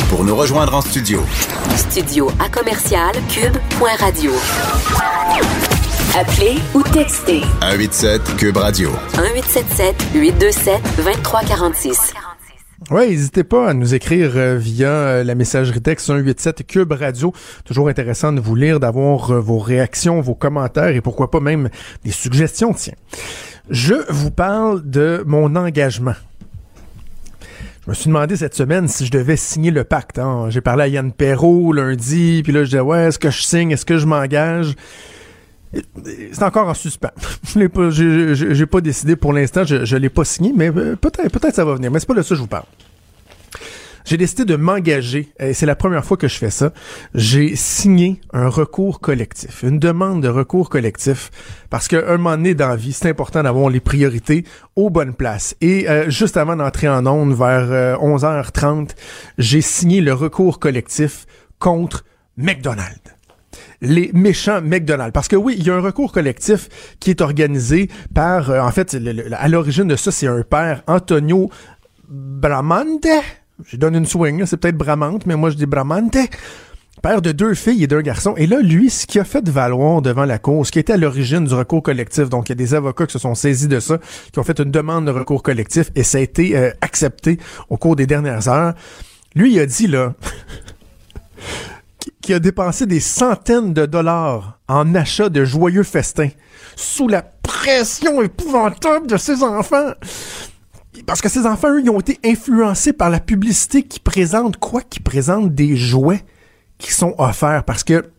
Pour 0.09 0.25
nous 0.25 0.37
rejoindre 0.37 0.75
en 0.75 0.81
studio. 0.81 1.23
Studio 1.77 2.31
à 2.39 2.49
commercial 2.49 3.13
cube.radio. 3.29 4.33
Appelez 6.19 6.57
ou 6.75 6.83
textez. 6.83 7.43
187 7.61 8.37
Cube 8.39 8.57
Radio. 8.57 8.89
1877 9.19 9.97
827 10.15 10.81
2346. 10.97 12.15
Oui, 12.91 13.11
n'hésitez 13.11 13.45
pas 13.45 13.69
à 13.69 13.75
nous 13.75 13.95
écrire 13.95 14.31
euh, 14.35 14.57
via 14.57 14.89
euh, 14.89 15.25
la 15.25 15.35
messagerie 15.35 15.83
texte 15.83 16.07
187 16.07 16.67
Cube 16.67 16.93
Radio. 16.93 17.35
Toujours 17.67 17.89
intéressant 17.89 18.33
de 18.33 18.41
vous 18.41 18.55
lire, 18.55 18.81
d'avoir 18.81 19.31
euh, 19.31 19.41
vos 19.41 19.59
réactions, 19.59 20.23
vos 20.23 20.35
commentaires 20.35 20.89
et 20.97 21.03
pourquoi 21.03 21.31
pas 21.31 21.41
même 21.41 21.69
des 22.03 22.13
suggestions, 22.13 22.73
tiens. 22.73 22.95
Je 23.69 23.97
vous 24.09 24.31
parle 24.31 24.89
de 24.89 25.23
mon 25.27 25.55
engagement. 25.55 26.15
Je 27.85 27.91
me 27.91 27.95
suis 27.95 28.09
demandé 28.09 28.37
cette 28.37 28.55
semaine 28.55 28.89
si 28.89 29.05
je 29.05 29.11
devais 29.11 29.37
signer 29.37 29.71
le 29.71 29.85
pacte. 29.85 30.19
Hein. 30.19 30.47
J'ai 30.49 30.63
parlé 30.63 30.85
à 30.85 30.89
Yann 30.89 31.13
Perrault 31.13 31.75
lundi, 31.75 32.41
puis 32.43 32.55
là 32.55 32.61
je 32.61 32.71
disais 32.71 32.81
ouais, 32.81 33.09
est-ce 33.09 33.19
que 33.19 33.29
je 33.29 33.43
signe, 33.43 33.73
est-ce 33.73 33.85
que 33.85 33.99
je 33.99 34.07
m'engage? 34.07 34.75
C'est 36.33 36.43
encore 36.43 36.69
en 36.69 36.75
suspens. 36.75 37.11
je 37.45 38.53
l'ai 38.53 38.67
pas, 38.67 38.81
décidé 38.81 39.17
pour 39.17 39.33
l'instant. 39.33 39.65
Je, 39.65 39.85
je 39.85 39.97
l'ai 39.97 40.09
pas 40.09 40.25
signé, 40.25 40.53
mais 40.55 40.71
euh, 40.71 40.97
peut-être, 40.97 41.31
peut-être 41.31 41.55
ça 41.55 41.65
va 41.65 41.75
venir. 41.75 41.91
Mais 41.91 42.01
c'est 42.01 42.07
pas 42.07 42.15
de 42.15 42.23
ça 42.23 42.31
que 42.31 42.35
je 42.37 42.41
vous 42.41 42.47
parle. 42.47 42.67
J'ai 44.07 44.17
décidé 44.17 44.45
de 44.45 44.55
m'engager, 44.55 45.33
et 45.41 45.53
c'est 45.53 45.67
la 45.67 45.75
première 45.75 46.05
fois 46.05 46.17
que 46.17 46.29
je 46.29 46.37
fais 46.37 46.51
ça. 46.51 46.73
J'ai 47.13 47.57
signé 47.57 48.21
un 48.33 48.49
recours 48.49 49.01
collectif, 49.01 49.65
une 49.65 49.81
demande 49.81 50.23
de 50.23 50.29
recours 50.29 50.71
collectif, 50.71 51.33
parce 51.71 51.89
qu'à 51.89 52.09
un 52.09 52.17
moment 52.17 52.37
donné 52.37 52.55
dans 52.55 52.69
la 52.69 52.77
vie, 52.77 52.93
c'est 52.93 53.09
important 53.09 53.43
d'avoir 53.43 53.69
les 53.69 53.81
priorités 53.81 54.45
aux 54.77 54.91
bonnes 54.91 55.15
places. 55.15 55.57
Et 55.61 55.91
euh, 55.91 56.09
juste 56.09 56.37
avant 56.37 56.55
d'entrer 56.55 56.89
en 56.89 57.05
onde, 57.05 57.35
vers 57.35 57.99
11h30, 57.99 58.65
euh, 58.65 58.95
j'ai 59.39 59.61
signé 59.61 60.01
le 60.01 60.15
recours 60.15 60.61
collectif 60.61 61.27
contre 61.59 62.05
McDonald's 62.37 63.16
les 63.81 64.11
méchants 64.13 64.61
McDonald's. 64.63 65.13
Parce 65.13 65.29
que 65.29 65.37
oui, 65.37 65.57
il 65.59 65.67
y 65.67 65.71
a 65.71 65.75
un 65.75 65.81
recours 65.81 66.13
collectif 66.13 66.69
qui 67.01 67.11
est 67.11 67.21
organisé 67.21 67.89
par, 68.15 68.51
euh, 68.51 68.61
en 68.61 68.71
fait, 68.71 68.97
à 69.33 69.49
l'origine 69.49 69.89
de 69.89 69.97
ça, 69.97 70.11
c'est 70.11 70.27
un 70.27 70.43
père, 70.43 70.83
Antonio 70.87 71.51
Bramante. 72.09 73.07
Je 73.65 73.77
donne 73.77 73.97
une 73.97 74.07
swing, 74.07 74.45
c'est 74.47 74.57
peut-être 74.59 74.77
Bramante, 74.77 75.27
mais 75.27 75.37
moi 75.37 75.51
je 75.51 75.57
dis 75.57 75.67
Bramante. 75.67 76.17
Père 77.03 77.21
de 77.21 77.31
deux 77.33 77.55
filles 77.55 77.85
et 77.85 77.87
d'un 77.87 78.01
garçon. 78.01 78.35
Et 78.37 78.47
là, 78.47 78.61
lui, 78.61 78.89
ce 78.89 79.07
qui 79.07 79.19
a 79.19 79.25
fait 79.25 79.47
valoir 79.49 80.01
devant 80.01 80.25
la 80.25 80.39
Cour, 80.39 80.67
ce 80.67 80.73
qui 80.73 80.79
était 80.79 80.95
à 80.95 80.97
l'origine 80.97 81.45
du 81.45 81.55
recours 81.55 81.83
collectif, 81.83 82.31
donc 82.31 82.49
il 82.49 82.53
y 82.53 82.55
a 82.55 82.57
des 82.57 82.75
avocats 82.75 83.07
qui 83.07 83.13
se 83.13 83.19
sont 83.19 83.35
saisis 83.35 83.69
de 83.69 83.81
ça, 83.81 83.99
qui 84.33 84.39
ont 84.39 84.43
fait 84.43 84.59
une 84.59 84.71
demande 84.71 85.07
de 85.07 85.11
recours 85.11 85.43
collectif 85.43 85.91
et 85.95 86.03
ça 86.03 86.19
a 86.19 86.23
été 86.23 86.57
euh, 86.57 86.71
accepté 86.81 87.39
au 87.69 87.77
cours 87.77 87.97
des 87.97 88.07
dernières 88.07 88.49
heures. 88.49 88.75
Lui, 89.35 89.53
il 89.53 89.61
a 89.61 89.67
dit, 89.67 89.87
là, 89.87 90.15
qui 92.27 92.35
a 92.35 92.41
dépensé 92.41 92.87
des 92.87 92.99
centaines 92.99 93.73
de 93.73 93.87
dollars 93.87 94.59
en 94.67 94.97
achat 94.97 95.29
de 95.29 95.45
joyeux 95.45 95.85
festins 95.85 96.31
sous 96.75 97.07
la 97.07 97.23
pression 97.23 98.21
épouvantable 98.21 99.07
de 99.07 99.17
ses 99.17 99.45
enfants. 99.45 99.93
Parce 101.07 101.21
que 101.21 101.29
ces 101.29 101.47
enfants, 101.47 101.69
eux, 101.69 101.83
ils 101.85 101.89
ont 101.89 102.01
été 102.01 102.19
influencés 102.25 102.93
par 102.93 103.11
la 103.11 103.21
publicité 103.21 103.85
qui 103.85 104.01
présente 104.01 104.57
quoi? 104.57 104.83
Qui 104.83 104.99
présente 104.99 105.55
des 105.55 105.77
jouets 105.77 106.25
qui 106.79 106.93
sont 106.93 107.15
offerts. 107.19 107.63
Parce 107.63 107.85
que 107.85 108.11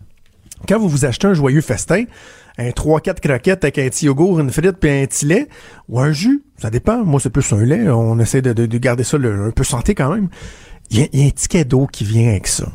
quand 0.69 0.79
vous 0.79 0.87
vous 0.87 1.03
achetez 1.03 1.27
un 1.27 1.33
joyeux 1.33 1.59
festin, 1.59 2.05
un 2.57 2.69
3-4 2.69 3.19
croquettes 3.19 3.65
avec 3.65 3.77
un 3.77 3.89
petit 3.89 4.05
yogourt, 4.05 4.39
une 4.39 4.51
frite 4.51 4.77
puis 4.79 4.89
un 4.89 5.05
petit 5.05 5.25
lait, 5.25 5.49
ou 5.89 5.99
un 5.99 6.13
jus, 6.13 6.43
ça 6.57 6.69
dépend. 6.69 7.03
Moi, 7.03 7.19
c'est 7.19 7.29
plus 7.29 7.51
un 7.51 7.65
lait. 7.65 7.89
On 7.89 8.17
essaie 8.19 8.41
de, 8.41 8.77
garder 8.77 9.03
ça 9.03 9.17
un 9.17 9.51
peu 9.51 9.65
santé 9.65 9.95
quand 9.95 10.13
même. 10.13 10.29
Il 10.91 10.99
y, 10.99 11.17
y 11.17 11.23
a 11.25 11.27
un 11.27 11.29
petit 11.29 11.49
cadeau 11.49 11.87
qui 11.87 12.05
vient 12.05 12.29
avec 12.29 12.47
ça 12.47 12.67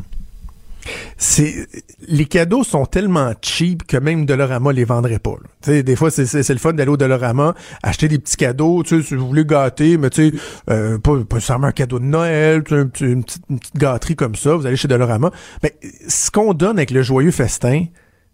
c'est 1.16 1.66
les 2.08 2.24
cadeaux 2.26 2.64
sont 2.64 2.86
tellement 2.86 3.32
cheap 3.40 3.86
que 3.86 3.96
même 3.96 4.26
Dolorama 4.26 4.72
les 4.72 4.84
vendrait 4.84 5.18
pas. 5.18 5.36
des 5.66 5.96
fois, 5.96 6.10
c'est, 6.10 6.48
le 6.48 6.58
fun 6.58 6.72
d'aller 6.72 6.90
au 6.90 6.96
Dolorama, 6.96 7.54
acheter 7.82 8.08
des 8.08 8.18
petits 8.18 8.36
cadeaux, 8.36 8.82
tu 8.82 9.00
sais, 9.00 9.08
si 9.08 9.14
vous 9.14 9.28
voulez 9.28 9.44
gâter, 9.44 9.96
mais 9.96 10.10
tu 10.10 10.30
sais, 10.30 10.36
euh, 10.70 10.98
pas, 10.98 11.16
pas 11.28 11.40
seulement 11.40 11.68
un 11.68 11.72
cadeau 11.72 11.98
de 11.98 12.04
Noël, 12.04 12.62
une, 12.70 12.90
petite, 12.90 13.06
une 13.06 13.24
petite 13.60 13.76
gâterie 13.76 14.16
comme 14.16 14.34
ça, 14.34 14.54
vous 14.54 14.66
allez 14.66 14.76
chez 14.76 14.88
Dolorama. 14.88 15.30
Mais 15.62 15.74
ce 16.08 16.30
qu'on 16.30 16.54
donne 16.54 16.78
avec 16.78 16.90
le 16.90 17.02
joyeux 17.02 17.30
festin, 17.30 17.84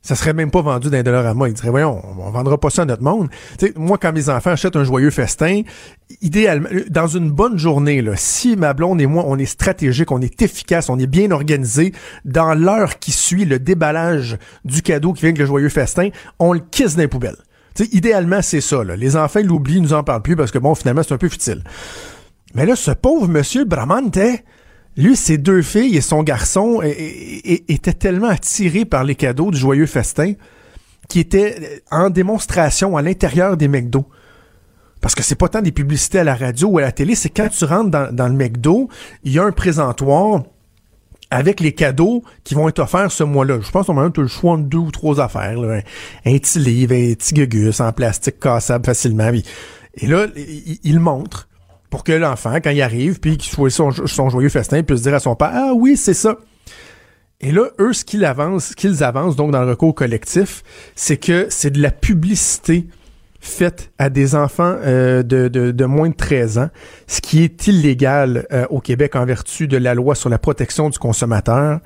ça 0.03 0.15
serait 0.15 0.33
même 0.33 0.51
pas 0.51 0.63
vendu 0.63 0.91
d'un 0.91 1.03
dollar 1.03 1.27
à 1.27 1.35
moi. 1.35 1.49
Ils 1.49 1.55
diraient, 1.55 1.71
voyons, 1.71 2.01
on, 2.19 2.31
vendra 2.31 2.59
pas 2.59 2.71
ça 2.71 2.83
à 2.83 2.85
notre 2.85 3.03
monde. 3.03 3.29
sais, 3.61 3.73
moi, 3.77 3.99
quand 3.99 4.13
mes 4.13 4.29
enfants 4.29 4.51
achètent 4.51 4.77
un 4.77 4.85
joyeux 4.85 5.11
festin, 5.11 5.63
idéalement, 6.23 6.69
dans 6.89 7.07
une 7.07 7.31
bonne 7.31 7.59
journée, 7.59 8.01
là, 8.01 8.13
si 8.17 8.57
ma 8.57 8.73
blonde 8.73 9.01
et 9.01 9.07
moi, 9.07 9.25
on 9.27 9.39
est 9.39 9.47
stratégique, 9.47 10.11
on 10.11 10.21
est 10.21 10.41
efficace, 10.41 10.89
on 10.89 10.99
est 10.99 11.07
bien 11.07 11.31
organisé, 11.31 11.93
dans 12.25 12.55
l'heure 12.55 12.99
qui 12.99 13.13
suit 13.13 13.45
le 13.45 13.59
déballage 13.59 14.39
du 14.65 14.83
cadeau 14.83 15.13
qui 15.13 15.23
vient 15.23 15.31
avec 15.31 15.39
le 15.39 15.47
joyeux 15.47 15.69
festin, 15.69 16.11
on 16.39 16.53
le 16.53 16.61
quisse 16.61 16.97
dans 16.97 17.03
les 17.03 17.09
poubelles. 17.09 17.37
sais, 17.75 17.89
idéalement, 17.93 18.41
c'est 18.41 18.61
ça. 18.61 18.85
Là. 18.85 18.97
Les 18.97 19.17
enfants 19.17 19.41
l'oublient, 19.43 19.77
ils 19.77 19.83
nous 19.83 19.95
en 19.95 20.05
parlent 20.05 20.23
plus 20.23 20.37
parce 20.37 20.53
que 20.53 20.59
bon, 20.59 20.75
finalement, 20.75 21.03
c'est 21.03 21.15
un 21.15 21.19
peu 21.19 21.29
futile. 21.29 21.65
Mais 22.55 22.65
là, 22.65 22.77
ce 22.77 22.93
pauvre 22.93 23.29
monsieur 23.29 23.65
Bramante, 23.65 24.19
lui, 24.99 25.15
ses 25.15 25.39
deux 25.39 25.63
filles 25.63 25.97
et 25.97 26.01
son 26.01 26.25
garçon 26.25 26.83
étaient 26.83 27.93
tellement 27.93 28.27
attirés 28.27 28.85
par 28.85 29.05
les 29.05 29.15
cadeaux 29.15 29.53
du 29.53 29.57
joyeux 29.57 29.87
festin 29.87 30.33
qui 31.09 31.21
étaient 31.21 31.83
en 31.93 32.11
démonstration 32.11 32.97
à 32.97 33.03
l'intérieur 33.03 33.57
des 33.57 33.69
McDo. 33.69 34.07
Parce 35.01 35.15
que 35.15 35.23
c'est 35.23 35.37
pas 35.37 35.49
tant 35.49 35.63
des 35.63 35.71
publicités 35.71 36.19
à 36.19 36.25
la 36.25 36.35
radio 36.35 36.67
ou 36.67 36.79
à 36.79 36.83
la 36.83 36.91
télé, 36.91 37.15
c'est 37.15 37.29
quand 37.29 37.49
tu 37.49 37.65
rentres 37.65 38.13
dans, 38.13 38.27
le 38.27 38.35
McDo, 38.35 38.89
il 39.23 39.33
y 39.33 39.39
a 39.39 39.45
un 39.45 39.53
présentoir 39.53 40.43
avec 41.31 41.61
les 41.61 41.73
cadeaux 41.73 42.25
qui 42.43 42.57
vont 42.57 42.69
être 42.69 42.81
offerts 42.81 43.13
ce 43.13 43.23
mois-là. 43.23 43.61
Je 43.61 43.71
pense 43.71 43.87
qu'on 43.87 43.99
a 43.99 44.11
le 44.13 44.27
choix 44.27 44.57
de 44.57 44.63
deux 44.63 44.79
ou 44.79 44.91
trois 44.91 45.21
affaires. 45.21 45.61
Un, 45.61 46.39
petit 46.39 46.59
livre, 46.59 46.95
un 46.95 47.15
petit 47.15 47.35
gugus 47.35 47.81
en 47.81 47.93
plastique 47.93 48.41
cassable 48.41 48.85
facilement. 48.85 49.31
Et 49.95 50.07
là, 50.09 50.27
il, 50.35 50.81
il 50.83 50.99
montre 50.99 51.48
pour 51.91 52.05
que 52.05 52.13
l'enfant, 52.13 52.57
quand 52.63 52.71
il 52.71 52.83
arrive, 52.83 53.21
puis 53.21 53.37
qu'il 53.37 53.51
soit 53.51 53.71
son, 53.71 53.91
joyeux 53.91 54.49
festin, 54.49 54.83
puisse 54.83 55.03
dire 55.03 55.15
à 55.15 55.21
son 55.21 55.35
père 55.35 55.51
Ah 55.53 55.73
oui, 55.75 55.97
c'est 55.97 56.15
ça. 56.15 56.37
Et 57.41 57.53
là, 57.53 57.69
eux, 57.79 57.93
ce 57.93 58.05
qu'ils 58.05 58.25
avancent, 58.25 58.75
qu'ils 58.75 59.05
avancent 59.05 59.37
donc 59.37 59.53
dans 59.53 59.63
le 59.63 59.71
recours 59.71 59.95
collectif, 59.95 60.63
c'est 60.97 61.17
que 61.17 61.47
c'est 61.51 61.71
de 61.71 61.81
la 61.81 61.93
publicité 61.93 62.89
faites 63.41 63.93
à 63.99 64.11
des 64.11 64.35
enfants 64.35 64.77
euh, 64.83 65.23
de, 65.23 65.49
de, 65.49 65.85
moins 65.85 66.09
de 66.09 66.15
13 66.15 66.59
ans, 66.59 66.69
ce 67.07 67.21
qui 67.21 67.43
est 67.45 67.67
illégal 67.67 68.47
euh, 68.53 68.67
au 68.71 68.81
Québec 68.81 69.17
en 69.17 69.25
vertu 69.25 69.69
de 69.69 69.77
la 69.77 69.95
loi 69.95 70.15
sur 70.15 70.29
la 70.29 70.39
protection 70.39 70.91
du 70.91 70.99
consommateur. 70.99 71.81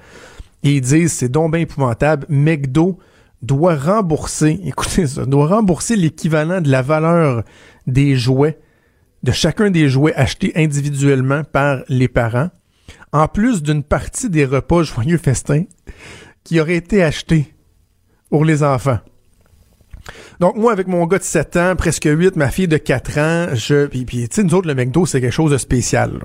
Et 0.63 0.77
ils 0.77 0.81
disent, 0.81 1.13
c'est 1.13 1.29
donc 1.29 1.55
épouvantable, 1.57 2.27
McDo 2.29 2.99
doit 3.43 3.77
rembourser, 3.77 4.61
écoutez 4.65 5.07
ça, 5.07 5.27
doit 5.27 5.49
rembourser 5.49 5.97
l'équivalent 5.97 6.61
de 6.61 6.71
la 6.71 6.83
valeur 6.83 7.43
des 7.87 8.17
jouets, 8.17 8.59
de 9.23 9.33
chacun 9.33 9.71
des 9.71 9.89
jouets 9.89 10.15
achetés 10.15 10.53
individuellement 10.57 11.45
par 11.45 11.83
les 11.89 12.09
parents, 12.09 12.51
en 13.13 13.29
plus 13.29 13.63
d'une 13.63 13.83
partie 13.83 14.31
des 14.31 14.45
repas 14.45 14.83
joyeux 14.83 15.19
festins 15.19 15.65
qui 16.45 16.61
auraient 16.61 16.77
été 16.77 17.03
achetés 17.03 17.55
pour 18.31 18.45
les 18.45 18.63
enfants. 18.63 18.99
Donc, 20.41 20.57
moi, 20.57 20.73
avec 20.73 20.89
mon 20.89 21.07
gars 21.07 21.19
de 21.19 21.23
7 21.23 21.57
ans, 21.57 21.77
presque 21.77 22.09
8, 22.11 22.35
ma 22.37 22.51
fille 22.51 22.67
de 22.67 22.77
4 22.77 23.19
ans, 23.19 23.55
je, 23.55 23.87
puis, 23.87 24.05
puis 24.05 24.29
tu 24.29 24.37
sais, 24.37 24.43
nous 24.43 24.55
autres, 24.55 24.67
le 24.67 24.75
McDo, 24.75 25.07
c'est 25.07 25.21
quelque 25.21 25.33
chose 25.33 25.53
de 25.53 25.59
spécial. 25.59 26.19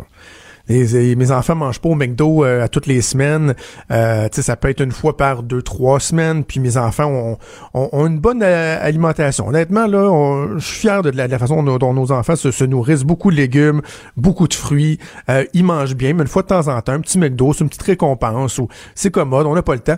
Mes 0.70 1.32
enfants 1.32 1.56
mangent 1.56 1.80
pas 1.80 1.90
au 1.90 1.96
McDo 1.96 2.44
euh, 2.44 2.64
à 2.64 2.68
toutes 2.68 2.88
les 2.88 3.02
semaines. 3.02 3.56
Euh, 3.92 4.28
ça 4.32 4.56
peut 4.56 4.70
être 4.70 4.82
une 4.82 4.92
fois 4.92 5.18
par 5.18 5.44
deux, 5.44 5.62
trois 5.62 6.00
semaines. 6.00 6.44
Puis 6.44 6.60
mes 6.60 6.78
enfants 6.78 7.38
ont, 7.74 8.06
une 8.06 8.20
bonne 8.20 8.42
euh, 8.44 8.78
alimentation. 8.82 9.48
Honnêtement, 9.48 9.88
là, 9.88 10.48
je 10.58 10.66
suis 10.66 10.80
fier 10.80 11.02
de 11.02 11.10
la, 11.10 11.40
façon 11.40 11.64
dont, 11.64 11.94
nos 11.94 12.12
enfants 12.12 12.36
se, 12.36 12.64
nourrissent. 12.64 13.04
Beaucoup 13.04 13.32
de 13.32 13.36
légumes, 13.36 13.82
beaucoup 14.16 14.48
de 14.48 14.54
fruits. 14.54 15.00
Euh, 15.30 15.46
ils 15.54 15.64
mangent 15.64 15.96
bien, 15.96 16.14
mais 16.14 16.24
une 16.24 16.28
fois 16.28 16.44
de 16.44 16.48
temps 16.48 16.68
en 16.68 16.82
temps, 16.82 16.94
un 16.94 17.02
petit 17.02 17.18
McDo, 17.18 17.54
c'est 17.54 17.64
une 17.64 17.70
petite 17.70 17.84
récompense. 17.84 18.58
ou 18.58 18.68
C'est 18.96 19.12
commode, 19.12 19.46
on 19.46 19.56
n'a 19.56 19.64
pas 19.64 19.76
le 19.76 19.82
temps. 19.82 19.98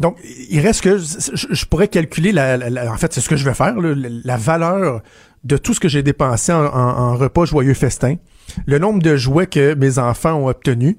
Donc, 0.00 0.16
il 0.50 0.60
reste 0.60 0.82
que 0.82 0.98
je, 0.98 1.64
pourrais 1.66 1.88
calculer, 1.88 2.30
la, 2.30 2.56
en 2.88 2.96
fait, 2.96 3.12
c'est 3.12 3.20
ce 3.20 3.28
que 3.28 3.34
je 3.34 3.44
vais 3.44 3.54
faire, 3.54 3.74
la 3.76 4.36
valeur 4.36 5.02
de 5.44 5.56
tout 5.56 5.74
ce 5.74 5.80
que 5.80 5.88
j'ai 5.88 6.02
dépensé 6.02 6.52
en, 6.52 7.16
repas 7.16 7.44
joyeux 7.44 7.74
festin, 7.74 8.16
le 8.66 8.78
nombre 8.78 9.02
de 9.02 9.16
jouets 9.16 9.46
que 9.46 9.74
mes 9.74 9.98
enfants 9.98 10.34
ont 10.34 10.48
obtenus, 10.48 10.96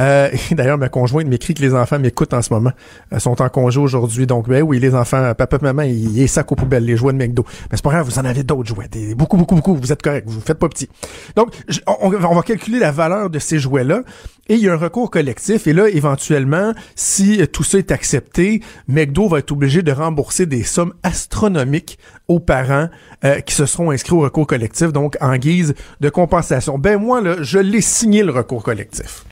euh, 0.00 0.30
D'ailleurs, 0.50 0.78
ma 0.78 0.88
conjointe 0.88 1.26
m'écrit 1.26 1.54
que 1.54 1.62
les 1.62 1.74
enfants 1.74 1.98
m'écoutent 1.98 2.34
en 2.34 2.42
ce 2.42 2.52
moment. 2.52 2.72
Elles 3.10 3.20
sont 3.20 3.40
en 3.40 3.48
congé 3.48 3.78
aujourd'hui. 3.80 4.26
Donc, 4.26 4.48
ben 4.48 4.62
oui, 4.62 4.78
les 4.80 4.94
enfants, 4.94 5.32
papa 5.34 5.58
et 5.60 5.64
maman, 5.64 5.82
ils, 5.82 6.18
ils 6.18 6.28
sac 6.28 6.50
aux 6.52 6.54
poubelles, 6.54 6.84
les 6.84 6.96
jouets 6.96 7.12
de 7.12 7.18
McDo. 7.18 7.44
Mais 7.70 7.76
c'est 7.76 7.84
pas 7.84 7.90
grave, 7.90 8.06
vous 8.06 8.18
en 8.18 8.24
avez 8.24 8.42
d'autres 8.42 8.68
jouets. 8.68 8.88
beaucoup, 9.16 9.36
beaucoup, 9.36 9.54
beaucoup. 9.54 9.74
Vous 9.74 9.92
êtes 9.92 10.02
correct. 10.02 10.28
Vous 10.28 10.40
faites 10.40 10.58
pas 10.58 10.68
petit. 10.68 10.88
Donc, 11.36 11.54
on, 11.86 12.12
on, 12.12 12.34
va 12.34 12.42
calculer 12.42 12.78
la 12.78 12.90
valeur 12.90 13.30
de 13.30 13.38
ces 13.38 13.58
jouets-là. 13.58 14.02
Et 14.48 14.54
il 14.54 14.60
y 14.60 14.68
a 14.68 14.74
un 14.74 14.76
recours 14.76 15.10
collectif. 15.10 15.66
Et 15.66 15.72
là, 15.72 15.88
éventuellement, 15.88 16.72
si 16.96 17.46
tout 17.48 17.62
ça 17.62 17.78
est 17.78 17.90
accepté, 17.90 18.60
McDo 18.88 19.28
va 19.28 19.38
être 19.38 19.52
obligé 19.52 19.82
de 19.82 19.92
rembourser 19.92 20.44
des 20.46 20.64
sommes 20.64 20.92
astronomiques 21.02 21.98
aux 22.28 22.40
parents 22.40 22.88
euh, 23.24 23.40
qui 23.40 23.54
se 23.54 23.66
seront 23.66 23.90
inscrits 23.90 24.14
au 24.14 24.20
recours 24.20 24.46
collectif, 24.46 24.92
donc 24.92 25.16
en 25.20 25.36
guise 25.36 25.74
de 26.00 26.08
compensation. 26.08 26.78
Ben 26.78 26.98
moi, 26.98 27.20
là, 27.20 27.36
je 27.40 27.58
l'ai 27.58 27.80
signé 27.80 28.22
le 28.22 28.32
recours 28.32 28.62
collectif. 28.62 29.24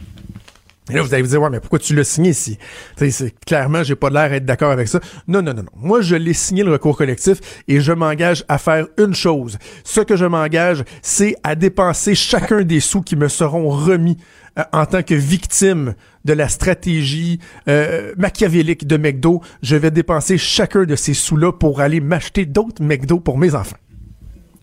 Et 0.92 0.96
là, 0.96 1.02
vous 1.02 1.14
allez 1.14 1.22
vous 1.22 1.30
dire, 1.30 1.40
ouais, 1.40 1.48
mais 1.48 1.60
pourquoi 1.60 1.78
tu 1.78 1.94
l'as 1.94 2.04
signé 2.04 2.30
ici? 2.30 2.58
C'est, 2.96 3.34
clairement, 3.46 3.82
j'ai 3.82 3.94
pas 3.94 4.10
l'air 4.10 4.28
d'être 4.28 4.44
d'accord 4.44 4.70
avec 4.70 4.88
ça. 4.88 5.00
Non, 5.26 5.40
non, 5.40 5.54
non, 5.54 5.62
non. 5.62 5.70
Moi, 5.74 6.02
je 6.02 6.16
l'ai 6.16 6.34
signé 6.34 6.62
le 6.64 6.72
recours 6.72 6.98
collectif 6.98 7.38
et 7.66 7.80
je 7.80 7.92
m'engage 7.92 8.44
à 8.48 8.58
faire 8.58 8.86
une 8.98 9.14
chose. 9.14 9.56
Ce 9.84 10.02
que 10.02 10.16
je 10.16 10.26
m'engage, 10.26 10.84
c'est 11.00 11.34
à 11.44 11.54
dépenser 11.54 12.14
chacun 12.14 12.60
des 12.60 12.80
sous 12.80 13.00
qui 13.00 13.16
me 13.16 13.28
seront 13.28 13.70
remis 13.70 14.18
euh, 14.58 14.64
en 14.72 14.84
tant 14.84 15.02
que 15.02 15.14
victime 15.14 15.94
de 16.26 16.34
la 16.34 16.48
stratégie 16.48 17.40
euh, 17.68 18.12
machiavélique 18.18 18.86
de 18.86 18.98
McDo. 18.98 19.40
Je 19.62 19.76
vais 19.76 19.90
dépenser 19.90 20.36
chacun 20.36 20.84
de 20.84 20.94
ces 20.94 21.14
sous-là 21.14 21.52
pour 21.52 21.80
aller 21.80 22.00
m'acheter 22.00 22.44
d'autres 22.44 22.82
McDo 22.82 23.18
pour 23.18 23.38
mes 23.38 23.54
enfants. 23.54 23.76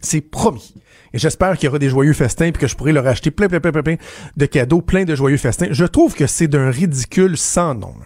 C'est 0.01 0.21
promis. 0.21 0.73
Et 1.13 1.17
j'espère 1.17 1.57
qu'il 1.57 1.65
y 1.65 1.69
aura 1.69 1.79
des 1.79 1.89
joyeux 1.89 2.13
festins 2.13 2.51
puis 2.51 2.61
que 2.61 2.67
je 2.67 2.75
pourrai 2.75 2.91
leur 2.91 3.07
acheter 3.07 3.31
plein, 3.31 3.47
plein, 3.47 3.59
plein, 3.59 3.71
plein, 3.71 3.83
plein 3.83 3.95
de 4.37 4.45
cadeaux, 4.45 4.81
plein 4.81 5.05
de 5.05 5.15
joyeux 5.15 5.37
festins. 5.37 5.67
Je 5.71 5.85
trouve 5.85 6.13
que 6.13 6.27
c'est 6.27 6.47
d'un 6.47 6.69
ridicule 6.69 7.37
sans 7.37 7.73
nombre 7.73 8.05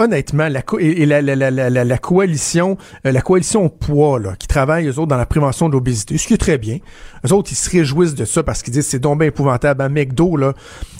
honnêtement, 0.00 0.48
la, 0.48 0.62
et, 0.78 1.06
la, 1.06 1.20
la, 1.20 1.36
la, 1.36 1.70
la, 1.70 1.98
coalition, 1.98 2.78
euh, 3.06 3.12
la 3.12 3.20
coalition 3.20 3.68
poids, 3.68 4.18
là, 4.18 4.34
qui 4.38 4.48
travaille, 4.48 4.86
eux 4.86 4.98
autres, 4.98 5.08
dans 5.08 5.16
la 5.16 5.26
prévention 5.26 5.68
de 5.68 5.74
l'obésité, 5.74 6.16
ce 6.16 6.26
qui 6.26 6.34
est 6.34 6.38
très 6.38 6.58
bien. 6.58 6.78
Eux 7.26 7.32
autres, 7.32 7.52
ils 7.52 7.56
se 7.56 7.70
réjouissent 7.70 8.14
de 8.14 8.24
ça 8.24 8.42
parce 8.42 8.62
qu'ils 8.62 8.72
disent 8.72 8.86
c'est 8.86 8.98
donc 8.98 9.18
bien 9.18 9.28
épouvantable. 9.28 9.82
À 9.82 9.88
McDo, 9.88 10.36
là, 10.36 10.54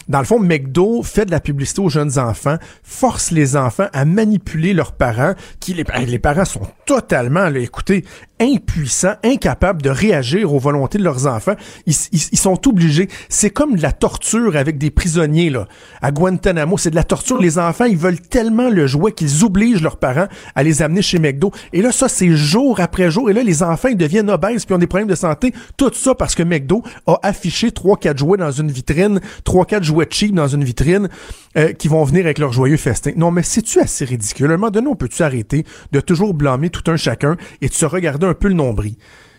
dans 0.09 0.19
le 0.19 0.27
fond, 0.27 0.39
McDo 0.39 1.03
fait 1.03 1.25
de 1.25 1.31
la 1.31 1.41
publicité 1.41 1.81
aux 1.81 1.89
jeunes 1.89 2.19
enfants, 2.19 2.57
force 2.83 3.31
les 3.31 3.57
enfants 3.57 3.89
à 3.93 4.05
manipuler 4.05 4.75
leurs 4.75 4.93
parents, 4.93 5.35
qui 5.61 5.73
les, 5.73 5.85
les 6.07 6.19
parents 6.19 6.45
sont 6.45 6.67
totalement, 6.85 7.49
là, 7.49 7.59
écoutez, 7.59 8.05
impuissants, 8.41 9.15
incapables 9.23 9.83
de 9.83 9.91
réagir 9.91 10.53
aux 10.53 10.59
volontés 10.59 10.99
de 10.99 11.05
leurs 11.05 11.27
enfants. 11.27 11.55
Ils, 11.87 11.95
ils, 12.13 12.39
sont 12.39 12.69
obligés. 12.69 13.09
C'est 13.29 13.51
comme 13.51 13.77
de 13.77 13.83
la 13.83 13.93
torture 13.93 14.57
avec 14.57 14.79
des 14.79 14.91
prisonniers 14.91 15.51
là. 15.51 15.67
À 16.03 16.11
Guantanamo, 16.11 16.79
c'est 16.79 16.91
de 16.91 16.97
la 16.97 17.05
torture. 17.05 17.41
Les 17.41 17.59
enfants, 17.59 17.85
ils 17.85 17.97
veulent 17.97 18.21
tellement 18.21 18.71
le 18.71 18.87
jouet 18.87 19.13
qu'ils 19.13 19.45
obligent 19.45 19.83
leurs 19.83 19.99
parents 19.99 20.27
à 20.55 20.63
les 20.63 20.83
amener 20.83 21.03
chez 21.03 21.19
McDo. 21.19 21.53
Et 21.73 21.83
là, 21.83 21.93
ça, 21.93 22.09
c'est 22.09 22.31
jour 22.31 22.81
après 22.81 23.11
jour. 23.11 23.31
Et 23.31 23.33
là, 23.33 23.43
les 23.43 23.63
enfants, 23.63 23.89
ils 23.89 23.97
deviennent 23.97 24.31
obèses 24.31 24.65
puis 24.65 24.75
ont 24.75 24.79
des 24.79 24.87
problèmes 24.87 25.09
de 25.09 25.15
santé. 25.15 25.53
Tout 25.77 25.91
ça 25.93 26.15
parce 26.15 26.35
que 26.35 26.43
McDo 26.43 26.83
a 27.07 27.19
affiché 27.23 27.71
trois, 27.71 27.97
quatre 27.97 28.19
jouets 28.19 28.39
dans 28.39 28.51
une 28.51 28.71
vitrine, 28.71 29.21
trois, 29.45 29.67
quatre 29.67 29.85
jouets 29.85 30.09
cheap 30.11 30.35
dans 30.35 30.49
une 30.49 30.65
vitrine 30.65 31.09
euh, 31.57 31.73
qui 31.73 31.89
vont 31.89 32.05
venir 32.05 32.25
avec 32.25 32.39
leur 32.39 32.53
joyeux 32.53 32.77
festin. 32.77 33.13
Non, 33.17 33.31
mais 33.31 33.43
c'est-tu 33.43 33.81
assez 33.81 34.05
ridicule? 34.05 34.51
À 34.51 34.55
un 34.55 34.57
moment 34.57 34.71
donné, 34.71 34.87
on 34.87 34.97
peut-tu 34.97 35.23
arrêter 35.23 35.65
de 35.93 36.01
toujours 36.01 36.35
blâmer 36.35 36.71
tout 36.71 36.89
un 36.91 36.97
chacun 36.97 37.37
et 37.61 37.69
de 37.69 37.75
se 37.75 37.87
regarder 37.87 38.27
un 38.27 38.35
peu 38.35 38.49
le 38.49 38.55
nombril? 38.55 38.97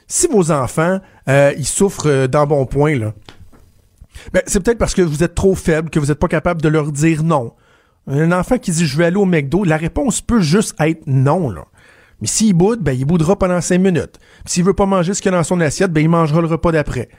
Si 0.08 0.28
vos 0.28 0.52
enfants, 0.52 1.00
euh, 1.30 1.54
ils 1.58 1.66
souffrent 1.66 2.10
euh, 2.10 2.28
d'un 2.28 2.46
bon 2.46 2.66
point, 2.66 2.98
là, 2.98 3.14
ben, 4.34 4.42
c'est 4.46 4.62
peut-être 4.62 4.78
parce 4.78 4.94
que 4.94 5.02
vous 5.02 5.24
êtes 5.24 5.36
trop 5.36 5.56
faible, 5.56 5.90
que 5.90 6.00
vous 6.00 6.08
n'êtes 6.08 6.20
pas 6.20 6.28
capable 6.28 6.62
de 6.62 6.68
leur 6.68 6.92
dire 6.92 7.24
non. 7.24 7.54
Un 8.08 8.32
enfant 8.34 8.58
qui 8.58 8.72
dit 8.72 8.86
je 8.86 8.98
vais 8.98 9.06
aller 9.06 9.16
au 9.16 9.26
McDo, 9.26 9.64
la 9.64 9.78
réponse 9.78 10.22
peut 10.22 10.42
juste 10.42 10.76
être 10.82 11.04
non, 11.08 11.50
là. 11.50 11.66
Mais 12.20 12.28
s'il 12.28 12.54
boude, 12.54 12.82
ben, 12.82 12.92
il 12.92 13.06
boudera 13.06 13.38
pendant 13.38 13.62
cinq 13.62 13.80
minutes. 13.80 14.20
S'il 14.46 14.64
veut 14.64 14.74
pas 14.74 14.86
manger 14.86 15.14
ce 15.14 15.22
qu'il 15.22 15.32
y 15.32 15.34
a 15.34 15.38
dans 15.38 15.44
son 15.44 15.60
assiette, 15.60 15.92
ben, 15.92 16.02
il 16.02 16.10
mangera 16.10 16.42
le 16.42 16.48
repas 16.48 16.72
d'après. 16.72 17.10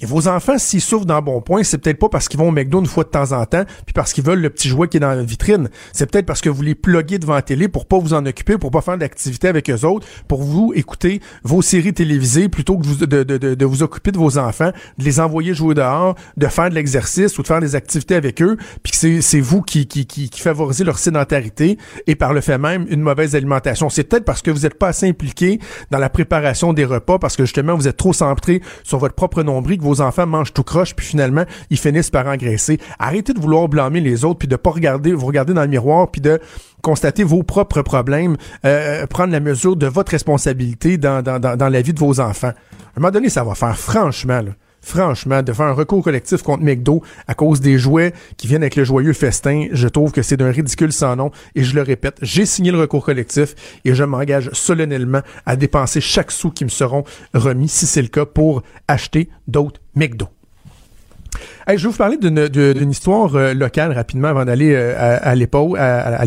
Et 0.00 0.06
vos 0.06 0.28
enfants, 0.28 0.58
s'ils 0.58 0.80
souffrent 0.80 1.06
d'un 1.06 1.20
bon 1.20 1.40
point, 1.40 1.64
c'est 1.64 1.78
peut-être 1.78 1.98
pas 1.98 2.08
parce 2.08 2.28
qu'ils 2.28 2.38
vont 2.38 2.48
au 2.48 2.52
McDo 2.52 2.78
une 2.78 2.86
fois 2.86 3.02
de 3.02 3.08
temps 3.08 3.32
en 3.32 3.44
temps, 3.46 3.64
puis 3.84 3.92
parce 3.92 4.12
qu'ils 4.12 4.24
veulent 4.24 4.40
le 4.40 4.50
petit 4.50 4.68
jouet 4.68 4.86
qui 4.86 4.98
est 4.98 5.00
dans 5.00 5.08
la 5.08 5.22
vitrine. 5.24 5.70
C'est 5.92 6.08
peut-être 6.08 6.26
parce 6.26 6.40
que 6.40 6.48
vous 6.48 6.62
les 6.62 6.76
pluguez 6.76 7.18
devant 7.18 7.34
la 7.34 7.42
télé 7.42 7.66
pour 7.66 7.86
pas 7.86 7.98
vous 7.98 8.14
en 8.14 8.24
occuper, 8.24 8.58
pour 8.58 8.70
pas 8.70 8.80
faire 8.80 8.96
d'activité 8.96 9.48
avec 9.48 9.68
eux 9.70 9.84
autres, 9.84 10.06
pour 10.28 10.42
vous 10.42 10.72
écouter 10.76 11.20
vos 11.42 11.62
séries 11.62 11.92
télévisées 11.92 12.48
plutôt 12.48 12.78
que 12.78 13.04
de, 13.04 13.22
de, 13.24 13.64
vous 13.64 13.82
occuper 13.82 14.12
de 14.12 14.18
vos 14.18 14.38
enfants, 14.38 14.70
de 14.98 15.04
les 15.04 15.18
envoyer 15.18 15.52
jouer 15.52 15.74
dehors, 15.74 16.14
de 16.36 16.46
faire 16.46 16.70
de 16.70 16.74
l'exercice 16.76 17.36
ou 17.38 17.42
de 17.42 17.48
faire 17.48 17.60
des 17.60 17.74
activités 17.74 18.14
avec 18.14 18.40
eux, 18.40 18.56
puis 18.84 18.92
que 18.92 19.20
c'est 19.20 19.40
vous 19.40 19.62
qui, 19.62 19.88
qui, 19.88 20.06
qui, 20.06 20.30
qui 20.30 20.40
favorisez 20.40 20.84
leur 20.84 20.98
sédentarité 20.98 21.76
et 22.06 22.14
par 22.14 22.32
le 22.32 22.40
fait 22.40 22.58
même 22.58 22.86
une 22.88 23.00
mauvaise 23.00 23.34
alimentation. 23.34 23.90
C'est 23.90 24.04
peut-être 24.04 24.24
parce 24.24 24.42
que 24.42 24.52
vous 24.52 24.60
n'êtes 24.60 24.78
pas 24.78 24.88
assez 24.88 25.08
impliqué 25.08 25.58
dans 25.90 25.98
la 25.98 26.08
préparation 26.08 26.72
des 26.72 26.84
repas, 26.84 27.18
parce 27.18 27.36
que 27.36 27.44
justement 27.44 27.74
vous 27.74 27.88
êtes 27.88 27.96
trop 27.96 28.12
centré 28.12 28.62
sur 28.84 28.98
votre 28.98 29.16
propre 29.16 29.42
nombril 29.42 29.80
vos 29.88 30.00
enfants 30.00 30.26
mangent 30.26 30.52
tout 30.52 30.62
croche, 30.62 30.94
puis 30.94 31.06
finalement, 31.06 31.44
ils 31.70 31.78
finissent 31.78 32.10
par 32.10 32.26
engraisser. 32.26 32.78
Arrêtez 32.98 33.32
de 33.32 33.40
vouloir 33.40 33.68
blâmer 33.68 34.00
les 34.00 34.24
autres, 34.24 34.38
puis 34.38 34.48
de 34.48 34.56
pas 34.56 34.70
regarder, 34.70 35.12
vous 35.12 35.26
regarder 35.26 35.54
dans 35.54 35.62
le 35.62 35.68
miroir, 35.68 36.10
puis 36.10 36.20
de 36.20 36.40
constater 36.82 37.24
vos 37.24 37.42
propres 37.42 37.82
problèmes, 37.82 38.36
euh, 38.64 39.06
prendre 39.06 39.32
la 39.32 39.40
mesure 39.40 39.76
de 39.76 39.86
votre 39.86 40.12
responsabilité 40.12 40.98
dans, 40.98 41.22
dans, 41.22 41.40
dans, 41.40 41.68
la 41.68 41.82
vie 41.82 41.92
de 41.92 41.98
vos 41.98 42.20
enfants. 42.20 42.48
À 42.48 42.98
un 42.98 43.00
moment 43.00 43.10
donné, 43.10 43.28
ça 43.28 43.44
va 43.44 43.54
faire 43.54 43.76
franchement, 43.76 44.40
là, 44.40 44.52
franchement, 44.80 45.42
de 45.42 45.52
faire 45.52 45.66
un 45.66 45.72
recours 45.72 46.02
collectif 46.02 46.42
contre 46.42 46.62
McDo 46.62 47.02
à 47.26 47.34
cause 47.34 47.60
des 47.60 47.78
jouets 47.78 48.12
qui 48.36 48.46
viennent 48.46 48.62
avec 48.62 48.76
le 48.76 48.84
joyeux 48.84 49.12
festin, 49.12 49.66
je 49.72 49.88
trouve 49.88 50.12
que 50.12 50.22
c'est 50.22 50.36
d'un 50.36 50.50
ridicule 50.50 50.92
sans 50.92 51.16
nom. 51.16 51.30
Et 51.54 51.62
je 51.64 51.74
le 51.74 51.82
répète, 51.82 52.16
j'ai 52.22 52.46
signé 52.46 52.70
le 52.70 52.78
recours 52.80 53.04
collectif 53.04 53.54
et 53.84 53.94
je 53.94 54.04
m'engage 54.04 54.50
solennellement 54.52 55.20
à 55.46 55.56
dépenser 55.56 56.00
chaque 56.00 56.30
sou 56.30 56.50
qui 56.50 56.64
me 56.64 56.70
seront 56.70 57.04
remis, 57.34 57.68
si 57.68 57.86
c'est 57.86 58.02
le 58.02 58.08
cas, 58.08 58.24
pour 58.24 58.62
acheter 58.86 59.28
d'autres 59.46 59.80
McDo. 59.94 60.28
je 61.68 61.72
vais 61.74 61.76
vous 61.76 61.92
parler 61.92 62.16
d'une 62.16 62.90
histoire 62.90 63.34
euh, 63.34 63.54
locale 63.54 63.92
rapidement 63.92 64.28
avant 64.28 64.44
d'aller 64.44 64.74
euh, 64.74 64.94
à, 64.96 65.30
à, 65.30 66.22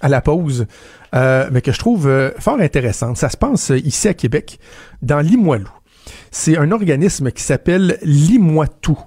à 0.00 0.08
la 0.08 0.20
pause, 0.20 0.66
euh, 1.14 1.48
mais 1.52 1.60
que 1.60 1.72
je 1.72 1.78
trouve 1.78 2.32
fort 2.38 2.60
intéressante. 2.60 3.16
Ça 3.16 3.28
se 3.28 3.36
passe 3.36 3.70
ici 3.84 4.08
à 4.08 4.14
Québec, 4.14 4.58
dans 5.02 5.20
Limoilou 5.20 5.68
c'est 6.30 6.56
un 6.56 6.70
organisme 6.70 7.30
qui 7.30 7.42
s'appelle 7.42 7.98
Limoitou. 8.02 8.98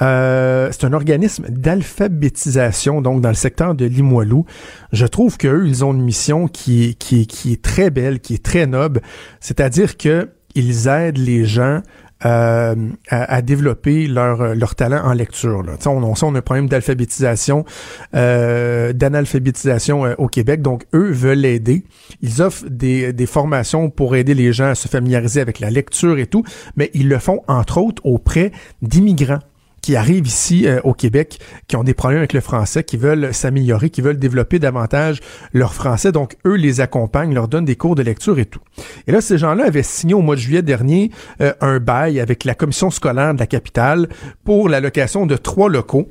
Euh, 0.00 0.70
c'est 0.72 0.84
un 0.84 0.92
organisme 0.94 1.46
d'alphabétisation, 1.50 3.02
donc 3.02 3.20
dans 3.20 3.28
le 3.28 3.34
secteur 3.34 3.74
de 3.74 3.84
Limoilou. 3.84 4.46
Je 4.92 5.06
trouve 5.06 5.36
qu'eux, 5.36 5.64
ils 5.66 5.84
ont 5.84 5.92
une 5.92 6.02
mission 6.02 6.48
qui 6.48 6.96
qui 6.96 7.52
est 7.52 7.62
très 7.62 7.90
belle, 7.90 8.20
qui 8.20 8.34
est 8.34 8.42
très 8.42 8.66
noble, 8.66 9.02
c'est-à-dire 9.40 9.98
que 9.98 10.30
ils 10.54 10.88
aident 10.88 11.18
les 11.18 11.44
gens 11.44 11.82
à, 12.22 12.74
à, 13.08 13.42
développer 13.42 14.06
leur, 14.06 14.54
leur 14.54 14.74
talent 14.74 15.02
en 15.04 15.12
lecture. 15.12 15.62
Là. 15.62 15.74
On, 15.86 16.02
on, 16.02 16.14
on 16.22 16.34
a 16.34 16.38
un 16.38 16.42
problème 16.42 16.68
d'alphabétisation, 16.68 17.64
d'analphabétisation 18.12 20.14
au 20.18 20.28
Québec, 20.28 20.62
donc 20.62 20.86
eux 20.94 21.10
veulent 21.10 21.44
aider. 21.44 21.84
Ils 22.22 22.42
offrent 22.42 22.64
des, 22.68 23.12
des 23.12 23.26
formations 23.26 23.90
pour 23.90 24.16
aider 24.16 24.34
les 24.34 24.52
gens 24.52 24.70
à 24.70 24.74
se 24.74 24.88
familiariser 24.88 25.40
avec 25.40 25.60
la 25.60 25.70
lecture 25.70 26.18
et 26.18 26.26
tout, 26.26 26.44
mais 26.76 26.90
ils 26.94 27.08
le 27.08 27.18
font 27.18 27.42
entre 27.48 27.78
autres 27.78 28.02
auprès 28.04 28.52
d'immigrants 28.82 29.40
qui 29.82 29.96
arrivent 29.96 30.26
ici 30.26 30.66
euh, 30.66 30.80
au 30.84 30.94
Québec, 30.94 31.40
qui 31.66 31.76
ont 31.76 31.82
des 31.82 31.92
problèmes 31.92 32.18
avec 32.18 32.32
le 32.32 32.40
français, 32.40 32.84
qui 32.84 32.96
veulent 32.96 33.34
s'améliorer, 33.34 33.90
qui 33.90 34.00
veulent 34.00 34.18
développer 34.18 34.58
davantage 34.58 35.20
leur 35.52 35.74
français. 35.74 36.12
Donc, 36.12 36.36
eux 36.46 36.54
les 36.54 36.80
accompagnent, 36.80 37.34
leur 37.34 37.48
donnent 37.48 37.64
des 37.64 37.76
cours 37.76 37.96
de 37.96 38.02
lecture 38.02 38.38
et 38.38 38.46
tout. 38.46 38.60
Et 39.06 39.12
là, 39.12 39.20
ces 39.20 39.38
gens-là 39.38 39.66
avaient 39.66 39.82
signé 39.82 40.14
au 40.14 40.22
mois 40.22 40.36
de 40.36 40.40
juillet 40.40 40.62
dernier 40.62 41.10
euh, 41.40 41.52
un 41.60 41.80
bail 41.80 42.20
avec 42.20 42.44
la 42.44 42.54
commission 42.54 42.90
scolaire 42.90 43.34
de 43.34 43.40
la 43.40 43.46
capitale 43.46 44.08
pour 44.44 44.68
la 44.68 44.80
location 44.80 45.26
de 45.26 45.36
trois 45.36 45.68
locaux 45.68 46.08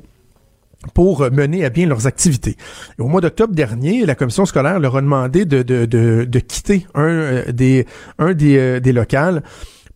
pour 0.94 1.20
mener 1.30 1.64
à 1.64 1.70
bien 1.70 1.86
leurs 1.86 2.08
activités. 2.08 2.56
au 2.98 3.06
mois 3.06 3.20
d'octobre 3.20 3.54
dernier, 3.54 4.04
la 4.04 4.16
commission 4.16 4.44
scolaire 4.46 4.80
leur 4.80 4.96
a 4.96 5.00
demandé 5.00 5.44
de, 5.44 5.62
de, 5.62 5.86
de, 5.86 6.24
de 6.24 6.38
quitter 6.40 6.86
un 6.94 7.04
euh, 7.04 7.52
des 7.52 7.86
un 8.18 8.34
des, 8.34 8.80
des 8.80 8.92
locales 8.92 9.44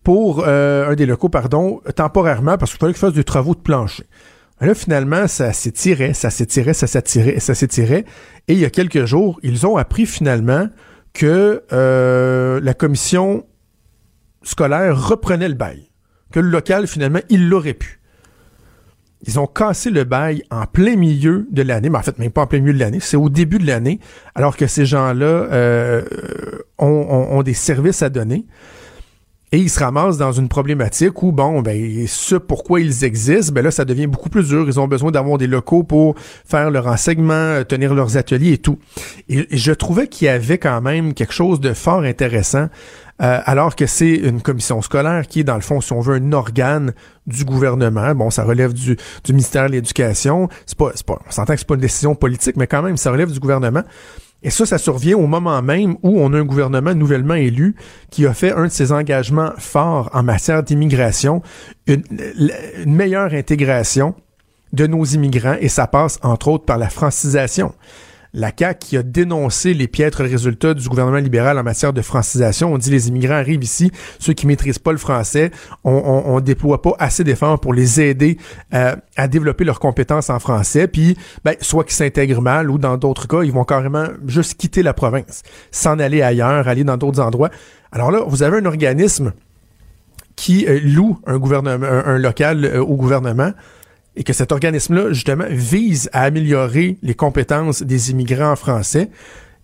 pour 0.07 0.44
euh, 0.46 0.88
un 0.88 0.94
des 0.94 1.04
locaux, 1.04 1.28
pardon, 1.28 1.80
temporairement, 1.96 2.57
parce 2.59 2.70
qu'il 2.70 2.78
fallait 2.78 2.92
qu'ils 2.92 3.00
fassent 3.00 3.12
des 3.12 3.24
travaux 3.24 3.57
de 3.57 3.61
plancher. 3.61 4.04
là, 4.61 4.72
finalement, 4.72 5.26
ça 5.26 5.52
s'étirait, 5.52 6.14
ça 6.14 6.30
s'étirait, 6.30 6.74
ça 6.74 6.86
s'étirait, 6.86 7.40
ça 7.40 7.57
s'étirait. 7.57 8.04
Et 8.46 8.52
il 8.52 8.61
y 8.61 8.64
a 8.64 8.70
quelques 8.70 9.04
jours, 9.04 9.40
ils 9.42 9.66
ont 9.66 9.76
appris 9.76 10.07
finalement 10.07 10.68
que 11.12 11.64
euh, 11.72 12.61
la 12.62 12.72
commission 12.72 13.46
scolaire 14.44 15.09
reprenait 15.09 15.48
le 15.48 15.54
bail. 15.54 15.90
Que 16.30 16.38
le 16.38 16.50
local, 16.50 16.86
finalement, 16.86 17.18
il 17.28 17.48
l'aurait 17.48 17.74
pu. 17.74 18.00
Ils 19.26 19.40
ont 19.40 19.48
cassé 19.48 19.90
le 19.90 20.04
bail 20.04 20.44
en 20.52 20.66
plein 20.66 20.94
milieu 20.94 21.48
de 21.50 21.62
l'année, 21.62 21.90
mais 21.90 21.98
en 21.98 22.02
fait, 22.02 22.16
même 22.20 22.30
pas 22.30 22.42
en 22.42 22.46
plein 22.46 22.61
milieu 22.61 22.74
de 22.74 22.78
l'année, 22.78 23.00
c'est 23.00 23.16
au 23.16 23.28
début 23.28 23.59
de 23.59 23.66
l'année, 23.66 23.98
alors 24.36 24.57
que 24.57 24.68
ces 24.68 24.86
gens-là 24.86 25.26
euh, 25.26 26.04
ont, 26.78 27.42
des 27.42 27.54
services 27.54 28.02
à 28.02 28.09
donner. 28.09 28.46
Et 29.57 29.61
ils 29.61 29.70
se 29.70 29.80
ramassent 29.80 30.18
dans 30.18 30.32
une 30.32 30.50
problématique 30.50 31.22
où, 31.22 31.32
bon, 31.32 31.62
ben, 31.62 32.07
ce 32.07 32.34
pourquoi 32.34 32.78
ils 32.82 33.04
existent, 33.04 33.54
ben 33.54 33.64
là, 33.64 33.70
ça 33.70 33.86
devient 33.86 34.07
beaucoup 34.07 34.28
plus 34.28 34.48
dur. 34.48 34.66
Ils 34.66 34.78
ont 34.78 34.86
besoin 34.86 35.11
d'avoir 35.11 35.38
des 35.38 35.46
locaux 35.46 35.82
pour 35.82 36.14
faire 36.44 36.70
leur 36.70 36.86
enseignement, 36.88 37.64
tenir 37.64 37.94
leurs 37.94 38.18
ateliers 38.18 38.52
et 38.52 38.59
tout. 38.59 38.78
Et, 39.30 39.46
je 39.50 39.72
trouvais 39.72 40.09
qu'il 40.09 40.26
y 40.26 40.28
avait 40.28 40.59
quand 40.59 40.82
même 40.82 41.14
quelque 41.14 41.32
chose 41.32 41.59
de 41.59 41.72
fort 41.72 42.02
intéressant, 42.02 42.68
euh, 43.22 43.40
alors 43.46 43.76
que 43.76 43.86
c'est 43.86 44.16
une 44.16 44.42
commission 44.42 44.82
scolaire 44.82 45.26
qui 45.26 45.40
est, 45.40 45.44
dans 45.44 45.54
le 45.54 45.62
fond, 45.62 45.80
si 45.80 45.90
on 45.94 46.00
veut, 46.00 46.16
un 46.16 46.32
organe 46.34 46.92
du 47.26 47.46
gouvernement. 47.46 48.14
Bon, 48.14 48.28
ça 48.28 48.44
relève 48.44 48.74
du, 48.74 48.98
du 49.24 49.32
ministère 49.32 49.68
de 49.68 49.72
l'Éducation. 49.72 50.50
C'est 50.66 50.76
pas, 50.76 50.90
c'est 50.94 51.07
pas, 51.07 51.18
on 51.26 51.30
s'entend 51.30 51.54
que 51.54 51.61
c'est 51.61 51.66
pas 51.66 51.76
une 51.76 51.80
décision 51.80 52.14
politique, 52.14 52.59
mais 52.59 52.66
quand 52.66 52.82
même, 52.82 52.98
ça 52.98 53.11
relève 53.11 53.32
du 53.32 53.40
gouvernement. 53.40 53.84
Et 54.47 54.51
ça, 54.51 54.64
ça 54.64 54.78
survient 54.78 55.16
au 55.16 55.26
moment 55.26 55.61
même 55.61 55.97
où 56.05 56.20
on 56.20 56.32
a 56.32 56.38
un 56.38 56.44
gouvernement 56.44 56.94
nouvellement 56.94 57.34
élu 57.34 57.74
qui 58.11 58.26
a 58.28 58.32
fait 58.32 58.53
un 58.53 58.66
de 58.66 58.70
ses 58.70 58.92
engagements 58.92 59.51
forts 59.59 60.09
en 60.12 60.22
matière 60.22 60.62
d'immigration, 60.62 61.42
une, 61.88 62.05
meilleure 62.86 63.34
intégration 63.34 64.14
de 64.72 64.86
nos 64.86 65.05
immigrants, 65.05 65.57
et 65.61 65.68
ça 65.68 65.88
passe 65.88 66.20
entre 66.22 66.47
autres 66.47 66.64
par 66.64 66.78
la 66.78 66.88
francisation 66.88 67.74
la 68.37 68.53
CAQ 68.57 68.78
qui 68.78 68.97
a 68.97 69.03
dénoncé 69.03 69.74
les 69.74 69.89
piètres 69.89 70.22
résultats 70.22 70.74
du 70.74 70.89
gouvernement 70.89 71.16
libéral 71.16 71.59
en 71.59 71.62
matière 71.62 71.95
de 71.95 72.03
francisation. 72.03 72.72
On 72.72 72.78
dit 72.78 72.91
les 72.91 73.09
immigrants 73.09 73.34
arrivent 73.34 73.64
ici, 73.64 73.91
ceux 74.18 74.34
qui 74.34 74.47
maîtrisent 74.47 74.78
pas 74.78 74.93
le 74.93 74.99
français, 74.99 75.51
on, 75.84 76.22
on, 76.26 76.41
déploie 76.41 76.82
pas 76.82 76.95
assez 76.99 77.24
d'efforts 77.24 77.59
pour 77.59 77.72
les 77.72 78.01
aider 78.01 78.37
euh, 78.74 78.95
à 79.16 79.26
développer 79.26 79.64
leurs 79.64 79.80
compétences 79.80 80.28
en 80.28 80.39
français, 80.39 80.87
puis 80.87 81.16
ben, 81.45 81.57
soit 81.62 81.84
qu'ils 81.84 81.95
s'intègrent 81.95 82.43
mal 82.43 82.70
ou 82.70 82.76
dans 82.76 82.99
d'autres 82.99 83.26
cas, 83.26 83.43
ils 83.43 83.53
vont 83.53 83.64
carrément 83.64 84.07
juste 84.26 84.55
quitter 84.55 84.82
la 84.82 84.93
province, 84.93 85.43
s'en 85.70 85.99
aller 85.99 86.20
ailleurs, 86.20 86.68
aller 86.68 86.84
dans 86.84 86.99
d'autres 86.99 87.20
endroits. 87.20 87.51
Alors 87.91 88.11
là, 88.11 88.20
vous 88.26 88.43
avez 88.43 88.59
un 88.59 88.66
organisme 88.66 89.32
qui 90.37 90.66
euh, 90.66 90.78
loue 90.82 91.18
un, 91.26 92.18
local 92.18 92.64
euh, 92.66 92.82
au 92.82 92.97
gouvernement 92.97 93.53
et 94.17 94.25
que 94.25 94.33
cet 94.33 94.51
organisme-là, 94.51 95.12
justement, 95.12 95.45
vise 95.51 96.09
à 96.12 96.23
améliorer 96.23 96.97
les 97.03 97.14
compétences 97.14 97.83
des 97.83 98.11
immigrants 98.11 98.57
français 98.57 99.11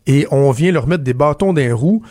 et 0.06 0.26
on 0.30 0.50
vient 0.50 0.72
leur 0.72 0.86
mettre 0.86 1.04
des 1.04 1.14
bâtons 1.14 1.52
d'un 1.52 1.74
roue 1.74 2.02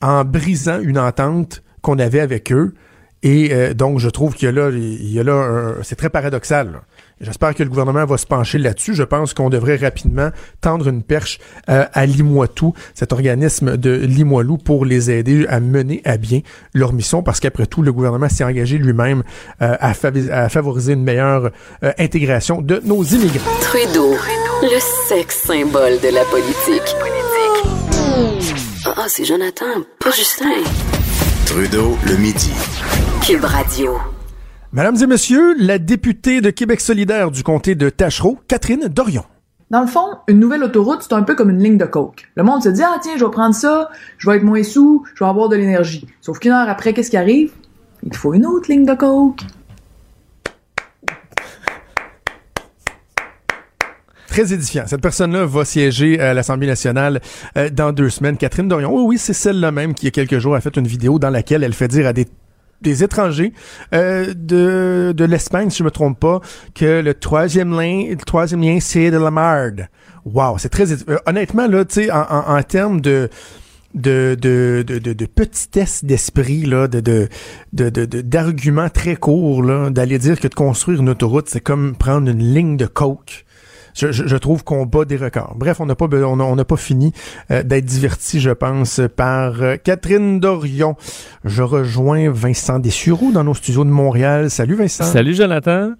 en 0.00 0.24
brisant 0.24 0.80
une 0.80 0.98
entente 0.98 1.62
qu'on 1.82 1.98
avait 1.98 2.20
avec 2.20 2.52
eux. 2.52 2.74
Et 3.22 3.52
euh, 3.52 3.74
donc, 3.74 3.98
je 3.98 4.08
trouve 4.08 4.34
qu'il 4.34 4.46
y 4.46 4.48
a 4.48 4.52
là, 4.52 4.70
il 4.70 5.12
y 5.12 5.20
a 5.20 5.22
là, 5.22 5.74
c'est 5.82 5.96
très 5.96 6.08
paradoxal. 6.08 6.80
J'espère 7.20 7.54
que 7.54 7.62
le 7.62 7.68
gouvernement 7.68 8.06
va 8.06 8.16
se 8.16 8.24
pencher 8.24 8.56
là-dessus. 8.56 8.94
Je 8.94 9.02
pense 9.02 9.34
qu'on 9.34 9.50
devrait 9.50 9.76
rapidement 9.76 10.30
tendre 10.62 10.88
une 10.88 11.02
perche 11.02 11.38
euh, 11.68 11.84
à 11.92 12.06
Limoitou, 12.06 12.72
cet 12.94 13.12
organisme 13.12 13.76
de 13.76 13.90
Limoilou, 13.90 14.56
pour 14.56 14.86
les 14.86 15.10
aider 15.10 15.46
à 15.48 15.60
mener 15.60 16.00
à 16.06 16.16
bien 16.16 16.40
leur 16.72 16.94
mission, 16.94 17.22
parce 17.22 17.38
qu'après 17.38 17.66
tout, 17.66 17.82
le 17.82 17.92
gouvernement 17.92 18.30
s'est 18.30 18.44
engagé 18.44 18.78
lui-même 18.78 19.22
euh, 19.60 19.76
à, 19.80 20.48
favoriser 20.48 20.94
une 20.94 21.04
meilleure 21.04 21.50
euh, 21.84 21.92
intégration 21.98 22.62
de 22.62 22.80
nos 22.84 23.02
immigrants. 23.02 23.50
Trudeau, 23.60 24.14
le 24.62 24.80
sexe 25.08 25.42
symbole 25.42 26.00
de 26.00 26.14
la 26.14 26.24
politique. 26.24 26.96
Ah, 28.86 28.94
ah, 28.96 29.06
c'est 29.08 29.26
Jonathan, 29.26 29.66
pas 29.98 30.10
Justin. 30.10 30.62
Trudeau, 31.44 31.98
le 32.06 32.16
midi. 32.16 32.50
Cube 33.26 33.44
Radio. 33.44 33.98
Mesdames 34.72 34.98
et 35.02 35.06
messieurs, 35.08 35.56
la 35.58 35.80
députée 35.80 36.40
de 36.40 36.50
Québec 36.50 36.80
solidaire 36.80 37.32
du 37.32 37.42
comté 37.42 37.74
de 37.74 37.90
Tachereau, 37.90 38.38
Catherine 38.46 38.86
Dorion. 38.86 39.24
Dans 39.68 39.80
le 39.80 39.88
fond, 39.88 40.06
une 40.28 40.38
nouvelle 40.38 40.62
autoroute, 40.62 41.02
c'est 41.02 41.12
un 41.12 41.24
peu 41.24 41.34
comme 41.34 41.50
une 41.50 41.60
ligne 41.60 41.76
de 41.76 41.86
coke. 41.86 42.30
Le 42.36 42.44
monde 42.44 42.62
se 42.62 42.68
dit, 42.68 42.82
ah 42.84 42.96
tiens, 43.02 43.14
je 43.18 43.24
vais 43.24 43.30
prendre 43.32 43.52
ça, 43.52 43.90
je 44.16 44.30
vais 44.30 44.36
être 44.36 44.44
moins 44.44 44.62
sous, 44.62 45.04
je 45.16 45.24
vais 45.24 45.28
avoir 45.28 45.48
de 45.48 45.56
l'énergie. 45.56 46.06
Sauf 46.20 46.38
qu'une 46.38 46.52
heure 46.52 46.68
après, 46.68 46.92
qu'est-ce 46.92 47.10
qui 47.10 47.16
arrive? 47.16 47.50
Il 48.04 48.14
faut 48.14 48.32
une 48.32 48.46
autre 48.46 48.70
ligne 48.70 48.86
de 48.86 48.94
coke. 48.94 49.40
Très 54.28 54.52
édifiant. 54.52 54.84
Cette 54.86 55.02
personne-là 55.02 55.46
va 55.46 55.64
siéger 55.64 56.20
à 56.20 56.32
l'Assemblée 56.32 56.68
nationale 56.68 57.20
euh, 57.56 57.70
dans 57.70 57.90
deux 57.90 58.08
semaines. 58.08 58.36
Catherine 58.36 58.68
Dorion. 58.68 58.94
Oui, 58.94 59.02
oui, 59.04 59.18
c'est 59.18 59.32
celle-là 59.32 59.72
même 59.72 59.94
qui, 59.94 60.04
il 60.04 60.06
y 60.06 60.08
a 60.10 60.12
quelques 60.12 60.38
jours, 60.38 60.54
a 60.54 60.60
fait 60.60 60.76
une 60.76 60.86
vidéo 60.86 61.18
dans 61.18 61.30
laquelle 61.30 61.64
elle 61.64 61.74
fait 61.74 61.88
dire 61.88 62.06
à 62.06 62.12
des 62.12 62.28
des 62.80 63.04
étrangers 63.04 63.52
euh, 63.94 64.32
de, 64.34 65.12
de 65.16 65.24
l'Espagne, 65.24 65.70
si 65.70 65.78
je 65.78 65.84
me 65.84 65.90
trompe 65.90 66.18
pas, 66.18 66.40
que 66.74 67.00
le 67.00 67.14
troisième 67.14 67.78
lien, 67.78 68.06
le 68.10 68.16
troisième 68.16 68.62
lien, 68.62 68.78
c'est 68.80 69.10
de 69.10 69.18
la 69.18 69.30
merde. 69.30 69.88
Wow, 70.24 70.58
c'est 70.58 70.68
très 70.68 70.92
euh, 70.92 71.18
honnêtement 71.26 71.66
là, 71.66 71.84
tu 71.84 71.94
sais, 71.94 72.10
en, 72.10 72.22
en, 72.28 72.56
en, 72.56 72.62
termes 72.62 73.00
de 73.00 73.28
de, 73.94 74.36
de, 74.40 74.84
de, 74.86 74.98
de, 74.98 75.12
de 75.12 75.26
petitesse 75.26 76.04
d'esprit, 76.04 76.62
là, 76.62 76.86
de, 76.86 77.00
de, 77.00 77.28
de, 77.72 78.04
d'arguments 78.20 78.88
très 78.88 79.16
courts, 79.16 79.64
là, 79.64 79.90
d'aller 79.90 80.18
dire 80.18 80.38
que 80.38 80.46
de 80.46 80.54
construire 80.54 81.00
une 81.00 81.08
autoroute, 81.08 81.48
c'est 81.48 81.60
comme 81.60 81.96
prendre 81.96 82.30
une 82.30 82.54
ligne 82.54 82.76
de 82.76 82.86
coke 82.86 83.44
je, 83.94 84.36
trouve 84.36 84.64
qu'on 84.64 84.86
bat 84.86 85.04
des 85.04 85.16
records. 85.16 85.54
Bref, 85.56 85.80
on 85.80 85.86
n'a 85.86 85.94
pas 85.94 86.06
on 86.10 86.56
n'a 86.56 86.64
pas 86.64 86.76
fini 86.76 87.12
euh, 87.50 87.62
d'être 87.62 87.84
diverti, 87.84 88.40
je 88.40 88.50
pense, 88.50 89.00
par 89.16 89.62
euh, 89.62 89.76
Catherine 89.76 90.40
Dorion. 90.40 90.96
Je 91.44 91.62
rejoins 91.62 92.30
Vincent 92.30 92.78
Dessureau 92.78 93.32
dans 93.32 93.44
nos 93.44 93.54
studios 93.54 93.84
de 93.84 93.90
Montréal. 93.90 94.50
Salut 94.50 94.74
Vincent. 94.74 95.04
Salut 95.04 95.34
Jonathan. 95.34 95.92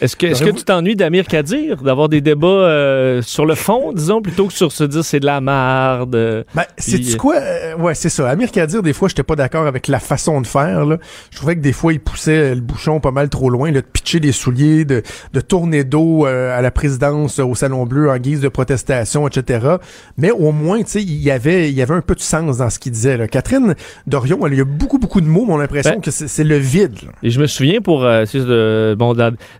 Est-ce 0.00 0.16
que, 0.16 0.26
est-ce 0.26 0.42
que 0.42 0.50
tu 0.50 0.64
t'ennuies 0.64 0.96
d'Amir 0.96 1.26
Kadir, 1.26 1.82
d'avoir 1.82 2.08
des 2.08 2.20
débats 2.20 2.46
euh, 2.46 3.22
sur 3.22 3.44
le 3.44 3.54
fond, 3.54 3.92
disons, 3.92 4.22
plutôt 4.22 4.46
que 4.46 4.52
sur 4.52 4.72
se 4.72 4.84
dire 4.84 5.04
c'est 5.04 5.20
de 5.20 5.26
la 5.26 5.40
merde? 5.40 6.14
Euh, 6.14 6.44
ben, 6.54 6.64
c'est 6.78 7.16
quoi? 7.16 7.36
Euh, 7.36 7.76
ouais, 7.76 7.94
c'est 7.94 8.08
ça. 8.08 8.28
Amir 8.28 8.50
Kadir, 8.50 8.82
des 8.82 8.92
fois, 8.92 9.08
j'étais 9.08 9.22
pas 9.22 9.36
d'accord 9.36 9.66
avec 9.66 9.88
la 9.88 10.00
façon 10.00 10.40
de 10.40 10.46
faire. 10.46 10.86
Là. 10.86 10.98
Je 11.30 11.36
trouvais 11.36 11.56
que 11.56 11.60
des 11.60 11.72
fois, 11.72 11.92
il 11.92 12.00
poussait 12.00 12.54
le 12.54 12.60
bouchon 12.60 13.00
pas 13.00 13.10
mal 13.10 13.28
trop 13.28 13.50
loin, 13.50 13.72
de 13.72 13.80
pitcher 13.80 14.20
des 14.20 14.32
souliers, 14.32 14.84
de, 14.84 15.02
de 15.32 15.40
tourner 15.40 15.84
d'eau 15.84 16.24
à 16.24 16.62
la 16.62 16.70
présidence 16.70 17.38
au 17.38 17.54
Salon 17.54 17.84
Bleu 17.84 18.10
en 18.10 18.16
guise 18.16 18.40
de 18.40 18.48
protestation, 18.48 19.28
etc. 19.28 19.76
Mais 20.16 20.30
au 20.30 20.52
moins, 20.52 20.78
tu 20.78 20.90
sais, 20.90 21.02
il 21.02 21.22
y 21.22 21.30
avait, 21.30 21.70
il 21.70 21.76
y 21.76 21.82
avait 21.82 21.94
un 21.94 22.00
peu 22.00 22.14
de 22.14 22.20
sens 22.20 22.58
dans 22.58 22.70
ce 22.70 22.78
qu'il 22.78 22.92
disait. 22.92 23.16
Là. 23.16 23.28
Catherine 23.28 23.74
Dorion, 24.06 24.46
elle, 24.46 24.54
il 24.54 24.58
y 24.58 24.62
a 24.62 24.64
beaucoup, 24.64 24.98
beaucoup 24.98 25.20
de 25.20 25.26
mots, 25.26 25.44
mais 25.46 25.52
on 25.52 25.58
a 25.58 25.62
l'impression 25.62 25.94
ben 25.94 26.00
que 26.00 26.10
c'est, 26.10 26.44
le 26.44 26.56
vide. 26.56 26.96
Et 27.22 27.30
je 27.30 27.40
me 27.40 27.46
souviens 27.46 27.80
pour, 27.80 28.00
bon, 28.00 29.14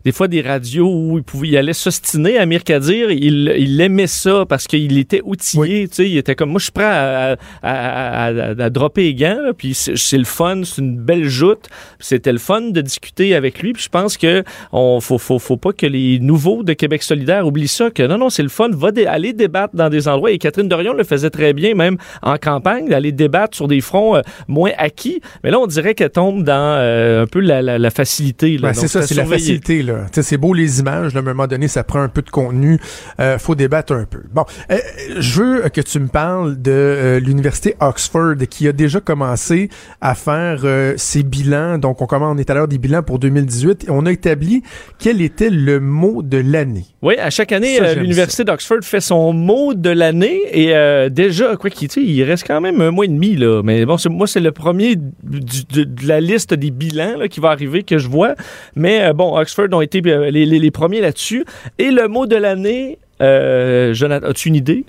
des 0.05 0.13
fois, 0.13 0.20
fois 0.21 0.29
des 0.29 0.43
radios 0.43 0.87
où 0.87 1.17
il 1.17 1.25
pouvait, 1.25 1.49
il 1.49 1.57
allait 1.57 1.73
s'ostiner 1.73 2.37
à 2.37 2.47
Kadir. 2.47 3.11
Il, 3.11 3.55
il 3.57 3.81
aimait 3.81 4.07
ça 4.07 4.45
parce 4.47 4.67
qu'il 4.67 4.99
était 4.99 5.23
outillé. 5.25 5.89
Tu 5.89 5.95
sais, 5.95 6.11
il 6.11 6.19
était 6.19 6.35
comme 6.35 6.51
moi, 6.51 6.59
je 6.59 6.65
suis 6.65 6.73
prêt 6.73 6.85
à, 6.85 7.37
à, 7.63 8.27
à, 8.27 8.69
dropper 8.69 9.05
les 9.05 9.15
gants. 9.15 9.53
puis 9.57 9.73
c'est 9.73 10.19
le 10.19 10.25
fun, 10.25 10.61
c'est 10.65 10.83
une 10.83 10.99
belle 10.99 11.25
joute. 11.25 11.71
C'était 12.01 12.33
le 12.33 12.39
fun 12.39 12.61
de 12.61 12.83
discuter 12.83 13.35
avec 13.35 13.63
lui. 13.63 13.73
Puis 13.73 13.85
je 13.85 13.89
pense 13.89 14.19
que 14.19 14.45
on 14.73 15.01
faut, 15.01 15.17
faut, 15.17 15.39
faut 15.39 15.57
pas 15.57 15.73
que 15.73 15.87
les 15.87 16.19
nouveaux 16.19 16.65
de 16.65 16.75
Québec 16.75 17.03
solidaire 17.03 17.47
oublient 17.47 17.67
ça. 17.67 17.91
Que 17.91 18.03
non, 18.03 18.19
non, 18.19 18.29
c'est 18.29 18.43
le 18.43 18.51
fun. 18.51 18.69
Va 18.75 18.91
aller 19.07 19.33
débattre 19.33 19.75
dans 19.75 19.89
des 19.89 20.07
endroits. 20.07 20.33
Et 20.33 20.37
Catherine 20.39 20.69
Dorion 20.69 20.93
le 20.93 21.05
faisait 21.05 21.31
très 21.31 21.55
bien, 21.55 21.75
même 21.75 21.97
en 22.21 22.37
campagne, 22.37 22.91
d'aller 22.91 23.13
débattre 23.13 23.57
sur 23.57 23.69
des 23.69 23.81
fronts 23.81 24.17
euh, 24.17 24.21
moins 24.49 24.73
acquis. 24.77 25.23
Mais 25.43 25.51
là, 25.51 25.59
on 25.59 25.67
dirait 25.67 25.95
qu'elle 25.95 26.11
tombe 26.11 26.45
dans 26.45 26.77
euh, 26.79 27.23
un 27.23 27.27
peu 27.27 27.41
la, 27.41 27.63
la, 27.63 27.91
facilité. 27.91 28.59
Ben, 28.59 28.75
c'est 28.75 28.87
ça, 28.87 29.01
c'est 29.01 29.15
la 29.15 29.25
facilité. 29.25 29.83
Là. 29.83 30.10
C'est 30.13 30.37
beau 30.37 30.55
les 30.55 30.81
images. 30.81 31.15
Là, 31.15 31.21
à 31.21 31.23
un 31.23 31.27
moment 31.27 31.47
donné, 31.47 31.69
ça 31.69 31.85
prend 31.85 32.01
un 32.01 32.09
peu 32.09 32.23
de 32.23 32.31
contenu. 32.31 32.79
Euh, 33.21 33.39
faut 33.39 33.55
débattre 33.55 33.93
un 33.93 34.05
peu. 34.05 34.23
Bon, 34.33 34.45
euh, 34.71 34.79
je 35.19 35.43
veux 35.43 35.69
que 35.69 35.81
tu 35.81 36.01
me 36.01 36.09
parles 36.09 36.61
de 36.61 37.21
l'université 37.23 37.77
Oxford 37.81 38.37
qui 38.49 38.69
a 38.69 38.73
déjà 38.73 39.01
commencé 39.01 39.71
à 40.01 40.15
faire 40.15 40.65
ses 40.97 41.23
bilans. 41.23 41.79
Donc, 41.79 42.03
on 42.03 42.07
commence, 42.07 42.35
on 42.35 42.39
est 42.39 42.51
à 42.51 42.55
l'heure 42.55 42.69
des 42.69 42.79
bilans 42.79 43.03
pour 43.03 43.19
2018. 43.19 43.85
Et 43.85 43.91
on 43.91 44.07
a 44.07 44.13
établi 44.13 44.63
quel 44.99 45.21
était 45.21 45.51
le 45.51 45.81
mot 45.81 46.23
de 46.23 46.39
l'année. 46.39 46.90
Oui, 47.03 47.17
à 47.17 47.31
chaque 47.31 47.53
année, 47.53 47.79
l'université 47.97 48.45
d'Oxford 48.45 48.81
fait 48.83 49.01
son 49.01 49.33
mot 49.33 49.73
de 49.73 49.89
l'année 49.89 50.41
et 50.53 51.09
déjà, 51.11 51.57
quoi 51.57 51.71
qu'il 51.71 51.89
il 51.97 52.23
reste 52.25 52.47
quand 52.47 52.61
même 52.61 52.81
un 52.81 52.91
mois 52.91 53.07
et 53.07 53.09
demi 53.09 53.37
là. 53.37 53.63
Mais 53.63 53.87
bon, 53.87 53.97
moi, 54.11 54.27
c'est 54.27 54.41
le 54.41 54.53
premier 54.53 54.97
de, 54.97 56.07
la 56.07 56.21
liste 56.21 56.55
des 56.55 56.71
bilans 56.71 57.17
là, 57.19 57.29
qui 57.29 57.41
va 57.41 57.51
arriver 57.51 57.83
que 57.83 57.99
je 57.99 58.09
vois. 58.09 58.35
Mais 58.75 59.03
euh, 59.03 59.13
bon, 59.13 59.37
Oxford 59.37 59.69
ont 59.73 59.81
été 59.81 60.03
euh, 60.07 60.31
les, 60.31 60.71
premiers 60.71 61.01
là-dessus. 61.01 61.45
Et 61.79 61.91
le 61.91 62.09
mot 62.09 62.27
de 62.27 62.37
l'année, 62.37 62.99
euh, 63.21 63.95
Jonathan, 63.95 64.29
as-tu 64.29 64.49
une 64.49 64.57
idée? 64.57 64.85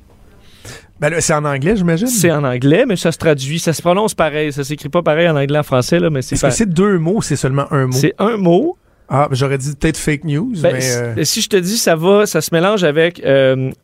Ben 1.00 1.20
c'est 1.20 1.34
en 1.34 1.46
anglais, 1.46 1.76
j'imagine. 1.76 2.08
C'est 2.08 2.32
en 2.32 2.44
anglais, 2.44 2.86
mais 2.88 2.96
ça 2.96 3.12
se 3.12 3.18
traduit, 3.18 3.58
ça 3.58 3.74
se 3.74 3.82
prononce 3.82 4.14
pareil. 4.14 4.54
Ça 4.54 4.64
s'écrit 4.64 4.90
pas 4.90 5.02
pareil 5.02 5.28
en 5.28 5.36
anglais 5.36 5.58
en 5.58 5.64
français, 5.64 6.00
là, 6.00 6.12
mais 6.12 6.22
c'est. 6.22 6.36
Est-ce 6.36 6.46
que 6.46 6.52
c'est 6.52 6.70
deux 6.70 7.00
mots, 7.00 7.24
c'est 7.24 7.36
seulement 7.36 7.66
un 7.72 7.88
mot? 7.88 7.94
C'est 7.94 8.14
un 8.20 8.38
mot. 8.38 8.78
Ah, 9.14 9.28
j'aurais 9.32 9.58
dit 9.58 9.76
peut-être 9.76 9.98
fake 9.98 10.24
news, 10.24 10.54
ben, 10.62 10.74
mais. 11.16 11.26
Si 11.26 11.42
je 11.42 11.50
te 11.50 11.58
dis, 11.58 11.78
ça 11.78 11.98
va, 11.98 12.26
ça 12.26 12.40
se 12.40 12.54
mélange 12.54 12.86
avec 12.86 13.22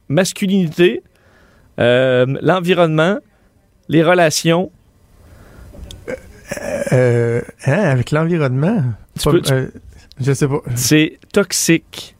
masculinité, 0.08 1.04
l'environnement, 1.78 3.20
les 3.90 4.04
relations, 4.04 4.72
euh, 6.94 7.42
hein, 7.66 7.80
avec 7.80 8.12
l'environnement? 8.12 8.84
Euh, 9.26 9.68
je 10.20 10.34
sais 10.34 10.48
pas. 10.48 10.62
C'est 10.76 11.20
toxique. 11.34 12.16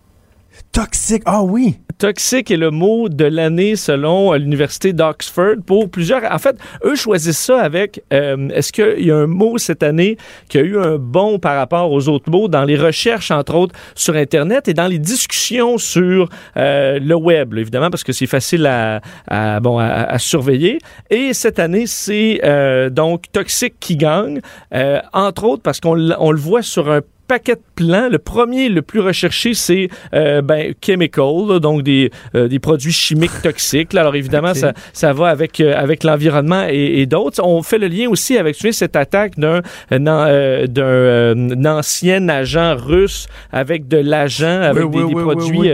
Toxique, 0.78 1.24
ah 1.26 1.42
oui 1.42 1.80
toxique 1.98 2.52
est 2.52 2.58
le 2.58 2.70
mot 2.70 3.10
de 3.10 3.26
l'année 3.26 3.76
selon 3.76 4.32
euh, 4.32 4.38
l'université 4.38 4.94
d'Oxford 4.94 5.56
pour 5.66 5.90
plusieurs. 5.90 6.32
En 6.32 6.38
fait, 6.38 6.56
eux 6.86 6.96
choisissent 6.96 7.40
ça 7.40 7.60
avec 7.60 8.04
euh, 8.14 8.50
est-ce 8.50 8.72
qu'il 8.72 9.04
y 9.04 9.10
a 9.10 9.16
un 9.16 9.26
mot 9.26 9.58
cette 9.58 9.82
année 9.82 10.18
qui 10.48 10.60
a 10.60 10.62
eu 10.62 10.78
un 10.78 10.98
bon 10.98 11.40
par 11.40 11.56
rapport 11.56 11.92
aux 11.92 12.08
autres 12.08 12.30
mots 12.30 12.48
dans 12.48 12.64
les 12.64 12.76
recherches 12.76 13.32
entre 13.32 13.56
autres 13.56 13.76
sur 13.96 14.16
Internet 14.16 14.68
et 14.68 14.76
dans 14.76 14.88
les 14.88 15.00
discussions 15.00 15.80
sur 15.80 16.30
euh, 16.56 17.00
le 17.00 17.16
web, 17.16 17.58
évidemment 17.58 17.90
parce 17.90 18.04
que 18.04 18.14
c'est 18.14 18.28
facile 18.28 18.68
à, 18.68 19.60
bon 19.60 19.80
à, 19.80 20.20
surveiller. 20.20 20.78
Et 21.10 21.34
cette 21.34 21.58
année, 21.58 21.88
c'est 21.88 22.40
donc 22.92 23.24
toxique 23.32 23.76
qui 23.80 23.98
gagne, 23.98 24.42
entre 25.14 25.44
autres 25.46 25.64
parce 25.64 25.80
qu'on 25.80 25.96
le 25.96 26.40
voit 26.40 26.62
sur 26.62 26.92
un 26.92 27.02
paquet 27.28 27.56
de 27.56 27.62
plans. 27.76 28.08
Le 28.10 28.20
premier, 28.20 28.70
le 28.70 28.82
plus 28.82 29.00
recherché, 29.00 29.54
c'est 29.54 29.90
euh, 30.14 30.42
ben, 30.42 30.74
chemical, 30.84 31.60
donc 31.62 31.84
des, 31.84 32.12
euh, 32.36 32.48
des 32.48 32.60
produits 32.60 32.92
chimiques 32.92 33.42
toxiques. 33.44 33.94
Alors 33.96 34.16
évidemment, 34.16 34.54
ça, 34.54 34.74
ça 34.94 35.14
va 35.14 35.28
avec, 35.28 35.60
euh, 35.60 35.74
avec 35.76 36.04
l'environnement 36.04 36.66
et, 36.70 37.06
d'autres. 37.06 37.42
On 37.44 37.62
fait 37.62 37.78
le 37.78 37.88
lien 37.88 38.10
aussi 38.10 38.38
avec 38.38 38.56
tu 38.56 38.62
sais, 38.64 38.72
cette 38.72 38.96
attaque 38.96 39.38
d'un 39.38 39.62
d'un 39.90 41.66
ancien 41.66 42.28
agent 42.30 42.76
russe 42.76 43.28
avec 43.52 43.88
de 43.88 43.98
l'agent, 43.98 44.62
avec 44.62 44.90
des, 44.90 45.14
produits 45.14 45.72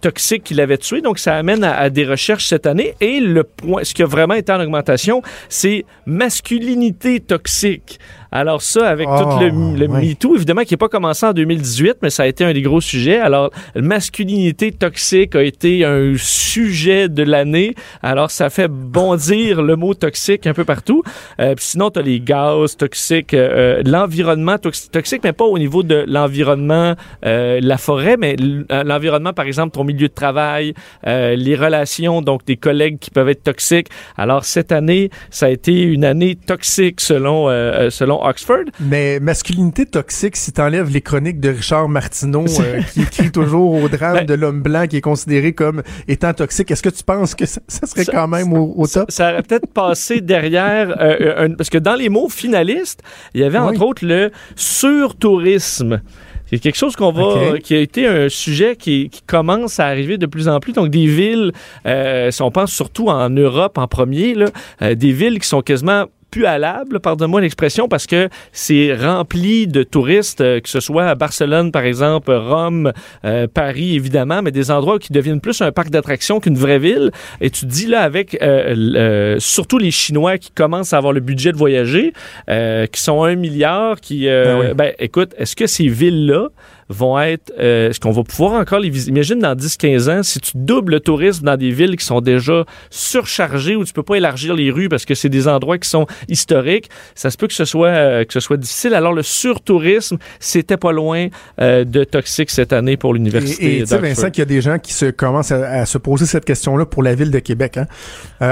toxiques 0.00 0.44
qu'il 0.44 0.60
avait 0.60 0.78
tués. 0.78 1.00
Donc 1.00 1.18
ça 1.18 1.36
amène 1.36 1.64
à, 1.64 1.90
des 1.90 2.04
recherches 2.04 2.46
cette 2.46 2.66
année. 2.66 2.94
Et 3.00 3.20
le 3.20 3.44
point, 3.44 3.84
ce 3.84 3.94
qui 3.94 4.02
a 4.02 4.06
vraiment 4.06 4.34
été 4.34 4.52
en 4.52 4.60
augmentation, 4.60 5.22
c'est 5.48 5.84
masculinité 6.06 7.20
toxique. 7.20 7.98
Alors 8.36 8.62
ça, 8.62 8.88
avec 8.88 9.06
tout 9.06 9.38
le, 9.38 9.52
oh, 9.54 9.76
le 9.78 9.86
MeToo, 9.86 10.34
évidemment, 10.34 10.62
qui 10.62 10.72
n'est 10.72 10.78
pas 10.78 10.88
commencé 10.88 11.24
en 11.24 11.32
2018, 11.32 11.98
mais 12.02 12.10
ça 12.10 12.24
a 12.24 12.26
été 12.26 12.44
un 12.44 12.52
des 12.52 12.62
gros 12.62 12.80
sujets. 12.80 13.20
Alors, 13.20 13.50
masculinité 13.76 14.72
toxique 14.72 15.36
a 15.36 15.42
été 15.44 15.84
un 15.84 16.14
sujet 16.16 17.08
de 17.08 17.22
l'année. 17.22 17.76
Alors, 18.02 18.32
ça 18.32 18.50
fait 18.50 18.66
bondir 18.66 19.62
le 19.62 19.76
mot 19.76 19.94
toxique 19.94 20.48
un 20.48 20.52
peu 20.52 20.64
partout. 20.64 21.04
Euh, 21.38 21.54
sinon, 21.58 21.90
tu 21.90 22.00
as 22.00 22.02
les 22.02 22.18
gaz 22.18 22.76
toxiques, 22.76 23.34
euh, 23.34 23.82
l'environnement 23.86 24.58
toxique, 24.58 25.20
mais 25.22 25.32
pas 25.32 25.44
au 25.44 25.56
niveau 25.56 25.84
de 25.84 26.04
l'environnement, 26.08 26.96
euh, 27.24 27.60
la 27.62 27.78
forêt, 27.78 28.16
mais 28.18 28.34
l'environnement, 28.68 29.32
par 29.32 29.46
exemple, 29.46 29.76
ton 29.76 29.84
milieu 29.84 30.08
de 30.08 30.12
travail, 30.12 30.74
euh, 31.06 31.36
les 31.36 31.54
relations, 31.54 32.20
donc 32.20 32.44
des 32.44 32.56
collègues 32.56 32.98
qui 32.98 33.12
peuvent 33.12 33.28
être 33.28 33.44
toxiques. 33.44 33.90
Alors, 34.16 34.44
cette 34.44 34.72
année, 34.72 35.10
ça 35.30 35.46
a 35.46 35.50
été 35.50 35.82
une 35.82 36.04
année 36.04 36.34
toxique 36.34 37.00
selon, 37.00 37.48
euh, 37.48 37.90
selon 37.90 38.23
Oxford. 38.24 38.64
Mais 38.80 39.20
masculinité 39.20 39.86
toxique, 39.86 40.36
si 40.36 40.52
t'enlèves 40.52 40.90
les 40.90 41.00
chroniques 41.00 41.40
de 41.40 41.50
Richard 41.50 41.88
Martineau, 41.88 42.44
euh, 42.60 42.80
qui 42.92 43.02
écrit 43.02 43.30
toujours 43.30 43.74
au 43.74 43.88
drame 43.88 44.18
ben 44.18 44.26
de 44.26 44.34
l'homme 44.34 44.62
blanc 44.62 44.86
qui 44.86 44.96
est 44.96 45.00
considéré 45.00 45.52
comme 45.52 45.82
étant 46.08 46.32
toxique, 46.32 46.70
est-ce 46.70 46.82
que 46.82 46.88
tu 46.88 47.02
penses 47.02 47.34
que 47.34 47.46
ça, 47.46 47.60
serait 47.68 48.04
quand 48.04 48.28
même 48.28 48.52
au, 48.52 48.86
top? 48.86 49.10
Ça, 49.10 49.32
aurait 49.32 49.42
peut-être 49.42 49.72
passé 49.72 50.20
derrière, 50.20 50.96
euh, 51.00 51.48
parce 51.56 51.70
que 51.70 51.78
dans 51.78 51.94
les 51.94 52.08
mots 52.08 52.28
finalistes, 52.28 53.02
il 53.34 53.40
y 53.40 53.44
avait 53.44 53.58
entre 53.58 53.82
autres 53.82 54.04
le 54.04 54.30
surtourisme. 54.56 56.00
C'est 56.46 56.58
quelque 56.58 56.76
chose 56.76 56.94
qu'on 56.94 57.10
va, 57.10 57.58
qui 57.58 57.74
a 57.74 57.78
été 57.78 58.06
un 58.06 58.28
sujet 58.28 58.76
qui, 58.76 59.10
commence 59.26 59.80
à 59.80 59.86
arriver 59.86 60.18
de 60.18 60.26
plus 60.26 60.46
en 60.48 60.60
plus. 60.60 60.72
Donc 60.72 60.90
des 60.90 61.06
villes, 61.06 61.52
euh, 61.86 62.30
si 62.30 62.42
on 62.42 62.50
pense 62.50 62.70
surtout 62.70 63.08
en 63.08 63.30
Europe 63.30 63.78
en 63.78 63.88
premier, 63.88 64.34
là, 64.34 64.46
des 64.94 65.12
villes 65.12 65.40
qui 65.40 65.48
sont 65.48 65.62
quasiment 65.62 66.06
pualable, 66.34 66.98
pardonne-moi 66.98 67.40
l'expression, 67.40 67.86
parce 67.86 68.08
que 68.08 68.28
c'est 68.50 68.92
rempli 68.92 69.68
de 69.68 69.84
touristes, 69.84 70.40
euh, 70.40 70.58
que 70.58 70.68
ce 70.68 70.80
soit 70.80 71.06
à 71.06 71.14
Barcelone, 71.14 71.70
par 71.70 71.84
exemple, 71.84 72.32
Rome, 72.32 72.92
euh, 73.24 73.46
Paris, 73.46 73.94
évidemment, 73.94 74.42
mais 74.42 74.50
des 74.50 74.72
endroits 74.72 74.98
qui 74.98 75.12
deviennent 75.12 75.40
plus 75.40 75.62
un 75.62 75.70
parc 75.70 75.90
d'attractions 75.90 76.40
qu'une 76.40 76.56
vraie 76.56 76.80
ville. 76.80 77.12
Et 77.40 77.50
tu 77.50 77.66
dis 77.66 77.86
là, 77.86 78.00
avec 78.00 78.36
euh, 78.42 79.36
surtout 79.38 79.78
les 79.78 79.92
Chinois 79.92 80.38
qui 80.38 80.50
commencent 80.50 80.92
à 80.92 80.96
avoir 80.96 81.12
le 81.12 81.20
budget 81.20 81.52
de 81.52 81.56
voyager, 81.56 82.12
qui 82.48 83.00
sont 83.00 83.22
un 83.22 83.36
milliard, 83.36 84.00
qui... 84.00 84.26
Ben, 84.26 84.74
ben, 84.74 84.92
écoute, 84.98 85.34
est-ce 85.38 85.54
que 85.54 85.68
ces 85.68 85.86
villes-là 85.86 86.48
vont 86.88 87.18
être. 87.18 87.52
Euh, 87.58 87.90
est-ce 87.90 88.00
qu'on 88.00 88.10
va 88.10 88.22
pouvoir 88.22 88.52
encore 88.52 88.78
les 88.78 88.90
visiter? 88.90 89.10
Imagine 89.10 89.38
dans 89.38 89.54
10-15 89.54 90.10
ans, 90.10 90.22
si 90.22 90.40
tu 90.40 90.52
doubles 90.54 90.94
le 90.94 91.00
tourisme 91.00 91.44
dans 91.44 91.56
des 91.56 91.70
villes 91.70 91.96
qui 91.96 92.04
sont 92.04 92.20
déjà 92.20 92.64
surchargées 92.90 93.76
où 93.76 93.84
tu 93.84 93.92
peux 93.92 94.02
pas 94.02 94.16
élargir 94.16 94.54
les 94.54 94.70
rues 94.70 94.88
parce 94.88 95.04
que 95.04 95.14
c'est 95.14 95.28
des 95.28 95.48
endroits 95.48 95.78
qui 95.78 95.88
sont 95.88 96.06
historiques, 96.28 96.90
ça 97.14 97.30
se 97.30 97.36
peut 97.36 97.46
que 97.46 97.54
ce 97.54 97.64
soit, 97.64 97.88
euh, 97.88 98.24
que 98.24 98.32
ce 98.32 98.40
soit 98.40 98.56
difficile. 98.56 98.94
Alors, 98.94 99.12
le 99.12 99.22
surtourisme, 99.22 100.18
c'était 100.40 100.76
pas 100.76 100.92
loin 100.92 101.28
euh, 101.60 101.84
de 101.84 102.04
toxique 102.04 102.50
cette 102.50 102.72
année 102.72 102.96
pour 102.96 103.14
l'Université. 103.14 103.78
Et 103.78 103.80
tu 103.80 103.86
sais, 103.86 103.98
Vincent, 103.98 104.30
qu'il 104.30 104.40
y 104.40 104.42
a 104.42 104.46
des 104.46 104.60
gens 104.60 104.78
qui 104.78 104.92
se 104.92 105.06
commencent 105.06 105.52
à, 105.52 105.86
se 105.86 105.98
poser 105.98 106.26
cette 106.26 106.44
question-là 106.44 106.86
pour 106.86 107.02
la 107.02 107.14
ville 107.14 107.30
de 107.30 107.38
Québec. 107.38 107.78
Hein? 107.78 107.86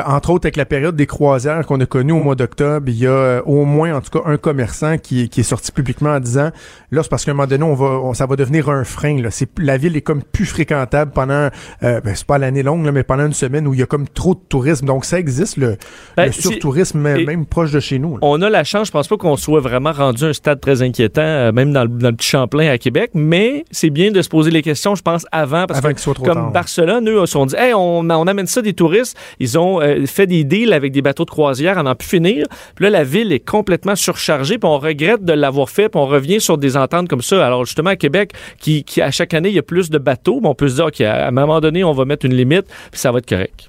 entre 0.06 0.30
autres, 0.30 0.46
avec 0.46 0.56
la 0.56 0.64
période 0.64 0.96
des 0.96 1.06
croisières 1.06 1.66
qu'on 1.66 1.80
a 1.80 1.86
connue 1.86 2.12
au 2.12 2.22
mois 2.22 2.34
d'octobre, 2.34 2.88
il 2.88 2.96
y 2.96 3.06
a 3.06 3.42
au 3.44 3.64
moins, 3.64 3.94
en 3.94 4.00
tout 4.00 4.18
cas, 4.18 4.28
un 4.28 4.36
commerçant 4.36 4.96
qui, 4.98 5.28
qui 5.28 5.40
est 5.40 5.44
sorti 5.44 5.72
publiquement 5.72 6.10
en 6.10 6.20
disant, 6.20 6.50
là, 6.90 7.02
c'est 7.02 7.08
parce 7.08 7.24
qu'à 7.24 7.32
un 7.32 7.34
moment 7.34 7.46
donné, 7.46 7.64
on 7.64 7.74
va, 7.74 7.86
on, 7.86 8.14
ça 8.22 8.26
va 8.26 8.36
devenir 8.36 8.68
un 8.68 8.84
frein. 8.84 9.20
Là. 9.20 9.30
La 9.58 9.76
ville 9.76 9.96
est 9.96 10.00
comme 10.00 10.22
plus 10.22 10.44
fréquentable 10.44 11.10
pendant, 11.12 11.48
euh, 11.82 12.00
ben, 12.00 12.14
c'est 12.14 12.24
pas 12.24 12.38
l'année 12.38 12.62
longue, 12.62 12.84
là, 12.84 12.92
mais 12.92 13.02
pendant 13.02 13.26
une 13.26 13.32
semaine 13.32 13.66
où 13.66 13.74
il 13.74 13.80
y 13.80 13.82
a 13.82 13.86
comme 13.86 14.06
trop 14.06 14.36
de 14.36 14.40
tourisme. 14.48 14.86
Donc 14.86 15.04
ça 15.04 15.18
existe, 15.18 15.56
le, 15.56 15.76
ben, 16.16 16.30
surtourisme, 16.30 17.00
même 17.00 17.46
proche 17.46 17.72
de 17.72 17.80
chez 17.80 17.98
nous. 17.98 18.18
On 18.22 18.40
a 18.40 18.48
la 18.48 18.62
chance, 18.62 18.86
je 18.86 18.92
pense 18.92 19.08
pas 19.08 19.16
qu'on 19.16 19.36
soit 19.36 19.58
vraiment 19.58 19.90
rendu 19.90 20.22
à 20.22 20.28
un 20.28 20.32
stade 20.32 20.60
très 20.60 20.82
inquiétant, 20.82 21.20
euh, 21.20 21.50
même 21.50 21.72
dans 21.72 21.82
le, 21.82 21.88
dans 21.88 22.10
le, 22.10 22.14
petit 22.14 22.28
Champlain 22.28 22.70
à 22.70 22.78
Québec, 22.78 23.10
mais 23.12 23.64
c'est 23.72 23.90
bien 23.90 24.12
de 24.12 24.22
se 24.22 24.28
poser 24.28 24.52
les 24.52 24.62
questions, 24.62 24.94
je 24.94 25.02
pense, 25.02 25.26
avant, 25.32 25.66
parce 25.66 25.80
que 25.80 26.00
soit 26.00 26.14
trop 26.14 26.24
comme 26.24 26.52
Barcelone, 26.52 27.08
eux, 27.08 27.26
se 27.26 27.32
sont 27.32 27.46
dit, 27.46 27.56
hey, 27.58 27.74
on, 27.74 28.08
on, 28.08 28.26
amène 28.28 28.46
ça 28.46 28.62
des 28.62 28.72
touristes. 28.72 29.18
Ils 29.40 29.58
ont 29.58 29.80
euh, 29.80 30.06
fait 30.06 30.28
des 30.28 30.44
deals 30.44 30.72
avec 30.72 30.92
des 30.92 31.02
bateaux 31.02 31.24
de 31.24 31.30
croisière, 31.30 31.76
on 31.76 31.82
n'en 31.82 31.96
pu 31.96 32.06
finir. 32.06 32.46
Puis 32.76 32.84
là, 32.84 32.90
la 32.90 33.02
ville 33.02 33.32
est 33.32 33.44
complètement 33.44 33.96
surchargée, 33.96 34.58
puis 34.58 34.70
on 34.70 34.78
regrette 34.78 35.24
de 35.24 35.32
l'avoir 35.32 35.68
fait, 35.68 35.88
puis 35.88 36.00
on 36.00 36.06
revient 36.06 36.40
sur 36.40 36.56
des 36.56 36.76
ententes 36.76 37.08
comme 37.08 37.20
ça. 37.20 37.44
Alors 37.44 37.64
justement, 37.64 37.90
à 37.90 37.96
Québec, 37.96 38.11
qui, 38.58 38.84
à 39.00 39.10
chaque 39.10 39.34
année, 39.34 39.48
il 39.48 39.54
y 39.54 39.58
a 39.58 39.62
plus 39.62 39.90
de 39.90 39.98
bateaux, 39.98 40.40
on 40.42 40.54
peut 40.54 40.68
se 40.68 40.76
dire, 40.76 40.90
qu'à 40.90 41.28
un 41.28 41.30
moment 41.30 41.60
donné, 41.60 41.84
on 41.84 41.92
va 41.92 42.04
mettre 42.04 42.26
une 42.26 42.34
limite, 42.34 42.66
puis 42.90 43.00
ça 43.00 43.10
va 43.12 43.18
être 43.18 43.28
correct. 43.28 43.68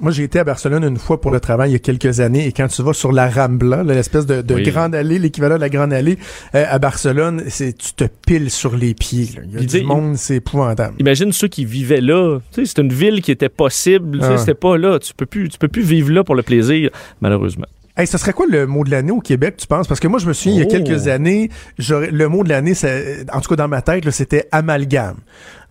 Moi, 0.00 0.10
j'ai 0.10 0.24
été 0.24 0.40
à 0.40 0.42
Barcelone 0.44 0.82
une 0.82 0.96
fois 0.96 1.20
pour 1.20 1.30
le 1.30 1.38
travail 1.38 1.70
il 1.70 1.72
y 1.74 1.76
a 1.76 1.78
quelques 1.78 2.18
années 2.18 2.44
et 2.44 2.50
quand 2.50 2.66
tu 2.66 2.82
vas 2.82 2.92
sur 2.92 3.12
la 3.12 3.30
Rambla, 3.30 3.84
l'espèce 3.84 4.26
de, 4.26 4.42
de 4.42 4.54
Oui. 4.56 4.62
grande 4.64 4.96
allée, 4.96 5.20
l'équivalent 5.20 5.54
de 5.54 5.60
la 5.60 5.68
grande 5.68 5.92
allée 5.92 6.18
euh, 6.56 6.64
à 6.68 6.80
Barcelone, 6.80 7.44
c'est 7.46 7.78
tu 7.78 7.92
te 7.92 8.02
piles 8.26 8.50
sur 8.50 8.76
les 8.76 8.94
pieds. 8.94 9.28
là. 9.36 9.42
Il 9.44 9.52
y 9.52 9.54
a 9.54 9.58
Puis 9.58 9.66
du 9.68 9.82
monde, 9.82 10.16
c'est 10.16 10.36
épouvantable. 10.36 10.96
Imagine 10.98 11.30
ceux 11.30 11.46
qui 11.46 11.64
vivaient 11.64 12.00
là. 12.00 12.40
C'est 12.50 12.78
une 12.78 12.92
ville 12.92 13.22
qui 13.22 13.30
était 13.30 13.48
possible. 13.48 14.18
Ah. 14.22 14.36
C'était 14.38 14.54
pas 14.54 14.76
là. 14.76 14.98
Tu 14.98 15.14
peux 15.14 15.26
plus, 15.26 15.48
tu 15.48 15.56
peux 15.58 15.68
plus 15.68 15.82
vivre 15.82 16.10
là 16.10 16.24
pour 16.24 16.34
le 16.34 16.42
plaisir, 16.42 16.90
malheureusement. 17.20 17.66
Hey, 17.96 18.06
ce 18.06 18.16
serait 18.18 18.32
quoi 18.32 18.46
le 18.48 18.66
mot 18.66 18.84
de 18.84 18.90
l'année 18.90 19.10
au 19.10 19.20
Québec, 19.20 19.56
tu 19.58 19.66
penses? 19.66 19.88
Parce 19.88 20.00
que 20.00 20.06
moi, 20.08 20.18
je 20.20 20.26
me 20.26 20.32
souviens, 20.32 20.52
il 20.54 20.58
y 20.60 20.62
a 20.62 20.66
Oh. 20.66 20.70
quelques 20.84 21.08
années, 21.08 21.50
j'aurais- 21.78 22.10
le 22.10 22.28
mot 22.28 22.44
de 22.44 22.48
l'année, 22.48 22.72
en 23.32 23.40
tout 23.40 23.48
cas 23.50 23.56
dans 23.56 23.68
ma 23.68 23.82
tête, 23.82 24.08
c'était 24.10 24.48
amalgame. 24.52 25.16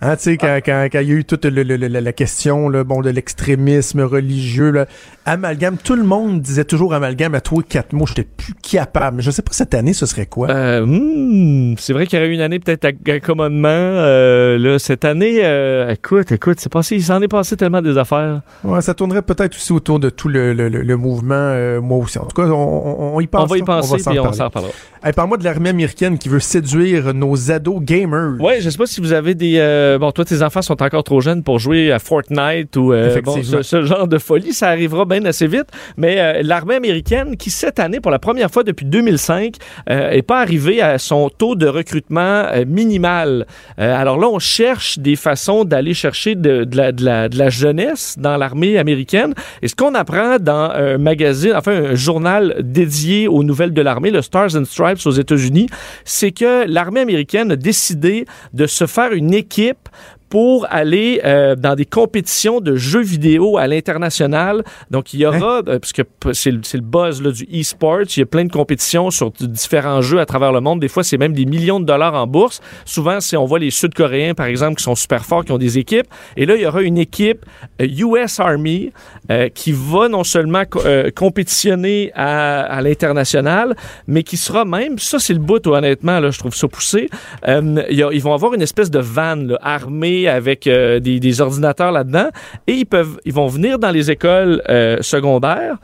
Hein, 0.02 0.16
tu 0.16 0.24
sais, 0.24 0.38
quand, 0.38 0.48
Ah. 0.48 0.62
quand, 0.62 0.88
quand 0.92 1.00
il 1.02 1.10
y 1.10 1.12
a 1.12 1.16
eu 1.16 1.26
toute 1.26 1.44
le- 1.44 1.64
le- 1.64 1.76
le- 1.76 1.88
la 1.88 2.14
question 2.14 2.70
là, 2.70 2.86
bon, 2.86 3.02
de 3.02 3.10
l'extrémisme 3.10 4.02
religieux, 4.02 4.72
là, 4.72 4.86
amalgame, 5.26 5.76
tout 5.78 5.96
le 5.96 6.04
monde 6.04 6.42
disait 6.42 6.64
toujours 6.64 6.94
amalgame 6.94 7.36
à 7.36 7.42
toi 7.42 7.62
quatre 7.68 7.92
mots, 7.92 8.06
j'étais 8.08 8.24
plus 8.24 8.54
capable. 8.54 9.18
Mais 9.18 9.24
je 9.24 9.30
sais 9.32 9.42
pas 9.42 9.52
cette 9.52 9.74
année, 9.74 9.92
ce 9.92 10.06
serait 10.06 10.26
quoi? 10.26 10.50
Euh, 10.52 10.86
hmm, 10.86 11.76
c'est 11.78 11.92
vrai 11.92 12.08
qu'il 12.08 12.18
y 12.18 12.22
aurait 12.22 12.32
eu 12.32 12.34
une 12.34 12.40
année 12.42 12.60
peut-être 12.60 12.86
à- 12.86 13.12
accommodement. 13.12 13.68
Euh, 13.68 14.58
là, 14.58 14.80
cette 14.80 15.04
année, 15.04 15.40
euh, 15.44 15.90
écoute, 15.92 16.32
écoute, 16.32 16.60
c'est 16.62 16.72
passé, 16.72 16.96
il 16.96 17.04
s'en 17.04 17.22
est 17.22 17.28
passé 17.28 17.58
tellement 17.58 17.82
des 17.82 17.98
affaires. 17.98 18.42
Ouais, 18.64 18.82
ça 18.82 18.94
tournerait 18.94 19.22
peut-être 19.22 19.54
aussi 19.56 19.74
autour 19.74 20.00
de 20.00 20.10
tout 20.10 20.30
le, 20.30 20.96
mouvement, 20.96 21.82
moi 21.82 21.98
aussi. 21.98 22.18
En 22.20 22.26
tout 22.26 22.42
cas, 22.42 22.48
on, 22.48 22.54
on- 22.54 23.16
on 23.18 23.20
y 23.20 23.28
pense. 23.28 23.44
on 23.44 23.48
va 23.48 23.58
y 23.58 23.62
penser 23.64 24.00
s'en 24.00 24.12
puis 24.12 24.20
on 24.22 24.32
s'en 24.32 24.46
reparlera. 24.46 24.72
Hey, 25.04 25.14
Parle-moi 25.14 25.38
de 25.38 25.44
l'armée 25.44 25.70
américaine 25.70 26.18
qui 26.18 26.30
veut 26.30 26.40
séduire 26.40 27.14
nos 27.14 27.52
ados 27.52 27.82
gamers. 27.82 28.36
Ouais, 28.40 28.60
je 28.62 28.70
sais 28.70 28.78
pas 28.78 28.86
si 28.86 29.02
vous 29.02 29.12
avez 29.14 29.36
des. 29.36 29.58
Euh, 29.90 29.98
bon, 29.98 30.12
toi, 30.12 30.26
tes 30.26 30.42
enfants 30.42 30.62
sont 30.62 30.82
encore 30.82 31.04
trop 31.04 31.22
jeunes 31.22 31.44
pour 31.44 31.60
jouer 31.60 31.92
à 31.92 32.00
Fortnite 32.00 32.76
ou 32.78 32.94
euh, 32.94 33.22
bon, 33.22 33.42
ce, 33.44 33.62
ce 33.62 33.84
genre 33.84 34.08
de 34.08 34.18
folie. 34.18 34.54
Ça 34.54 34.70
arrivera 34.70 35.06
bien 35.06 35.26
assez 35.26 35.48
vite. 35.48 35.68
Mais 35.98 36.20
euh, 36.20 36.42
l'armée 36.44 36.76
américaine, 36.76 37.38
qui 37.38 37.50
cette 37.50 37.80
année, 37.80 38.00
pour 38.00 38.12
la 38.12 38.20
première 38.20 38.52
fois 38.52 38.64
depuis 38.64 38.86
2005, 38.86 39.56
euh, 39.90 40.12
est 40.12 40.22
pas 40.22 40.42
arrivée 40.42 40.82
à 40.82 40.98
son 40.98 41.30
taux 41.30 41.56
de 41.56 41.68
recrutement 41.68 42.46
minimal. 42.68 43.46
Alors 43.78 44.18
là, 44.18 44.28
on 44.28 44.40
cherche 44.40 45.00
des 45.00 45.16
façons 45.16 45.64
d'aller 45.66 45.94
chercher 45.94 46.36
de, 46.36 46.64
de 46.64 46.78
la, 46.78 46.92
de, 46.92 47.04
la, 47.04 47.30
de 47.30 47.38
la 47.38 47.50
jeunesse 47.50 48.16
dans 48.18 48.38
l'armée 48.38 48.78
américaine. 48.78 49.34
Et 49.62 49.68
ce 49.68 49.76
qu'on 49.76 49.96
apprend 49.96 50.38
dans 50.40 50.72
un 50.72 50.98
magazine, 50.98 51.54
enfin 51.56 51.72
un 51.72 51.96
journal 51.96 52.56
dédié 52.62 53.28
aux 53.28 53.44
nouvelles 53.44 53.74
de 53.74 53.82
l'armée, 53.82 54.12
le 54.12 54.22
Stars 54.22 54.56
and 54.56 54.66
Stripes 54.66 55.06
aux 55.06 55.12
États-Unis, 55.12 55.68
c'est 56.06 56.32
que 56.32 56.66
l'armée 56.68 57.02
américaine 57.02 57.52
a 57.52 57.56
décidé 57.56 58.26
de 58.54 58.66
se 58.68 58.86
faire 58.86 59.14
une 59.14 59.34
équipe 59.34 59.79
type 59.84 60.19
pour 60.30 60.68
aller 60.70 61.22
euh, 61.26 61.56
dans 61.56 61.76
des 61.76 61.86
compétitions 61.86 62.62
de 62.62 62.76
jeux 62.76 63.02
vidéo 63.02 63.58
à 63.58 63.68
l'international. 63.68 64.64
Donc, 64.92 65.14
il 65.14 65.22
y 65.22 65.26
aura, 65.26 65.58
euh, 65.68 65.80
parce 65.80 65.92
que 65.94 66.04
p- 66.04 66.34
c'est 66.34 66.52
le, 66.52 66.60
c'est 66.64 66.78
le 66.78 66.84
buzz 66.84 67.22
là, 67.22 67.32
du 67.32 67.44
e-sport, 67.52 68.02
il 68.16 68.20
y 68.20 68.24
a 68.24 68.26
plein 68.26 68.46
de 68.46 68.52
compétitions 68.52 69.10
sur 69.12 69.32
différents 69.32 70.02
jeux 70.02 70.20
à 70.20 70.26
travers 70.26 70.52
le 70.52 70.62
monde. 70.62 70.80
Des 70.80 70.88
fois, 70.88 71.04
c'est 71.04 71.18
même 71.18 71.34
des 71.34 71.46
millions 71.46 71.80
de 71.80 71.86
dollars 71.86 72.14
en 72.14 72.28
bourse. 72.28 72.62
Souvent, 72.86 73.20
c'est 73.20 73.38
on 73.38 73.46
voit 73.46 73.60
les 73.60 73.72
Sud-Coréens, 73.72 74.34
par 74.36 74.46
exemple, 74.46 74.76
qui 74.76 74.84
sont 74.84 74.96
super 74.96 75.26
forts, 75.26 75.46
qui 75.46 75.52
ont 75.52 75.58
des 75.58 75.78
équipes. 75.78 76.08
Et 76.38 76.46
là, 76.46 76.56
il 76.56 76.62
y 76.62 76.66
aura 76.66 76.82
une 76.82 76.98
équipe 76.98 77.46
euh, 77.82 77.88
US 77.88 78.40
Army 78.40 78.92
euh, 79.32 79.50
qui 79.50 79.72
va 79.72 80.08
non 80.10 80.24
seulement 80.24 80.64
co- 80.66 80.82
euh, 80.86 81.10
compétitionner 81.10 82.12
à, 82.16 82.62
à 82.62 82.82
l'international, 82.82 83.76
mais 84.08 84.24
qui 84.24 84.38
sera 84.38 84.66
même, 84.66 85.00
ça 85.00 85.20
c'est 85.20 85.34
le 85.34 85.40
bout 85.40 85.66
honnêtement, 85.68 86.20
là, 86.20 86.30
je 86.32 86.40
trouve 86.40 86.54
ça 86.56 86.68
poussé, 86.68 87.10
euh, 87.48 87.84
y 87.90 88.04
a- 88.04 88.10
ils 88.12 88.22
vont 88.22 88.34
avoir 88.34 88.54
une 88.54 88.62
espèce 88.62 88.92
de 88.92 89.00
van 89.00 89.36
là, 89.36 89.58
armée 89.62 90.19
avec 90.28 90.68
euh, 90.68 91.00
des, 91.00 91.42
ordinateurs 91.42 91.92
là-dedans 91.92 92.30
et 92.68 92.74
ils 92.74 92.86
peuvent, 92.86 93.20
ils 93.26 93.34
vont 93.34 93.48
venir 93.48 93.80
dans 93.80 93.92
les 93.92 94.12
écoles 94.12 94.62
euh, 94.70 94.98
secondaires 95.02 95.78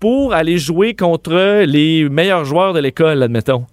pour 0.00 0.34
aller 0.34 0.58
jouer 0.58 0.94
contre 0.94 1.64
les 1.64 2.08
meilleurs 2.08 2.44
joueurs 2.44 2.72
de 2.72 2.80
l'école, 2.80 3.22
admettons. 3.22 3.66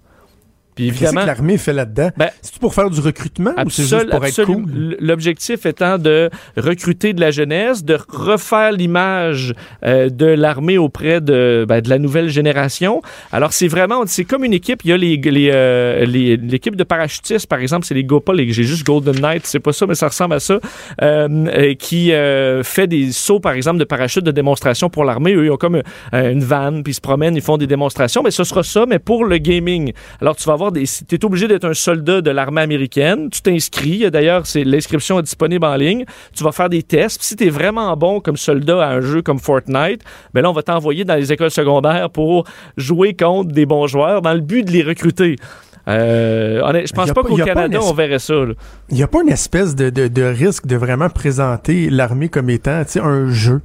Puis 0.74 0.86
Qu'est-ce 0.88 0.98
que 0.98 1.04
évidemment, 1.06 1.26
l'armée 1.26 1.58
fait 1.58 1.72
là-dedans? 1.72 2.10
Ben, 2.16 2.30
c'est 2.42 2.58
pour 2.58 2.74
faire 2.74 2.90
du 2.90 3.00
recrutement 3.00 3.52
ou 3.64 3.70
c'est 3.70 3.82
juste 3.82 4.10
pour 4.10 4.24
être 4.24 4.44
cool? 4.44 4.96
L'objectif 5.00 5.66
étant 5.66 5.98
de 5.98 6.30
recruter 6.56 7.12
de 7.12 7.20
la 7.20 7.30
jeunesse, 7.30 7.84
de 7.84 7.98
refaire 8.08 8.72
l'image 8.72 9.54
euh, 9.84 10.08
de 10.08 10.26
l'armée 10.26 10.78
auprès 10.78 11.20
de, 11.20 11.64
ben, 11.68 11.80
de 11.80 11.88
la 11.88 11.98
nouvelle 11.98 12.28
génération. 12.28 13.02
Alors, 13.32 13.52
c'est 13.52 13.68
vraiment, 13.68 14.02
c'est 14.06 14.24
comme 14.24 14.44
une 14.44 14.52
équipe. 14.52 14.80
Il 14.84 14.90
y 14.90 14.92
a 14.92 14.96
les, 14.96 15.16
les, 15.16 15.50
euh, 15.52 16.04
les- 16.04 16.36
l'équipe 16.36 16.76
de 16.76 16.84
parachutistes, 16.84 17.46
par 17.46 17.60
exemple, 17.60 17.86
c'est 17.86 17.94
les 17.94 18.04
Go, 18.04 18.20
pas 18.20 18.32
les, 18.34 18.52
j'ai 18.52 18.64
juste 18.64 18.84
Golden 18.84 19.20
Knight, 19.20 19.46
c'est 19.46 19.60
pas 19.60 19.72
ça, 19.72 19.86
mais 19.86 19.94
ça 19.94 20.08
ressemble 20.08 20.34
à 20.34 20.40
ça, 20.40 20.58
euh, 21.02 21.28
euh, 21.48 21.74
qui 21.74 22.12
euh, 22.12 22.62
fait 22.62 22.86
des 22.86 23.12
sauts, 23.12 23.40
par 23.40 23.52
exemple, 23.52 23.78
de 23.78 23.84
parachute 23.84 24.24
de 24.24 24.30
démonstration 24.30 24.90
pour 24.90 25.04
l'armée. 25.04 25.34
Eux, 25.34 25.44
ils 25.46 25.50
ont 25.50 25.56
comme 25.56 25.76
euh, 25.76 26.30
une 26.32 26.42
vanne, 26.44 26.82
puis 26.82 26.90
ils 26.92 26.94
se 26.94 27.00
promènent, 27.00 27.36
ils 27.36 27.42
font 27.42 27.56
des 27.58 27.66
démonstrations. 27.66 28.22
Mais 28.22 28.30
ce 28.30 28.44
sera 28.44 28.62
ça, 28.62 28.86
mais 28.88 28.98
pour 28.98 29.24
le 29.24 29.38
gaming. 29.38 29.92
Alors, 30.20 30.36
tu 30.36 30.44
vas 30.44 30.52
avoir 30.54 30.63
des. 30.72 30.84
Tu 31.08 31.14
es 31.14 31.24
obligé 31.24 31.48
d'être 31.48 31.64
un 31.64 31.74
soldat 31.74 32.20
de 32.20 32.30
l'armée 32.30 32.60
américaine. 32.62 33.28
Tu 33.30 33.40
t'inscris. 33.42 34.10
D'ailleurs, 34.10 34.46
c'est 34.46 34.64
l'inscription 34.64 35.18
est 35.18 35.22
disponible 35.22 35.64
en 35.64 35.76
ligne. 35.76 36.04
Tu 36.36 36.44
vas 36.44 36.52
faire 36.52 36.68
des 36.68 36.82
tests. 36.82 37.18
Puis 37.18 37.26
si 37.28 37.36
tu 37.36 37.46
es 37.46 37.50
vraiment 37.50 37.96
bon 37.96 38.20
comme 38.20 38.36
soldat 38.36 38.84
à 38.86 38.90
un 38.94 39.00
jeu 39.00 39.22
comme 39.22 39.38
Fortnite, 39.38 40.02
ben 40.32 40.42
là, 40.42 40.50
on 40.50 40.52
va 40.54 40.62
t'envoyer 40.62 41.04
dans 41.04 41.14
les 41.16 41.32
écoles 41.32 41.50
secondaires 41.50 42.10
pour 42.10 42.44
jouer 42.76 43.14
contre 43.14 43.52
des 43.52 43.66
bons 43.66 43.86
joueurs 43.86 44.22
dans 44.22 44.34
le 44.34 44.40
but 44.40 44.64
de 44.64 44.70
les 44.70 44.82
recruter. 44.82 45.36
Euh, 45.86 46.60
je 46.86 46.92
pense 46.92 47.08
pas 47.08 47.22
pas- 47.22 47.28
qu'au 47.28 47.36
pas 47.36 47.44
Canada, 47.44 47.78
on 47.82 47.92
verrait 47.92 48.18
ça. 48.18 48.34
Il 48.88 48.96
n'y 48.96 49.02
a 49.02 49.06
pas 49.06 49.20
une 49.22 49.28
espèce 49.28 49.74
de, 49.74 49.90
de, 49.90 50.08
de 50.08 50.22
risque 50.22 50.66
de 50.66 50.76
vraiment 50.76 51.10
présenter 51.10 51.90
l'armée 51.90 52.28
comme 52.28 52.48
étant 52.48 52.82
un 53.02 53.30
jeu. 53.30 53.60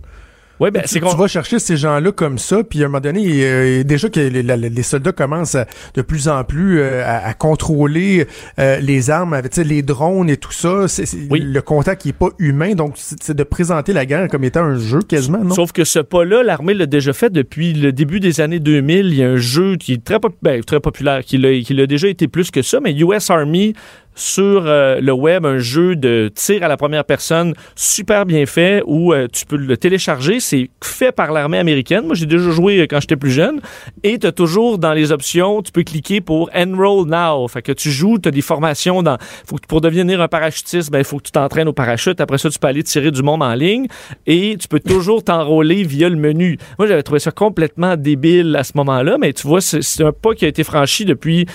Ouais, 0.60 0.72
ben, 0.72 0.82
tu, 0.82 0.88
c'est 0.89 0.99
tu 0.99 1.05
qu'on- 1.05 1.16
vas 1.16 1.28
chercher 1.28 1.60
ces 1.60 1.78
gens-là 1.78 2.12
comme 2.12 2.38
ça, 2.38 2.64
puis 2.64 2.82
à 2.82 2.86
un 2.86 2.88
moment 2.89 2.99
donné, 2.99 3.26
euh, 3.43 3.84
déjà 3.84 4.10
que 4.10 4.20
les, 4.20 4.43
la- 4.43 4.57
les 4.57 4.84
soldats 4.84 5.12
commencent 5.14 5.55
à- 5.55 5.66
de 5.95 6.01
plus 6.01 6.28
en 6.28 6.43
plus 6.43 6.80
euh, 6.80 7.03
à, 7.05 7.28
à 7.28 7.34
contrôler 7.34 8.28
euh, 8.60 8.80
les 8.80 9.10
armes, 9.10 9.34
avec 9.34 9.51
tu 9.51 9.64
les 9.64 9.82
drones 9.82 10.30
et 10.30 10.38
tout 10.38 10.51
ça, 10.51 10.88
c'est, 10.88 11.05
c'est- 11.05 11.28
Oui. 11.30 11.39
le 11.41 11.62
contact 11.62 12.01
qui 12.01 12.10
est 12.10 12.14
pas 12.14 12.30
humain, 12.39 12.76
donc 12.76 12.93
c'est, 12.95 13.22
c'est 13.22 13.36
de 13.36 13.43
présenter 13.43 13.93
la 13.93 14.05
guerre 14.05 14.28
comme 14.28 14.43
étant 14.43 14.64
un 14.64 14.78
jeu 14.78 14.99
quasiment, 15.01 15.43
non? 15.43 15.55
Sauf 15.55 15.72
que 15.72 15.84
ce 15.84 15.99
pas-là, 15.99 16.43
l'armée 16.43 16.74
l'a 16.74 16.86
déjà 16.86 17.14
fait 17.14 17.30
depuis 17.32 17.74
le 17.74 17.91
début 17.91 18.20
des 18.20 18.41
années 18.41 18.60
2000. 18.60 19.07
Il 19.07 19.16
y 19.16 19.24
a 19.24 19.30
un 19.30 19.38
jeu 19.38 19.76
qui 19.78 19.93
est 19.93 20.03
très, 20.03 20.20
pop- 20.20 20.36
ben, 20.41 20.64
très 20.64 20.80
populaire, 20.80 21.24
qui 21.24 21.38
l'a, 21.38 21.60
qui 21.62 21.74
l'a 21.74 21.88
déjà 21.88 22.07
été 22.07 22.28
plus 22.28 22.51
que 22.51 22.62
ça, 22.62 22.80
mais 22.82 22.93
US 22.93 23.30
Army 23.30 23.74
sur 24.20 24.63
euh, 24.65 24.99
le 24.99 25.13
web, 25.13 25.45
un 25.45 25.59
jeu 25.59 25.95
de 25.95 26.30
tir 26.34 26.63
à 26.63 26.67
la 26.67 26.78
première 26.78 27.05
personne 27.05 27.53
super 27.76 28.26
bien 28.26 28.45
fait 28.45 28.84
où 28.86 29.13
euh, 29.13 29.28
tu 29.32 29.45
peux 29.45 29.55
le 29.55 29.78
télécharger. 29.78 30.39
C'est 30.39 30.70
fait 30.84 31.11
par 31.11 31.32
l'armée 31.32 31.57
américaine. 31.57 32.05
Moi, 32.05 32.15
j'ai 32.15 32.26
déjà 32.26 32.49
joué 32.51 32.80
euh, 32.80 32.88
quand 32.89 32.99
j'étais 32.99 33.15
plus 33.15 33.32
jeune. 33.32 33.61
Et 34.03 34.20
tu 34.20 34.28
as 34.28 34.32
toujours 34.32 34.78
dans 34.78 34.93
les 34.93 35.11
options, 35.11 35.61
tu 35.61 35.72
peux 35.72 35.84
cliquer 35.84 36.20
pour 36.20 36.49
Enroll 36.53 37.07
Now. 37.07 37.47
Fait 37.47 37.61
que 37.61 37.72
tu 37.72 37.91
joues, 37.91 38.20
tu 38.20 38.28
as 38.28 38.32
des 38.32 38.41
formations 38.41 39.01
dans... 39.01 39.17
Faut 39.45 39.55
que, 39.55 39.67
pour 39.67 39.80
devenir 39.82 40.22
un 40.22 40.28
parachutiste, 40.28 40.91
ben, 40.91 40.99
il 40.99 41.05
faut 41.05 41.17
que 41.17 41.24
tu 41.24 41.32
t'entraînes 41.32 41.70
au 41.70 41.74
parachute. 41.74 42.20
Après 42.20 42.38
ça, 42.38 42.49
tu 42.49 42.59
peux 42.59 42.67
aller 42.67 42.84
tirer 42.84 43.11
du 43.11 43.24
monde 43.24 43.41
en 43.41 43.53
ligne 43.53 43.88
et 44.28 44.57
tu 44.59 44.67
peux 44.67 44.82
toujours 44.82 45.24
t'enrôler 45.24 45.84
via 45.84 46.09
le 46.09 46.17
menu. 46.17 46.57
Moi, 46.78 46.88
j'avais 46.88 47.03
trouvé 47.03 47.20
ça 47.20 47.32
complètement 47.32 47.95
débile 47.95 48.55
à 48.57 48.65
ce 48.65 48.74
moment-là, 48.76 49.17
mais 49.17 49.32
tu 49.32 49.47
vois, 49.47 49.61
c'est 49.61 50.03
un 50.03 50.11
pas 50.11 50.34
qui 50.34 50.43
a 50.43 50.49
été 50.49 50.63
franchi 50.63 51.05
depuis 51.05 51.45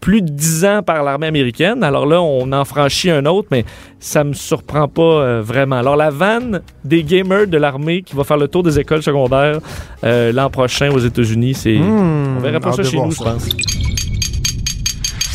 plus 0.00 0.22
de 0.22 0.28
10 0.28 0.64
ans 0.64 0.82
par 0.82 1.02
l'armée 1.02 1.26
américaine. 1.26 1.82
Alors 1.82 2.06
là, 2.06 2.20
on 2.20 2.50
en 2.52 2.64
franchit 2.64 3.10
un 3.10 3.26
autre, 3.26 3.48
mais 3.50 3.64
ça 4.00 4.24
me 4.24 4.32
surprend 4.32 4.88
pas 4.88 5.02
euh, 5.02 5.42
vraiment. 5.42 5.76
Alors 5.76 5.96
la 5.96 6.10
vanne 6.10 6.62
des 6.84 7.02
gamers 7.02 7.46
de 7.46 7.56
l'armée 7.56 8.02
qui 8.02 8.16
va 8.16 8.24
faire 8.24 8.36
le 8.36 8.48
tour 8.48 8.62
des 8.62 8.78
écoles 8.78 9.02
secondaires 9.02 9.60
euh, 10.04 10.32
l'an 10.32 10.50
prochain 10.50 10.90
aux 10.90 10.98
États-Unis, 10.98 11.54
c'est... 11.54 11.78
Hmm, 11.78 12.36
on 12.38 12.40
verra 12.40 12.60
pas 12.60 12.72
ça 12.72 12.82
chez 12.82 12.96
nous, 12.96 13.10
je 13.10 13.22
pense. 13.22 13.48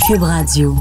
Cube 0.08 0.24
Radio. 0.24 0.76